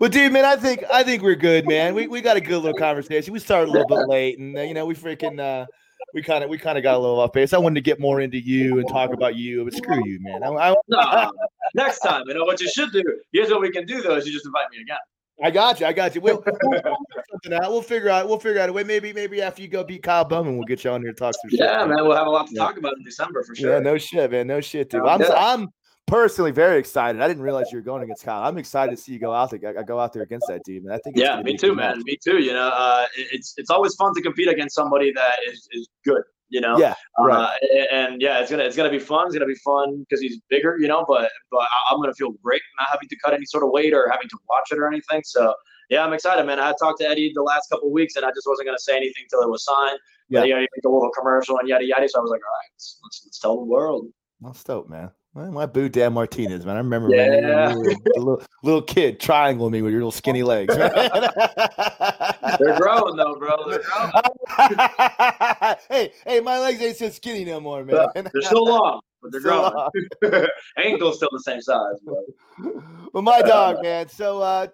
well, 0.00 0.10
dude, 0.10 0.32
man, 0.32 0.44
I 0.44 0.56
think 0.56 0.82
I 0.92 1.04
think 1.04 1.22
we're 1.22 1.36
good, 1.36 1.68
man. 1.68 1.94
We 1.94 2.08
we 2.08 2.20
got 2.20 2.36
a 2.36 2.40
good 2.40 2.62
little 2.62 2.76
conversation. 2.76 3.32
We 3.32 3.38
started 3.38 3.68
a 3.68 3.72
little 3.72 3.86
bit 3.86 4.08
late, 4.08 4.40
and 4.40 4.58
uh, 4.58 4.62
you 4.62 4.74
know, 4.74 4.86
we 4.86 4.94
freaking 4.94 5.38
uh, 5.38 5.66
we 6.14 6.22
kind 6.22 6.42
of 6.42 6.50
we 6.50 6.58
kind 6.58 6.78
of 6.78 6.82
got 6.82 6.96
a 6.96 6.98
little 6.98 7.20
off 7.20 7.32
base. 7.32 7.52
I 7.52 7.58
wanted 7.58 7.76
to 7.76 7.82
get 7.82 8.00
more 8.00 8.20
into 8.20 8.38
you 8.38 8.80
and 8.80 8.88
talk 8.88 9.12
about 9.12 9.36
you, 9.36 9.64
but 9.64 9.72
screw 9.74 10.04
you, 10.04 10.18
man. 10.20 10.42
I, 10.42 10.48
I, 10.48 10.74
no, 10.88 11.32
next 11.74 12.00
time, 12.00 12.24
you 12.26 12.34
know 12.34 12.44
what 12.44 12.60
you 12.60 12.68
should 12.68 12.90
do. 12.90 13.04
Here's 13.32 13.50
what 13.50 13.60
we 13.60 13.70
can 13.70 13.86
do 13.86 14.02
though: 14.02 14.16
is 14.16 14.26
you 14.26 14.32
just 14.32 14.46
invite 14.46 14.66
me 14.72 14.80
again. 14.82 14.98
I 15.42 15.50
got 15.50 15.80
you. 15.80 15.86
I 15.86 15.92
got 15.92 16.14
you. 16.14 16.20
We'll, 16.20 16.42
we'll 16.62 16.78
figure 16.80 16.94
something 17.30 17.52
out. 17.54 17.70
We'll 17.70 17.82
figure 17.82 18.08
out. 18.10 18.28
We'll 18.28 18.38
figure 18.38 18.60
out 18.60 18.68
a 18.68 18.72
way. 18.72 18.84
Maybe 18.84 19.12
maybe 19.12 19.40
after 19.42 19.62
you 19.62 19.68
go 19.68 19.82
beat 19.84 20.02
Kyle 20.02 20.24
Bowman, 20.24 20.56
we'll 20.56 20.66
get 20.66 20.84
you 20.84 20.90
on 20.90 21.02
here 21.02 21.12
to 21.12 21.16
talk 21.16 21.34
some 21.40 21.50
shit. 21.50 21.60
Yeah, 21.60 21.84
man, 21.86 22.06
we'll 22.06 22.16
have 22.16 22.26
a 22.26 22.30
lot 22.30 22.46
to 22.48 22.54
Yeah. 22.54 22.62
talk 22.64 22.76
about 22.76 22.94
in 22.98 23.04
December 23.04 23.42
for 23.42 23.54
sure. 23.54 23.72
Yeah, 23.74 23.78
no 23.78 23.96
shit, 23.98 24.30
man. 24.30 24.46
No 24.46 24.60
shit, 24.60 24.90
dude. 24.90 25.02
No, 25.02 25.08
I'm 25.08 25.20
yeah. 25.20 25.28
I'm 25.34 25.68
personally 26.06 26.50
very 26.50 26.78
excited. 26.78 27.22
I 27.22 27.28
didn't 27.28 27.42
realize 27.42 27.66
you 27.70 27.78
were 27.78 27.82
going 27.82 28.02
against 28.02 28.24
Kyle. 28.24 28.42
I'm 28.42 28.58
excited 28.58 28.90
to 28.90 28.96
see 29.00 29.12
you 29.12 29.18
go 29.18 29.32
out 29.32 29.50
there. 29.50 29.78
I 29.78 29.82
Go 29.82 29.98
out 30.00 30.12
there 30.12 30.22
against 30.24 30.46
that 30.48 30.62
dude, 30.64 30.84
man. 30.84 30.94
I 30.94 30.98
think. 30.98 31.16
It's 31.16 31.22
Yeah, 31.24 31.40
me 31.42 31.56
too, 31.56 31.74
man. 31.74 32.02
Me 32.04 32.16
too. 32.22 32.38
You 32.38 32.52
know, 32.52 32.68
uh, 32.74 33.06
it- 33.16 33.28
it's 33.32 33.54
it's 33.56 33.70
always 33.70 33.94
fun 33.94 34.12
to 34.14 34.20
compete 34.22 34.48
against 34.48 34.74
somebody 34.74 35.12
that 35.14 35.36
is 35.48 35.68
is 35.72 35.88
good. 36.04 36.22
You 36.50 36.60
know, 36.60 36.78
Yeah, 36.78 36.94
right. 37.18 37.56
Uh, 37.62 37.84
and 37.92 38.20
yeah, 38.20 38.40
it's 38.40 38.50
gonna 38.50 38.64
it's 38.64 38.76
gonna 38.76 38.90
be 38.90 38.98
fun. 38.98 39.26
It's 39.26 39.34
gonna 39.34 39.46
be 39.46 39.54
fun 39.64 40.00
because 40.00 40.20
he's 40.20 40.40
bigger, 40.50 40.76
you 40.78 40.88
know. 40.88 41.04
But 41.06 41.30
but 41.50 41.66
I'm 41.90 42.00
gonna 42.00 42.12
feel 42.14 42.32
great 42.42 42.60
not 42.78 42.88
having 42.90 43.08
to 43.08 43.16
cut 43.24 43.32
any 43.34 43.46
sort 43.46 43.62
of 43.64 43.70
weight 43.70 43.94
or 43.94 44.08
having 44.10 44.28
to 44.28 44.38
watch 44.48 44.68
it 44.72 44.78
or 44.78 44.86
anything. 44.88 45.22
So 45.24 45.54
yeah, 45.90 46.04
I'm 46.04 46.12
excited, 46.12 46.44
man. 46.44 46.58
I 46.60 46.72
talked 46.80 47.00
to 47.00 47.08
Eddie 47.08 47.32
the 47.34 47.42
last 47.42 47.70
couple 47.70 47.88
of 47.88 47.92
weeks, 47.92 48.16
and 48.16 48.24
I 48.24 48.30
just 48.30 48.46
wasn't 48.46 48.66
gonna 48.66 48.78
say 48.78 48.96
anything 48.96 49.24
till 49.30 49.42
it 49.42 49.48
was 49.48 49.64
signed. 49.64 49.98
Yeah. 50.28 50.40
Yeah, 50.40 50.44
you 50.44 50.54
know, 50.54 50.60
you 50.60 50.66
make 50.76 50.84
a 50.84 50.88
little 50.88 51.10
commercial 51.10 51.58
and 51.58 51.68
yada 51.68 51.84
yada. 51.84 52.08
So 52.08 52.18
I 52.18 52.22
was 52.22 52.30
like, 52.30 52.40
all 52.44 52.50
right, 52.50 52.68
let's 52.74 52.98
let's, 53.04 53.22
let's 53.24 53.38
tell 53.38 53.56
the 53.56 53.64
world. 53.64 54.06
I'm 54.44 54.54
stoked, 54.54 54.90
man. 54.90 55.10
Man, 55.34 55.52
My 55.52 55.66
boo 55.66 55.88
Dan 55.88 56.12
Martinez, 56.14 56.66
man. 56.66 56.74
I 56.74 56.78
remember 56.78 57.08
man, 57.08 57.32
Yeah. 57.44 57.70
you 57.72 57.78
were 57.78 57.90
a 57.90 58.18
little, 58.18 58.42
little 58.64 58.82
kid 58.82 59.20
triangling 59.20 59.70
me 59.70 59.80
with 59.82 59.92
your 59.92 60.00
little 60.00 60.10
skinny 60.10 60.42
legs. 60.42 60.74
They're 62.60 62.78
growing 62.78 63.16
though, 63.16 63.34
bro. 63.36 63.56
They're 63.68 63.82
growing. 64.58 65.76
hey, 65.88 66.12
hey, 66.26 66.40
my 66.40 66.58
legs 66.58 66.80
ain't 66.80 66.96
so 66.96 67.08
skinny 67.10 67.44
no 67.44 67.60
more, 67.60 67.84
man. 67.84 68.08
They're 68.14 68.42
still 68.42 68.64
long, 68.66 69.00
but 69.22 69.32
they're 69.32 69.40
Still 69.40 69.90
growing. 70.22 70.46
Ankle's 70.78 71.16
still 71.16 71.30
the 71.32 71.40
same 71.40 71.60
size, 71.60 71.96
bro. 72.04 72.16
well, 73.12 73.22
my 73.22 73.42
dog, 73.42 73.82
man. 73.82 74.08
So, 74.08 74.40
uh, 74.40 74.66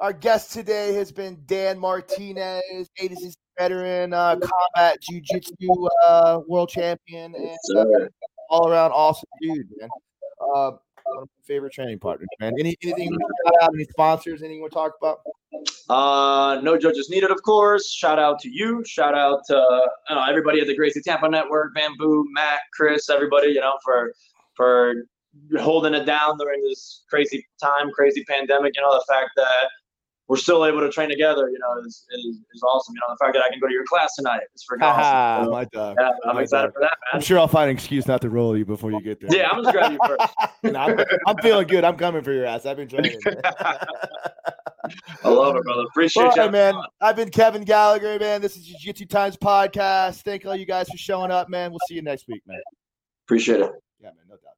our 0.00 0.12
guest 0.12 0.52
today 0.52 0.92
has 0.94 1.12
been 1.12 1.40
Dan 1.46 1.78
Martinez, 1.78 2.90
ADC 3.00 3.34
veteran, 3.58 4.12
uh, 4.12 4.36
combat 4.36 5.00
jiu-jitsu 5.00 5.88
uh, 6.04 6.40
world 6.48 6.68
champion, 6.68 7.34
and 7.34 7.78
uh, 7.78 7.84
all 8.50 8.68
around 8.68 8.90
awesome 8.90 9.28
dude, 9.40 9.66
man. 9.78 9.88
One 11.04 11.22
of 11.22 11.28
my 11.28 11.44
favorite 11.46 11.72
training 11.72 11.98
partners, 11.98 12.28
man. 12.40 12.54
Any 12.58 12.76
anything 12.82 13.10
shout 13.12 13.62
out? 13.62 13.74
Any 13.74 13.84
sponsors? 13.84 14.42
Anything 14.42 14.60
want 14.60 14.72
to 14.72 14.76
talk 14.76 14.92
about? 15.00 15.20
Uh, 15.88 16.60
no 16.62 16.76
judges 16.78 17.10
needed, 17.10 17.30
of 17.30 17.42
course. 17.42 17.90
Shout 17.90 18.18
out 18.18 18.38
to 18.40 18.50
you. 18.50 18.82
Shout 18.86 19.14
out 19.14 19.40
to 19.48 19.58
uh, 19.58 20.26
everybody 20.28 20.60
at 20.60 20.66
the 20.66 20.74
Gracie 20.74 21.02
Tampa 21.02 21.28
Network, 21.28 21.74
Bamboo, 21.74 22.24
Matt, 22.32 22.60
Chris, 22.72 23.10
everybody. 23.10 23.48
You 23.48 23.60
know, 23.60 23.74
for 23.84 24.12
for 24.56 24.94
holding 25.58 25.94
it 25.94 26.04
down 26.04 26.38
during 26.38 26.62
this 26.62 27.04
crazy 27.08 27.46
time, 27.62 27.90
crazy 27.92 28.24
pandemic. 28.24 28.72
You 28.76 28.82
know, 28.82 28.92
the 28.92 29.04
fact 29.08 29.30
that 29.36 29.68
we're 30.28 30.36
still 30.36 30.64
able 30.64 30.80
to 30.80 30.90
train 30.90 31.08
together. 31.08 31.48
You 31.48 31.58
know, 31.58 31.80
is 31.84 32.06
is, 32.10 32.40
is 32.54 32.62
awesome. 32.62 32.94
You 32.94 33.00
know, 33.00 33.14
the 33.14 33.24
fact 33.24 33.34
that 33.34 33.42
I 33.42 33.50
can 33.50 33.60
go 33.60 33.66
to 33.66 33.72
your 33.72 33.84
class 33.84 34.14
tonight 34.16 34.40
is 34.54 34.64
freaking 34.70 34.82
Haha, 34.82 35.02
awesome. 35.02 35.44
So, 35.46 35.50
my 35.50 35.64
dog. 35.64 35.96
yeah, 36.00 36.10
I'm 36.26 36.36
my 36.36 36.42
excited 36.42 36.66
dog. 36.68 36.74
for 36.74 36.80
that, 36.80 36.90
man. 36.90 37.14
I'm 37.14 37.20
sure 37.20 37.38
I'll 37.38 37.48
find 37.48 37.70
an 37.70 37.76
excuse 37.76 38.06
not 38.06 38.20
to 38.22 38.30
roll 38.30 38.56
you 38.56 38.64
before 38.64 38.90
you 38.90 39.00
get 39.00 39.20
there. 39.20 39.36
Yeah, 39.36 39.50
I'm 39.50 39.62
just 39.62 39.72
grabbing 39.72 39.98
you 40.00 40.06
first. 40.06 40.34
And 40.64 40.78
I'm, 40.78 40.98
I'm 41.26 41.36
feeling 41.42 41.66
good. 41.66 41.84
I'm 41.84 41.96
coming 41.96 42.22
for 42.22 42.32
your 42.32 42.46
ass. 42.46 42.64
I've 42.64 42.78
been 42.78 42.88
training. 42.88 43.18
I 45.24 45.28
love 45.28 45.56
it, 45.56 45.62
brother. 45.62 45.82
Appreciate 45.82 46.24
All 46.24 46.34
you, 46.34 46.42
right, 46.42 46.50
man. 46.50 46.74
I've 47.02 47.16
been 47.16 47.28
Kevin 47.30 47.64
Gallagher, 47.64 48.18
man. 48.18 48.40
This 48.40 48.56
is 48.56 48.64
Jiu 48.64 48.78
Jitsu 48.78 49.04
Times 49.04 49.36
podcast. 49.36 50.22
Thank 50.22 50.46
all 50.46 50.56
you 50.56 50.64
guys 50.64 50.88
for 50.88 50.96
showing 50.96 51.30
up, 51.30 51.50
man. 51.50 51.70
We'll 51.70 51.80
see 51.86 51.94
you 51.94 52.02
next 52.02 52.26
week, 52.28 52.42
man. 52.46 52.60
Appreciate 53.26 53.60
it. 53.60 53.70
Yeah, 54.00 54.08
man. 54.08 54.24
No 54.28 54.36
doubt. 54.36 54.53